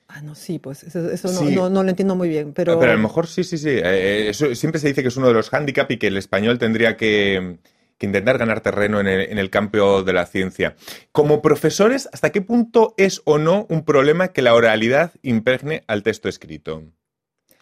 Ah, 0.08 0.22
no, 0.22 0.34
sí, 0.34 0.58
pues 0.58 0.84
eso, 0.84 1.10
eso 1.10 1.28
no, 1.30 1.38
Sí. 1.38 1.54
no, 1.54 1.68
no 1.68 1.82
lo 1.82 1.90
entiendo 1.90 2.16
muy 2.16 2.30
bien, 2.30 2.54
pero... 2.54 2.78
Pero, 2.80 2.92
a 2.92 2.96
lo 2.96 3.02
mejor 3.02 3.26
sí, 3.26 3.44
sí, 3.44 3.58
sí. 3.58 3.68
Eh, 3.70 4.28
eso 4.30 4.54
siempre 4.54 4.80
se 4.80 4.88
dice 4.88 5.02
que 5.02 5.08
es 5.08 5.16
uno 5.18 5.28
de 5.28 5.34
los 5.34 5.50
hándicaps 5.50 5.90
y 5.90 5.96
que 5.98 6.06
el 6.06 6.16
español 6.16 6.58
tendría 6.58 6.96
que, 6.96 7.58
que 7.98 8.06
intentar 8.06 8.38
ganar 8.38 8.62
terreno 8.62 9.00
en 9.00 9.06
el, 9.06 9.20
en 9.30 9.36
el 9.38 9.50
campo 9.50 10.02
de 10.02 10.12
la 10.14 10.24
ciencia. 10.24 10.76
Como 11.12 11.42
profesores, 11.42 12.08
¿hasta 12.12 12.30
qué 12.30 12.40
punto 12.40 12.94
es 12.96 13.20
o 13.26 13.36
no 13.36 13.66
un 13.68 13.84
problema 13.84 14.28
que 14.28 14.40
la 14.40 14.54
oralidad 14.54 15.12
impregne 15.20 15.84
al 15.88 16.02
texto 16.02 16.30
escrito? 16.30 16.84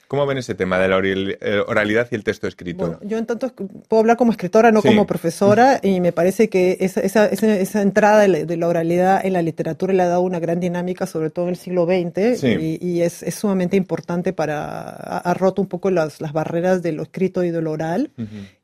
¿Cómo 0.09 0.25
ven 0.25 0.39
ese 0.39 0.55
tema 0.55 0.79
de 0.79 0.87
la 0.89 1.01
eh, 1.03 1.61
oralidad 1.67 2.07
y 2.11 2.15
el 2.15 2.23
texto 2.23 2.47
escrito? 2.47 2.79
Bueno, 2.87 2.99
yo 3.03 3.19
entonces 3.19 3.53
puedo 3.89 4.01
hablar 4.01 4.17
como 4.17 4.31
escritora, 4.31 4.71
no 4.71 4.81
Sí. 4.81 4.89
como 4.89 5.05
profesora, 5.07 5.81
y 5.83 6.01
me 6.01 6.13
parece 6.13 6.49
que 6.49 6.77
esa, 6.81 7.01
esa, 7.01 7.27
esa, 7.27 7.57
esa 7.57 7.83
entrada 7.83 8.21
de 8.29 8.57
la, 8.57 8.69
oralidad 8.69 9.25
en 9.27 9.33
la 9.33 9.43
literatura 9.43 9.93
le 9.93 10.03
ha 10.05 10.07
dado 10.09 10.21
una 10.21 10.39
gran 10.39 10.61
dinámica, 10.61 11.07
sobre 11.07 11.31
todo 11.31 11.47
en 11.47 11.51
el 11.51 11.57
siglo 11.57 11.87
XX, 11.87 12.39
Sí. 12.39 12.79
y, 12.81 12.87
y 12.87 13.03
es, 13.03 13.25
es 13.25 13.35
sumamente 13.35 13.77
importante 13.77 14.33
para, 14.33 14.91
ha, 14.91 15.19
ha 15.19 15.35
roto 15.35 15.61
un 15.61 15.69
poco 15.69 15.91
las, 15.91 16.21
las 16.21 16.33
barreras 16.33 16.83
de 16.83 16.93
lo 16.93 17.03
escrito 17.03 17.43
y 17.43 17.51
de 17.51 17.61
lo 17.63 17.73
oral, 17.73 18.11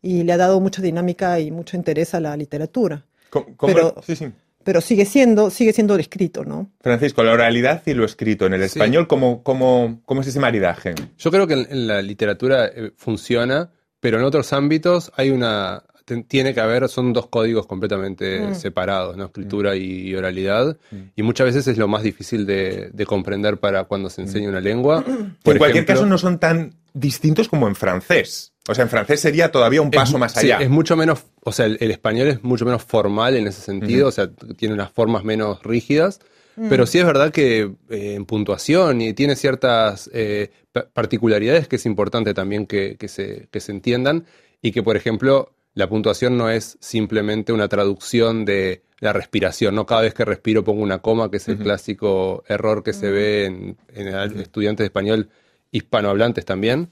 y 0.00 0.22
le 0.22 0.32
ha 0.32 0.36
dado 0.36 0.60
mucha 0.60 0.80
dinámica 0.80 1.40
y 1.40 1.50
mucho 1.50 1.76
interés 1.76 2.14
a 2.14 2.20
la 2.20 2.36
literatura. 2.36 3.04
¿Cómo- 3.30 3.46
cómo- 3.56 3.72
Pero, 3.72 3.94
sí, 4.06 4.14
sí. 4.14 4.26
Pero 4.64 4.80
sigue 4.80 5.04
siendo, 5.04 5.50
sigue 5.50 5.72
siendo 5.72 5.94
el 5.94 6.00
escrito, 6.00 6.44
¿no? 6.44 6.70
Francisco, 6.80 7.22
la 7.22 7.32
oralidad 7.32 7.82
y 7.86 7.94
lo 7.94 8.04
escrito 8.04 8.46
en 8.46 8.54
el 8.54 8.60
Sí. 8.68 8.78
español, 8.78 9.06
¿cómo, 9.08 9.42
cómo, 9.42 10.00
cómo 10.04 10.20
es 10.20 10.26
ese 10.28 10.40
maridaje? 10.40 10.94
Yo 11.18 11.30
creo 11.30 11.46
que 11.46 11.54
en, 11.54 11.86
la 11.86 12.00
literatura 12.02 12.66
eh, 12.66 12.92
funciona, 12.96 13.70
pero 14.00 14.18
en 14.18 14.24
otros 14.24 14.52
ámbitos 14.52 15.12
hay 15.16 15.30
una 15.30 15.82
tiene 16.26 16.52
que 16.52 16.60
haber, 16.60 16.88
son 16.88 17.12
dos 17.12 17.28
códigos 17.28 17.66
completamente 17.66 18.40
Mm. 18.40 18.54
separados, 18.56 19.16
¿no? 19.16 19.26
Escritura 19.26 19.76
y 19.76 20.12
oralidad, 20.16 20.76
y 21.14 21.22
muchas 21.22 21.46
veces 21.46 21.68
es 21.68 21.78
lo 21.78 21.86
más 21.86 22.02
difícil 22.02 22.44
de, 22.44 22.90
de 22.92 23.06
comprender 23.06 23.58
para 23.58 23.84
cuando 23.84 24.10
se 24.10 24.20
enseña 24.22 24.48
una 24.48 24.60
lengua. 24.60 25.02
Por 25.04 25.54
en 25.54 25.58
cualquier 25.58 25.84
ejemplo- 25.84 25.94
caso 25.94 26.06
no 26.06 26.18
son 26.18 26.38
tan 26.40 26.74
distintos 26.92 27.48
como 27.48 27.68
en 27.68 27.76
francés. 27.76 28.51
O 28.68 28.74
sea, 28.74 28.84
en 28.84 28.90
francés 28.90 29.20
sería 29.20 29.50
todavía 29.50 29.82
un 29.82 29.90
paso 29.90 30.14
Es- 30.14 30.20
más 30.20 30.32
sí, 30.32 30.46
allá. 30.52 30.60
es 30.64 30.70
mucho 30.70 30.96
menos, 30.96 31.24
o 31.42 31.50
sea, 31.52 31.66
el, 31.66 31.78
el 31.80 31.90
español 31.90 32.28
es 32.28 32.44
mucho 32.44 32.64
menos 32.64 32.82
formal 32.84 33.36
en 33.36 33.46
ese 33.48 33.60
sentido, 33.60 34.08
o 34.08 34.12
sea, 34.12 34.30
tiene 34.56 34.74
unas 34.74 34.90
formas 34.92 35.24
menos 35.24 35.62
rígidas, 35.62 36.20
Mm. 36.54 36.68
pero 36.68 36.84
sí 36.86 36.98
es 36.98 37.06
verdad 37.06 37.32
que 37.32 37.60
eh, 37.88 38.14
en 38.14 38.26
puntuación 38.26 39.00
y 39.00 39.14
tiene 39.14 39.36
ciertas 39.36 40.10
eh, 40.12 40.50
pa- 40.70 40.86
particularidades 40.92 41.66
que 41.66 41.76
es 41.76 41.86
importante 41.86 42.34
también 42.34 42.66
que, 42.66 42.96
que 42.98 43.08
se, 43.08 43.48
que 43.50 43.58
se 43.58 43.72
entiendan 43.72 44.26
y 44.60 44.70
que, 44.70 44.82
por 44.82 44.96
ejemplo, 44.98 45.54
la 45.72 45.88
puntuación 45.88 46.36
no 46.36 46.50
es 46.50 46.76
simplemente 46.78 47.54
una 47.54 47.68
traducción 47.68 48.44
de 48.44 48.82
la 49.00 49.14
respiración, 49.14 49.74
no 49.74 49.86
cada 49.86 50.02
vez 50.02 50.12
que 50.12 50.26
respiro 50.26 50.62
pongo 50.62 50.82
una 50.82 50.98
coma, 50.98 51.30
que 51.30 51.38
es 51.38 51.48
el 51.48 51.56
clásico 51.56 52.44
error 52.46 52.82
que 52.84 52.92
se 52.92 53.10
ve 53.10 53.46
en, 53.46 53.76
en 53.94 54.08
el- 54.08 54.38
estudiantes 54.40 54.84
de 54.84 54.88
español 54.88 55.30
hispanohablantes 55.70 56.44
también. 56.44 56.90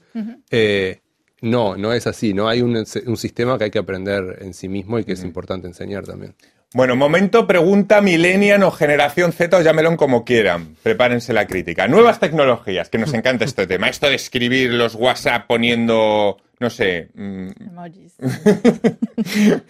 Eh, 0.49 0.99
no, 1.41 1.75
no 1.75 1.91
es 1.93 2.07
así. 2.07 2.33
No 2.33 2.47
hay 2.47 2.61
un, 2.61 2.75
un 2.75 3.17
sistema 3.17 3.57
que 3.57 3.65
hay 3.65 3.71
que 3.71 3.79
aprender 3.79 4.37
en 4.41 4.53
sí 4.53 4.69
mismo 4.69 4.99
y 4.99 5.03
que 5.03 5.13
es 5.13 5.23
importante 5.23 5.67
enseñar 5.67 6.05
también. 6.05 6.35
Bueno, 6.73 6.95
momento 6.95 7.47
pregunta 7.47 7.99
millennial 7.99 8.63
o 8.63 8.71
generación 8.71 9.33
Z 9.33 9.57
o 9.57 9.61
llámelo 9.61 9.97
como 9.97 10.23
quieran. 10.23 10.77
Prepárense 10.81 11.33
la 11.33 11.45
crítica. 11.45 11.89
Nuevas 11.89 12.21
tecnologías, 12.21 12.87
que 12.87 12.97
nos 12.97 13.13
encanta 13.13 13.43
este 13.43 13.67
tema. 13.67 13.89
Esto 13.89 14.07
de 14.07 14.15
escribir 14.15 14.71
los 14.71 14.95
WhatsApp 14.95 15.47
poniendo, 15.47 16.37
no 16.59 16.69
sé, 16.69 17.09
mm, 17.13 17.47
Emojis. 17.67 18.15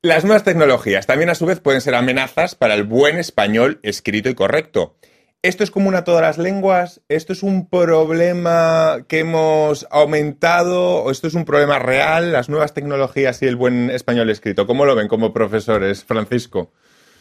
Las 0.00 0.24
nuevas 0.24 0.44
tecnologías 0.44 1.06
también 1.06 1.28
a 1.28 1.34
su 1.34 1.44
vez 1.44 1.60
pueden 1.60 1.80
ser 1.80 1.96
amenazas 1.96 2.54
para 2.54 2.74
el 2.74 2.84
buen 2.84 3.18
español 3.18 3.80
escrito 3.82 4.30
y 4.30 4.34
correcto. 4.34 4.94
¿Esto 5.42 5.62
es 5.62 5.70
común 5.70 5.94
a 5.94 6.02
todas 6.02 6.20
las 6.22 6.36
lenguas? 6.36 7.00
¿Esto 7.08 7.32
es 7.32 7.44
un 7.44 7.68
problema 7.68 9.04
que 9.06 9.20
hemos 9.20 9.86
aumentado? 9.90 10.96
¿O 11.04 11.10
esto 11.12 11.28
es 11.28 11.34
un 11.34 11.44
problema 11.44 11.78
real? 11.78 12.32
¿Las 12.32 12.48
nuevas 12.48 12.74
tecnologías 12.74 13.40
y 13.42 13.46
el 13.46 13.54
buen 13.54 13.88
español 13.90 14.30
escrito? 14.30 14.66
¿Cómo 14.66 14.84
lo 14.84 14.96
ven 14.96 15.06
como 15.06 15.32
profesores, 15.32 16.02
Francisco? 16.04 16.72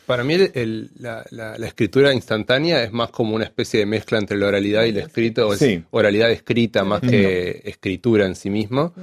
Para 0.07 0.23
mí 0.23 0.33
el- 0.33 0.51
el- 0.55 0.89
la, 0.97 1.23
la- 1.29 1.57
la 1.59 1.67
escritura 1.67 2.11
instantánea 2.11 2.81
es 2.83 2.91
más 2.91 3.11
como 3.11 3.35
una 3.35 3.43
especie 3.45 3.81
de 3.81 3.85
mezcla 3.85 4.17
entre 4.17 4.37
la 4.37 4.47
oralidad 4.47 4.85
y 4.85 4.89
el 4.89 4.97
escrito, 4.97 5.49
o 5.49 5.53
es 5.53 5.59
Sí. 5.59 5.83
oralidad 5.91 6.31
escrita 6.31 6.83
más 6.83 7.01
que 7.01 7.61
escritura 7.65 8.25
en 8.25 8.35
sí 8.35 8.49
mismo. 8.49 8.93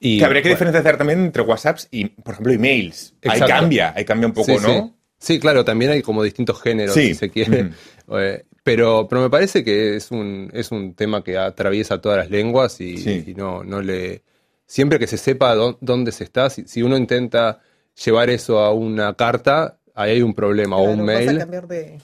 Y, 0.00 0.18
que 0.18 0.24
habría 0.24 0.42
que 0.42 0.48
bueno, 0.48 0.56
diferenciar 0.64 0.96
también 0.96 1.20
entre 1.20 1.42
WhatsApps 1.42 1.88
y, 1.92 2.06
por 2.06 2.32
ejemplo, 2.34 2.52
emails. 2.52 3.14
Ahí 3.24 3.32
Exacto. 3.38 3.46
cambia, 3.54 3.92
ahí 3.96 4.04
cambia 4.04 4.26
un 4.26 4.32
poco, 4.34 4.58
sí, 4.58 4.66
¿no? 4.66 4.68
Sí. 4.86 4.94
Sí, 5.20 5.40
claro, 5.40 5.64
también 5.64 5.90
hay 5.90 6.00
como 6.00 6.22
distintos 6.22 6.62
géneros, 6.62 6.94
Sí. 6.94 7.08
si 7.08 7.14
se 7.14 7.30
quiere. 7.30 7.70
Eh, 8.10 8.46
pero, 8.72 9.06
pero 9.08 9.22
me 9.22 9.30
parece 9.30 9.64
que 9.64 9.96
es 9.96 10.10
un, 10.10 10.50
es 10.52 10.70
un 10.70 10.94
tema 10.94 11.24
que 11.24 11.38
atraviesa 11.38 12.00
todas 12.00 12.18
las 12.18 12.30
lenguas 12.30 12.80
y, 12.80 12.98
Sí. 12.98 13.24
y 13.28 13.34
no, 13.34 13.64
no 13.64 13.80
le. 13.80 14.22
Siempre 14.66 14.98
que 14.98 15.06
se 15.06 15.16
sepa 15.16 15.54
dó- 15.54 15.78
dónde 15.80 16.12
se 16.12 16.24
está, 16.24 16.50
si, 16.50 16.64
si 16.68 16.82
uno 16.82 16.96
intenta 16.96 17.60
llevar 18.04 18.28
eso 18.28 18.58
a 18.60 18.72
una 18.74 19.14
carta, 19.14 19.78
ahí 19.94 20.10
hay 20.12 20.22
un 20.22 20.34
problema, 20.34 20.76
o 20.76 20.82
un 20.82 21.04
Claro, 21.04 21.06
vas 21.06 21.16
a 21.22 21.24
mail. 21.30 21.38
cambiar 21.38 21.66
de- 21.66 21.98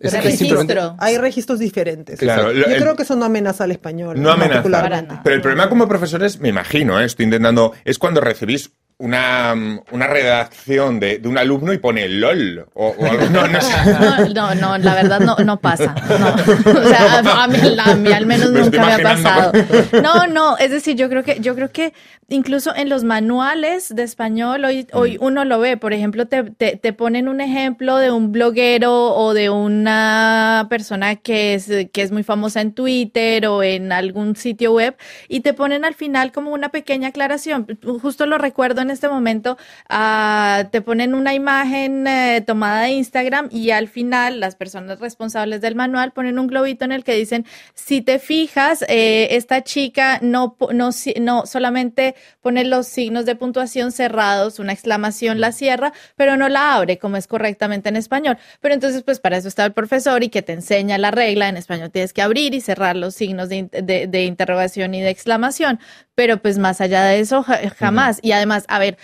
Es- 0.00 0.14
es 0.14 0.38
simplemente-. 0.38 0.80
Hay 0.98 1.18
registros 1.18 1.58
diferentes. 1.58 2.18
Claro, 2.18 2.52
Yo 2.52 2.60
lo- 2.60 2.66
el- 2.74 2.80
creo 2.82 2.96
que 2.96 3.02
eso 3.04 3.14
no 3.16 3.26
amenaza 3.26 3.64
al 3.64 3.70
español. 3.70 4.20
No 4.20 4.32
amenaza. 4.32 5.20
Pero 5.22 5.36
el 5.36 5.42
problema 5.42 5.68
como 5.68 5.86
profesores, 5.86 6.40
me 6.40 6.48
imagino, 6.48 6.98
¿eh? 7.00 7.04
estoy 7.04 7.26
intentando, 7.26 7.72
es 7.84 7.98
cuando 7.98 8.20
recibís 8.20 8.72
una, 9.00 9.54
una 9.90 10.06
redacción 10.06 11.00
de, 11.00 11.18
de 11.18 11.28
un 11.28 11.38
alumno 11.38 11.72
y 11.72 11.78
pone 11.78 12.06
LOL 12.08 12.66
o, 12.74 12.88
o 12.88 13.06
algo. 13.06 13.26
No, 13.30 13.48
no. 13.48 13.58
No, 14.60 14.78
la 14.78 14.94
verdad 14.94 15.20
no, 15.20 15.36
no 15.36 15.58
pasa. 15.58 15.94
No. 16.18 16.30
O 16.80 16.84
sea, 16.84 17.20
a, 17.20 17.44
a 17.44 17.48
mí, 17.48 17.58
a 17.78 17.94
mí 17.94 18.12
al 18.12 18.26
menos 18.26 18.50
Me 18.50 18.60
nunca 18.60 18.84
me 18.84 18.92
ha 18.92 18.98
pasado. 18.98 19.52
No, 20.02 20.26
no, 20.26 20.58
es 20.58 20.70
decir, 20.70 20.96
yo 20.96 21.08
creo 21.08 21.22
que, 21.24 21.40
yo 21.40 21.54
creo 21.54 21.70
que 21.70 21.92
incluso 22.28 22.74
en 22.74 22.88
los 22.88 23.04
manuales 23.04 23.94
de 23.94 24.02
español 24.02 24.64
hoy, 24.64 24.86
hoy 24.92 25.16
uno 25.20 25.44
lo 25.44 25.58
ve. 25.58 25.76
Por 25.76 25.92
ejemplo, 25.92 26.26
te, 26.26 26.44
te, 26.44 26.76
te 26.76 26.92
ponen 26.92 27.28
un 27.28 27.40
ejemplo 27.40 27.96
de 27.96 28.10
un 28.10 28.32
bloguero 28.32 29.14
o 29.14 29.34
de 29.34 29.50
una 29.50 30.66
persona 30.68 31.16
que 31.16 31.54
es, 31.54 31.68
que 31.92 32.02
es 32.02 32.12
muy 32.12 32.22
famosa 32.22 32.60
en 32.60 32.72
Twitter 32.72 33.46
o 33.46 33.62
en 33.62 33.92
algún 33.92 34.36
sitio 34.36 34.72
web 34.72 34.96
y 35.28 35.40
te 35.40 35.54
ponen 35.54 35.84
al 35.84 35.94
final 35.94 36.32
como 36.32 36.52
una 36.52 36.68
pequeña 36.68 37.08
aclaración. 37.08 37.66
Justo 38.02 38.26
lo 38.26 38.38
recuerdo 38.38 38.82
en 38.82 38.89
este 38.90 39.08
momento, 39.08 39.56
ah, 39.88 40.64
te 40.70 40.80
ponen 40.82 41.14
una 41.14 41.34
imagen 41.34 42.06
eh, 42.06 42.42
tomada 42.46 42.82
de 42.82 42.90
Instagram 42.90 43.48
y 43.50 43.70
al 43.70 43.88
final 43.88 44.40
las 44.40 44.54
personas 44.56 45.00
responsables 45.00 45.60
del 45.60 45.74
manual 45.74 46.12
ponen 46.12 46.38
un 46.38 46.46
globito 46.46 46.84
en 46.84 46.92
el 46.92 47.04
que 47.04 47.14
dicen, 47.14 47.46
si 47.74 48.00
te 48.02 48.18
fijas, 48.18 48.84
eh, 48.88 49.28
esta 49.32 49.62
chica 49.62 50.18
no, 50.22 50.56
no, 50.72 50.90
no 51.20 51.46
solamente 51.46 52.14
pone 52.40 52.64
los 52.64 52.86
signos 52.86 53.26
de 53.26 53.36
puntuación 53.36 53.92
cerrados, 53.92 54.58
una 54.58 54.72
exclamación 54.72 55.40
la 55.40 55.52
cierra, 55.52 55.92
pero 56.16 56.36
no 56.36 56.48
la 56.48 56.74
abre 56.74 56.98
como 56.98 57.16
es 57.16 57.26
correctamente 57.26 57.88
en 57.88 57.96
español. 57.96 58.38
Pero 58.60 58.74
entonces, 58.74 59.02
pues 59.02 59.20
para 59.20 59.36
eso 59.36 59.48
está 59.48 59.64
el 59.64 59.72
profesor 59.72 60.22
y 60.22 60.28
que 60.28 60.42
te 60.42 60.52
enseña 60.52 60.98
la 60.98 61.10
regla. 61.10 61.48
En 61.48 61.56
español 61.56 61.90
tienes 61.90 62.12
que 62.12 62.22
abrir 62.22 62.54
y 62.54 62.60
cerrar 62.60 62.96
los 62.96 63.14
signos 63.14 63.48
de, 63.48 63.56
in- 63.56 63.70
de- 63.72 64.06
de 64.06 64.24
interrogación 64.24 64.94
y 64.94 65.00
de 65.00 65.10
exclamación. 65.10 65.78
Pero 66.14 66.38
pues 66.42 66.58
más 66.58 66.80
allá 66.80 67.04
de 67.04 67.20
eso, 67.20 67.42
ja- 67.42 67.60
jamás. 67.78 68.18
Y 68.22 68.32
además, 68.32 68.64
a 68.68 68.78
ver, 68.80 68.98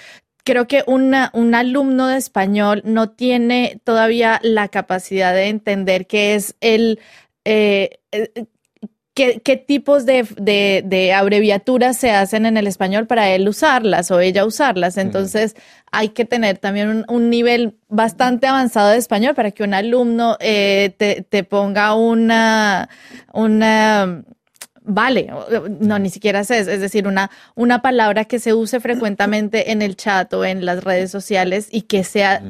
creo 0.44 0.66
que 0.68 0.82
una- 0.86 1.30
un 1.34 1.54
alumno 1.54 2.06
de 2.08 2.18
español 2.18 2.82
no 2.84 3.10
tiene 3.10 3.80
todavía 3.84 4.40
la 4.42 4.68
capacidad 4.68 5.32
de 5.34 5.48
entender 5.48 6.06
qué 6.06 6.34
es 6.34 6.56
el... 6.60 6.98
eh, 7.44 7.98
eh, 8.12 8.30
¿Qué, 9.14 9.40
qué 9.42 9.56
tipos 9.56 10.04
de, 10.04 10.26
de- 10.36 10.82
de 10.84 11.14
abreviaturas 11.14 11.96
se 11.96 12.10
hacen 12.10 12.44
en 12.44 12.58
el 12.58 12.66
español 12.66 13.06
para 13.06 13.30
él 13.30 13.48
usarlas 13.48 14.10
o 14.10 14.20
ella 14.20 14.44
usarlas? 14.44 14.98
Entonces, 14.98 15.56
hay 15.90 16.10
que 16.10 16.26
tener 16.26 16.58
también 16.58 16.90
un, 16.90 17.04
un 17.08 17.30
nivel 17.30 17.78
bastante 17.88 18.46
avanzado 18.46 18.90
de 18.90 18.98
español 18.98 19.34
para 19.34 19.52
que 19.52 19.62
un 19.62 19.72
alumno 19.72 20.36
eh, 20.38 20.94
te, 20.98 21.22
te 21.22 21.44
ponga 21.44 21.94
una, 21.94 22.90
una 23.32 24.22
Vale, 24.88 25.28
no, 25.80 25.98
ni 25.98 26.10
siquiera 26.10 26.44
sé, 26.44 26.60
es 26.60 26.68
es 26.68 26.80
decir, 26.80 27.08
una, 27.08 27.28
una 27.56 27.82
palabra 27.82 28.24
que 28.24 28.38
se 28.38 28.54
use 28.54 28.78
frecuentemente 28.78 29.72
en 29.72 29.82
el 29.82 29.96
chat 29.96 30.32
o 30.32 30.44
en 30.44 30.64
las 30.64 30.84
redes 30.84 31.10
sociales 31.10 31.66
y 31.72 31.82
que 31.82 32.04
sea 32.04 32.40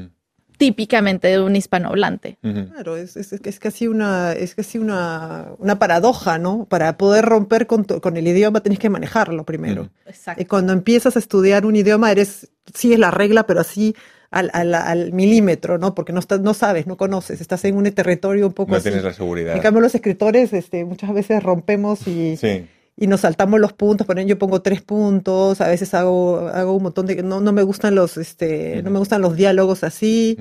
típicamente 0.58 1.28
de 1.28 1.40
un 1.40 1.54
hispanohablante. 1.54 2.38
Claro, 2.40 2.96
es, 2.96 3.16
es, 3.16 3.32
es 3.32 3.58
casi 3.58 3.88
una, 3.88 4.32
es 4.32 4.54
casi 4.54 4.78
una, 4.78 5.48
una 5.58 5.78
paradoja, 5.78 6.38
¿no? 6.38 6.64
Para 6.64 6.96
poder 6.96 7.24
romper 7.26 7.66
con, 7.66 7.84
tu- 7.84 8.00
con 8.00 8.16
el 8.16 8.26
idioma 8.26 8.60
tienes 8.60 8.78
que 8.78 8.88
manejarlo 8.88 9.44
primero. 9.44 9.90
Exacto. 10.06 10.40
Y 10.40 10.46
cuando 10.46 10.72
empiezas 10.72 11.16
a 11.16 11.18
estudiar 11.18 11.66
un 11.66 11.76
idioma, 11.76 12.10
eres, 12.10 12.48
sí 12.74 12.92
es 12.94 12.98
la 12.98 13.10
regla, 13.10 13.46
pero 13.46 13.60
así 13.60 13.94
al, 14.30 14.50
al, 14.52 14.74
al 14.74 15.12
milímetro, 15.12 15.78
¿no? 15.78 15.94
Porque 15.94 16.12
no, 16.12 16.20
estás, 16.20 16.40
no 16.40 16.54
sabes, 16.54 16.86
no 16.86 16.96
conoces, 16.96 17.40
estás 17.40 17.64
en 17.64 17.76
un 17.76 17.90
territorio 17.92 18.46
un 18.46 18.52
poco 18.52 18.72
No 18.72 18.76
así. 18.76 18.84
tienes 18.84 19.04
la 19.04 19.12
seguridad. 19.12 19.54
En 19.56 19.62
cambio, 19.62 19.80
los 19.80 19.94
escritores 19.94 20.52
este, 20.52 20.84
muchas 20.84 21.12
veces 21.14 21.42
rompemos 21.42 22.06
y, 22.06 22.36
Sí. 22.36 22.66
y 22.96 23.06
nos 23.06 23.20
saltamos 23.20 23.60
los 23.60 23.72
puntos. 23.72 24.06
Por 24.06 24.16
ejemplo, 24.16 24.34
yo 24.34 24.38
pongo 24.38 24.62
tres 24.62 24.82
puntos, 24.82 25.60
a 25.60 25.68
veces 25.68 25.94
hago, 25.94 26.48
hago 26.48 26.72
un 26.74 26.82
montón 26.82 27.06
de... 27.06 27.22
No, 27.22 27.40
no 27.40 27.52
me 27.52 27.62
gustan 27.62 27.94
los, 27.94 28.16
este, 28.16 28.82
no 28.82 28.90
me 28.90 28.98
gustan 28.98 29.22
los 29.22 29.36
diálogos 29.36 29.84
así. 29.84 30.36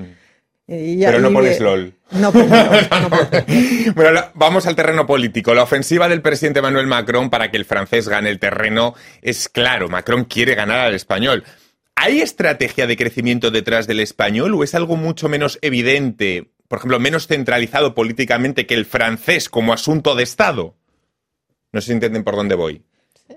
Eh, 0.68 0.98
Pero 1.06 1.20
no 1.20 1.32
pones 1.32 1.60
LOL. 1.60 1.94
No 2.14 2.32
pongo 2.32 2.48
LOL, 2.56 2.88
no 3.02 3.10
pongo. 3.10 3.94
Bueno, 3.96 4.20
vamos 4.34 4.66
al 4.66 4.76
terreno 4.76 5.06
político. 5.06 5.54
La 5.54 5.62
ofensiva 5.62 6.10
del 6.10 6.24
presidente 6.24 6.58
Emmanuel 6.60 6.88
Macron 6.88 7.30
para 7.30 7.52
que 7.52 7.58
el 7.58 7.66
francés 7.66 8.08
gane 8.10 8.32
el 8.32 8.40
terreno 8.40 8.96
es 9.22 9.48
claro. 9.48 9.90
Macron 9.90 10.24
quiere 10.26 10.56
ganar 10.56 10.80
al 10.80 10.96
español. 10.96 11.44
¿Hay 11.96 12.20
estrategia 12.22 12.88
de 12.88 12.98
crecimiento 12.98 13.52
detrás 13.52 13.88
del 13.88 14.00
español 14.02 14.54
o 14.54 14.64
es 14.64 14.76
algo 14.76 14.96
mucho 14.98 15.30
menos 15.30 15.58
evidente, 15.62 16.52
por 16.68 16.80
ejemplo, 16.80 17.00
menos 17.00 17.28
centralizado 17.28 17.96
políticamente 17.96 18.66
que 18.66 18.74
el 18.76 18.86
francés 18.86 19.50
como 19.50 19.74
asunto 19.74 20.14
de 20.16 20.24
Estado? 20.24 20.76
No 21.72 21.82
sé 21.82 21.88
si 21.88 21.94
entienden 21.94 22.24
por 22.24 22.36
dónde 22.36 22.56
voy. 22.56 22.84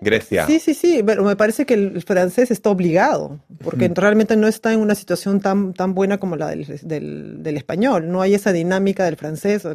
Grecia. 0.03 0.47
Sí, 0.47 0.59
sí, 0.61 0.75
sí, 0.75 1.03
pero 1.05 1.25
me 1.25 1.35
parece 1.35 1.65
que 1.65 1.73
el 1.73 2.03
francés 2.03 2.51
está 2.51 2.69
obligado, 2.69 3.41
porque 3.65 3.87
Ujú. 3.87 3.95
realmente 3.97 4.37
no 4.37 4.47
está 4.47 4.71
en 4.73 4.81
una 4.81 4.95
situación 4.95 5.41
tan, 5.41 5.73
tan 5.73 5.95
buena 5.95 6.19
como 6.19 6.37
la 6.37 6.49
del, 6.49 6.67
del- 6.83 7.43
del 7.43 7.57
español. 7.57 8.11
No 8.11 8.21
hay 8.21 8.35
esa 8.35 8.53
dinámica 8.53 9.05
del 9.07 9.17
francés. 9.17 9.63
Yo 9.63 9.73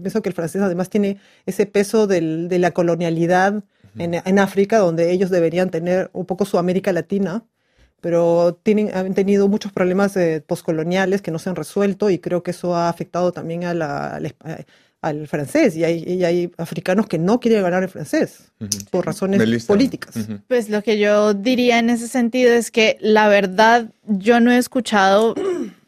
pienso 0.00 0.22
que 0.22 0.28
el 0.28 0.34
francés 0.36 0.62
además 0.62 0.88
tiene 0.88 1.18
ese 1.46 1.66
peso 1.66 2.06
del- 2.06 2.48
de 2.48 2.60
la 2.60 2.70
colonialidad 2.70 3.64
en, 3.98 4.14
en 4.14 4.38
África, 4.38 4.78
donde 4.78 5.10
ellos 5.10 5.30
deberían 5.30 5.68
tener 5.70 6.10
un 6.12 6.26
poco 6.26 6.44
su 6.44 6.56
América 6.56 6.92
Latina, 6.92 7.42
pero 8.04 8.58
tienen, 8.62 8.94
han 8.94 9.14
tenido 9.14 9.48
muchos 9.48 9.72
problemas 9.72 10.14
eh, 10.18 10.42
postcoloniales 10.46 11.22
que 11.22 11.30
no 11.30 11.38
se 11.38 11.48
han 11.48 11.56
resuelto 11.56 12.10
y 12.10 12.18
creo 12.18 12.42
que 12.42 12.50
eso 12.50 12.76
ha 12.76 12.90
afectado 12.90 13.32
también 13.32 13.64
a 13.64 13.72
la- 13.72 14.08
al, 14.16 14.26
espa- 14.26 14.66
al 15.00 15.26
francés. 15.26 15.74
Y 15.74 15.84
hay, 15.84 16.04
y 16.06 16.22
hay 16.24 16.50
africanos 16.58 17.06
que 17.06 17.16
no 17.18 17.40
quieren 17.40 17.62
ganar 17.62 17.82
el 17.82 17.88
francés 17.88 18.52
por 18.90 19.06
razones 19.06 19.38
políticas. 19.66 20.16
Pues 20.48 20.68
lo 20.68 20.82
que 20.82 20.98
yo 20.98 21.32
diría 21.32 21.78
en 21.78 21.88
ese 21.88 22.08
sentido 22.08 22.52
es 22.52 22.70
que 22.70 22.98
la 23.00 23.28
verdad 23.28 23.86
yo 24.06 24.38
no 24.40 24.50
he 24.52 24.58
escuchado 24.58 25.34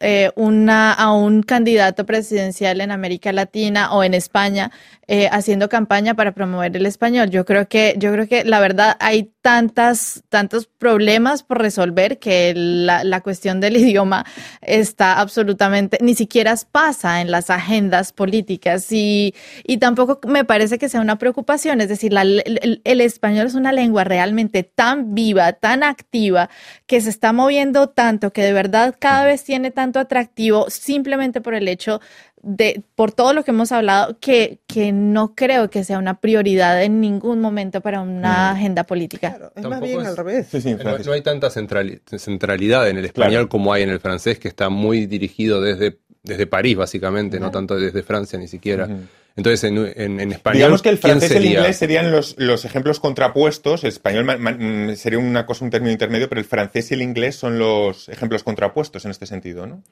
eh, 0.00 0.30
una, 0.36 0.92
a 0.94 1.12
un 1.12 1.42
candidato 1.42 2.04
presidencial 2.06 2.80
en 2.80 2.90
América 2.90 3.30
Latina 3.32 3.92
o 3.92 4.02
en 4.04 4.14
España 4.14 4.70
eh, 5.08 5.28
haciendo 5.30 5.68
campaña 5.68 6.14
para 6.14 6.32
promover 6.32 6.76
el 6.76 6.86
español. 6.86 7.30
Yo 7.30 7.44
creo 7.44 7.68
que, 7.68 7.94
yo 7.98 8.12
creo 8.12 8.26
que 8.28 8.44
la 8.44 8.58
verdad 8.60 8.96
hay 9.00 9.32
tantas, 9.40 10.24
tantos 10.28 10.66
problemas 10.66 11.44
por 11.44 11.58
resolver 11.60 12.18
que 12.18 12.52
la, 12.56 13.04
la 13.04 13.20
cuestión 13.20 13.60
del 13.60 13.76
idioma 13.78 14.24
está 14.62 15.20
absolutamente, 15.20 15.98
ni 16.00 16.14
siquiera 16.14 16.54
pasa 16.72 17.20
en 17.20 17.30
las 17.30 17.50
agendas 17.50 18.12
políticas 18.12 18.90
y, 18.90 19.34
y 19.64 19.78
tampoco 19.78 20.20
me 20.28 20.44
parece 20.44 20.78
que 20.78 20.88
sea 20.88 21.00
una 21.00 21.18
preocupación. 21.18 21.80
Es 21.80 21.88
decir, 21.88 22.12
la- 22.12 22.22
el, 22.22 22.80
el 22.84 23.00
español 23.00 23.46
es 23.46 23.54
una 23.54 23.72
lengua 23.72 24.04
realmente 24.04 24.62
tan 24.64 25.14
viva, 25.14 25.52
tan 25.52 25.82
activa, 25.82 26.50
que 26.86 27.00
se 27.00 27.10
está 27.10 27.32
moviendo 27.32 27.88
tanto, 27.88 28.32
que 28.32 28.42
de 28.42 28.52
verdad 28.52 28.94
cada 28.98 29.24
vez 29.24 29.44
tiene 29.44 29.70
tanto 29.70 29.98
atractivo 30.00 30.68
simplemente 30.70 31.40
por 31.40 31.54
el 31.54 31.68
hecho 31.68 32.00
de, 32.42 32.82
por 32.94 33.12
todo 33.12 33.32
lo 33.32 33.44
que 33.44 33.50
hemos 33.50 33.72
hablado, 33.72 34.18
que, 34.20 34.58
que 34.66 34.92
no 34.92 35.34
creo 35.34 35.68
que 35.70 35.82
sea 35.84 35.98
una 35.98 36.20
prioridad 36.20 36.82
en 36.82 37.00
ningún 37.00 37.40
momento 37.40 37.80
para 37.80 38.00
una 38.02 38.52
Mm. 38.52 38.56
agenda 38.56 38.84
política. 38.84 39.28
Es 39.28 39.62
Tampoco 39.62 39.68
más 39.70 39.80
bien 39.80 40.00
es- 40.02 40.06
al 40.06 40.16
revés. 40.16 40.46
Sí, 40.50 40.60
sí, 40.60 40.74
No, 40.74 41.12
hay 41.12 41.22
tanta 41.22 41.48
centrali- 41.50 42.00
centralidad 42.18 42.88
en 42.88 42.98
el 42.98 43.04
español 43.04 43.30
Claro. 43.32 43.48
como 43.48 43.72
hay 43.72 43.82
en 43.82 43.90
el 43.90 44.00
francés, 44.00 44.38
que 44.38 44.48
está 44.48 44.68
muy 44.68 45.06
dirigido 45.06 45.60
desde, 45.60 45.98
desde 46.22 46.46
París, 46.46 46.76
básicamente, 46.76 47.40
no 47.40 47.50
tanto 47.50 47.76
desde 47.76 48.02
Francia 48.02 48.38
ni 48.38 48.48
siquiera. 48.48 48.88
Entonces, 49.36 49.64
en, 49.64 49.76
en- 49.78 50.20
en 50.20 50.32
español. 50.32 50.56
Digamos 50.58 50.82
que 50.82 50.88
el 50.88 50.98
¿quién 50.98 51.18
francés 51.20 51.32
y 51.32 51.36
el 51.36 51.44
inglés 51.46 51.76
serían 51.76 52.10
los, 52.10 52.36
los 52.38 52.64
ejemplos 52.64 53.00
contrapuestos. 53.00 53.84
El 53.84 53.88
español 53.88 54.24
ma- 54.24 54.36
ma- 54.38 54.52
mm, 54.52 54.94
sería 54.96 55.18
una 55.18 55.44
cosa, 55.44 55.64
un 55.64 55.70
término 55.70 55.92
intermedio, 55.92 56.28
pero 56.28 56.40
el 56.40 56.46
francés 56.46 56.90
y 56.90 56.94
el 56.94 57.02
inglés 57.02 57.36
son 57.36 57.58
los 57.58 58.08
ejemplos 58.08 58.42
contrapuestos 58.42 59.04
en 59.04 59.10
este 59.10 59.26
sentido, 59.26 59.66
¿no? 59.66 59.82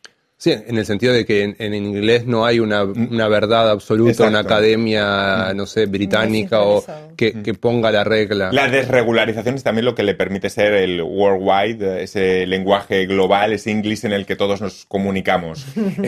Sí, 0.44 0.50
en 0.50 0.76
el 0.76 0.84
sentido 0.84 1.14
de 1.14 1.24
que 1.24 1.42
en, 1.42 1.56
en 1.58 1.72
inglés 1.72 2.26
no 2.26 2.44
hay 2.44 2.60
una, 2.60 2.84
una 2.84 3.28
verdad 3.28 3.70
absoluta, 3.70 4.10
Exacto. 4.10 4.28
una 4.28 4.40
academia, 4.40 5.54
no 5.54 5.64
sé, 5.64 5.86
británica 5.86 6.60
o 6.60 6.84
que, 7.16 7.42
que 7.42 7.54
ponga 7.54 7.90
la 7.90 8.04
regla. 8.04 8.52
La 8.52 8.68
desregularización 8.68 9.54
es 9.54 9.62
también 9.62 9.86
lo 9.86 9.94
que 9.94 10.02
le 10.02 10.14
permite 10.14 10.50
ser 10.50 10.74
el 10.74 11.00
worldwide, 11.00 12.02
ese 12.02 12.46
lenguaje 12.46 13.06
global, 13.06 13.54
ese 13.54 13.70
inglés 13.70 14.04
en 14.04 14.12
el 14.12 14.26
que 14.26 14.36
todos 14.36 14.60
nos 14.60 14.84
comunicamos. 14.84 15.64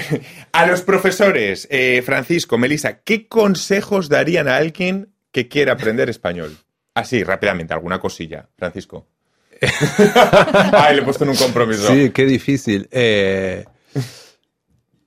a 0.53 0.67
los 0.67 0.83
profesores, 0.83 1.67
eh, 1.71 2.03
Francisco, 2.05 2.59
Melissa, 2.59 2.99
¿qué 2.99 3.29
consejos 3.29 4.11
darían 4.11 4.49
a 4.49 4.59
alguien 4.59 5.15
que 5.33 5.49
quiera 5.49 5.73
aprender 5.73 6.11
español? 6.11 6.59
Así, 6.93 7.25
rápidamente, 7.25 7.73
alguna 7.73 8.01
cosilla, 8.01 8.51
Francisco. 8.55 9.07
Ay, 9.63 10.97
le 10.97 11.01
he 11.01 11.05
puesto 11.07 11.25
en 11.25 11.31
un 11.31 11.37
compromiso. 11.37 11.91
Sí, 11.91 12.11
qué 12.11 12.27
difícil. 12.27 12.87
Eh, 12.91 13.65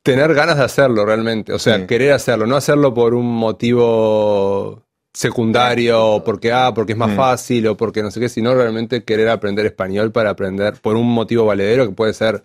tener 0.04 0.34
ganas 0.34 0.58
de 0.58 0.64
hacerlo 0.64 1.06
realmente, 1.06 1.54
o 1.54 1.60
sea, 1.60 1.78
Sí. 1.80 1.86
querer 1.88 2.14
hacerlo, 2.14 2.47
no 2.47 2.56
hacerlo 2.56 2.93
por 2.93 3.14
un 3.14 3.26
motivo 3.26 4.84
secundario, 5.14 6.06
o 6.06 6.24
porque 6.24 6.52
ah, 6.52 6.72
porque 6.74 6.93
es 6.93 6.97
más 6.97 7.12
Mm. 7.12 7.16
fácil 7.16 7.68
o 7.68 7.78
porque 7.78 8.02
no 8.04 8.12
sé 8.12 8.20
qué, 8.20 8.30
sino 8.30 8.54
realmente 8.54 9.04
querer 9.04 9.30
aprender 9.30 9.66
español 9.66 10.12
para 10.12 10.30
aprender 10.30 10.76
por 10.82 10.95
un 10.95 11.08
motivo 11.12 11.45
valedero 11.45 11.86
que 11.88 11.93
puede 11.93 12.14
ser 12.14 12.43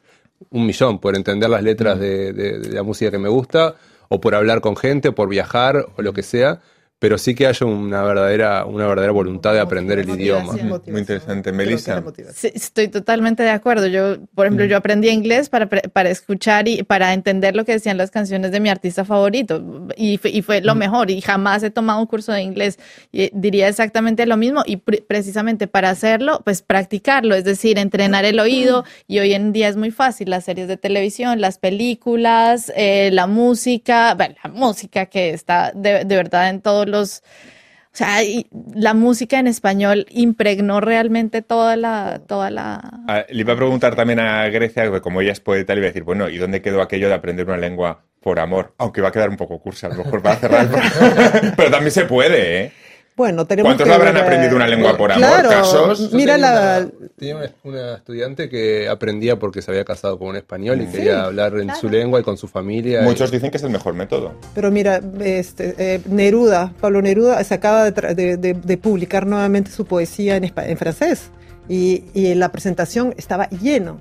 un 0.50 0.66
millón, 0.66 0.98
por 0.98 1.14
entender 1.16 1.48
las 1.50 1.62
Mm. 1.62 1.64
letras 1.64 2.00
de, 2.00 2.32
de- 2.32 2.58
de 2.58 2.68
la 2.70 2.82
música 2.82 3.10
que 3.10 3.18
me 3.18 3.28
gusta, 3.28 3.74
o 4.08 4.20
por 4.20 4.34
hablar 4.34 4.60
con 4.60 4.76
gente, 4.76 5.08
o 5.08 5.14
por 5.14 5.28
viajar, 5.28 5.86
o 5.96 6.02
lo 6.02 6.12
que 6.12 6.22
sea, 6.22 6.60
pero 7.04 7.18
sí 7.18 7.34
que 7.34 7.46
haya 7.46 7.66
una 7.66 8.02
verdadera, 8.02 8.64
una 8.64 8.86
verdadera 8.86 9.12
voluntad 9.12 9.52
de 9.52 9.60
aprender 9.60 9.98
el 9.98 10.08
idioma. 10.08 10.54
Motivación. 10.54 10.80
Muy 10.86 11.00
interesante. 11.00 11.52
Melissa. 11.52 12.02
Sí, 12.32 12.50
estoy 12.54 12.88
totalmente 12.88 13.42
de 13.42 13.50
acuerdo. 13.50 13.86
Yo, 13.88 14.16
por 14.34 14.46
ejemplo, 14.46 14.64
yo 14.64 14.78
aprendí 14.78 15.10
inglés 15.10 15.50
para, 15.50 15.68
para 15.68 16.08
escuchar 16.08 16.66
y 16.66 16.82
para 16.82 17.12
entender 17.12 17.56
lo 17.56 17.66
que 17.66 17.72
decían 17.72 17.98
las 17.98 18.10
canciones 18.10 18.52
de 18.52 18.60
mi 18.60 18.70
artista 18.70 19.04
favorito. 19.04 19.86
Y 19.98 20.16
fue, 20.16 20.30
y 20.30 20.40
fue 20.40 20.62
lo 20.62 20.74
mejor. 20.74 21.10
Y 21.10 21.20
jamás 21.20 21.62
he 21.62 21.68
tomado 21.68 22.00
un 22.00 22.06
curso 22.06 22.32
de 22.32 22.40
inglés. 22.40 22.78
Y 23.12 23.28
diría 23.34 23.68
exactamente 23.68 24.24
lo 24.24 24.38
mismo. 24.38 24.62
Y 24.64 24.78
pre- 24.78 25.04
precisamente 25.06 25.66
para 25.66 25.90
hacerlo, 25.90 26.40
pues 26.42 26.62
practicarlo. 26.62 27.34
Es 27.34 27.44
decir, 27.44 27.76
entrenar 27.78 28.24
el 28.24 28.40
oído. 28.40 28.86
Y 29.06 29.18
hoy 29.18 29.34
en 29.34 29.52
día 29.52 29.68
es 29.68 29.76
muy 29.76 29.90
fácil. 29.90 30.30
Las 30.30 30.46
series 30.46 30.68
de 30.68 30.78
televisión, 30.78 31.42
las 31.42 31.58
películas, 31.58 32.72
eh, 32.74 33.10
la 33.12 33.26
música. 33.26 34.14
Bueno, 34.14 34.36
la 34.42 34.48
música 34.48 35.04
que 35.04 35.34
está 35.34 35.70
de, 35.74 36.06
de 36.06 36.16
verdad 36.16 36.48
en 36.48 36.62
todos 36.62 36.88
los... 36.88 36.93
O 37.02 37.96
sea, 37.96 38.24
y 38.24 38.48
la 38.74 38.92
música 38.92 39.38
en 39.38 39.46
español 39.46 40.06
impregnó 40.10 40.80
realmente 40.80 41.42
toda 41.42 41.76
la, 41.76 42.22
toda 42.26 42.50
la. 42.50 42.80
Ah, 43.06 43.24
le 43.28 43.40
iba 43.40 43.52
a 43.52 43.56
preguntar 43.56 43.94
también 43.94 44.18
a 44.18 44.48
Grecia, 44.48 44.90
como 45.00 45.20
ella 45.20 45.30
es 45.30 45.38
poeta, 45.38 45.74
le 45.74 45.80
iba 45.80 45.86
a 45.86 45.90
decir, 45.90 46.02
bueno, 46.02 46.28
¿y 46.28 46.38
dónde 46.38 46.60
quedó 46.60 46.82
aquello 46.82 47.06
de 47.06 47.14
aprender 47.14 47.46
una 47.46 47.56
lengua 47.56 48.02
por 48.20 48.40
amor? 48.40 48.74
Aunque 48.78 49.00
va 49.00 49.10
a 49.10 49.12
quedar 49.12 49.30
un 49.30 49.36
poco 49.36 49.60
cursa, 49.60 49.86
a 49.86 49.90
lo 49.90 50.04
mejor 50.04 50.22
para 50.22 50.36
cerrar. 50.36 50.68
Pero 51.56 51.70
también 51.70 51.92
se 51.92 52.04
puede, 52.06 52.64
¿eh? 52.64 52.72
Bueno, 53.16 53.46
tenemos 53.46 53.70
¿Cuántos 53.70 53.86
que 53.86 53.92
habrán 53.94 54.14
ver, 54.14 54.24
aprendido 54.24 54.56
una 54.56 54.66
lengua 54.66 54.96
por 54.96 55.12
amor? 55.12 55.24
Claro, 55.28 55.48
¿Casos? 55.48 56.12
Mira 56.12 56.34
tenía 56.34 56.50
la, 56.50 56.78
una- 56.80 57.08
tenía 57.16 57.36
una, 57.36 57.50
una 57.62 57.94
estudiante 57.94 58.48
que 58.48 58.88
aprendía 58.88 59.38
porque 59.38 59.62
se 59.62 59.70
había 59.70 59.84
casado 59.84 60.18
con 60.18 60.28
un 60.28 60.36
español 60.36 60.80
y 60.80 60.86
Sí, 60.86 60.92
quería 60.92 61.22
hablar 61.24 61.56
en 61.58 61.72
su 61.76 61.88
lengua 61.88 62.18
y 62.18 62.22
con 62.24 62.36
su 62.36 62.48
familia. 62.48 63.02
y- 63.02 63.04
Muchos 63.04 63.30
dicen 63.30 63.52
que 63.52 63.58
es 63.58 63.62
el 63.62 63.70
mejor 63.70 63.94
método. 63.94 64.32
Pero 64.54 64.70
mira, 64.72 65.00
este, 65.20 65.74
eh, 65.78 66.00
Neruda, 66.06 66.72
Pablo 66.80 67.00
Neruda, 67.02 67.42
se 67.44 67.54
acaba 67.54 67.88
de, 67.88 68.14
de- 68.16 68.36
de- 68.36 68.54
de 68.54 68.78
publicar 68.78 69.26
nuevamente 69.26 69.70
su 69.70 69.84
poesía 69.84 70.34
en, 70.36 70.52
en 70.56 70.76
francés 70.76 71.30
y, 71.68 72.04
y 72.14 72.34
la 72.34 72.50
presentación 72.50 73.14
estaba 73.16 73.48
lleno, 73.50 74.00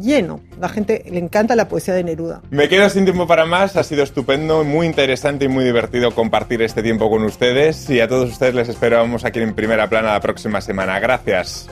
lleno. 0.00 0.40
La 0.60 0.68
gente 0.68 1.04
le 1.10 1.18
encanta 1.18 1.56
la 1.56 1.68
poesía 1.68 1.94
de 1.94 2.04
Neruda. 2.04 2.42
Me 2.50 2.68
quedo 2.68 2.88
sin 2.88 3.04
tiempo 3.04 3.26
para 3.26 3.46
más, 3.46 3.76
ha 3.76 3.82
sido 3.82 4.02
estupendo, 4.02 4.64
muy 4.64 4.86
interesante 4.86 5.46
y 5.46 5.48
muy 5.48 5.64
divertido 5.64 6.10
compartir 6.12 6.62
este 6.62 6.82
tiempo 6.82 7.10
con 7.10 7.24
ustedes 7.24 7.88
y 7.90 8.00
a 8.00 8.08
todos 8.08 8.30
ustedes 8.30 8.54
les 8.54 8.68
esperamos 8.68 9.24
aquí 9.24 9.40
en 9.40 9.54
Primera 9.54 9.88
Plana 9.88 10.12
la 10.12 10.20
próxima 10.20 10.60
semana. 10.60 10.98
Gracias. 11.00 11.68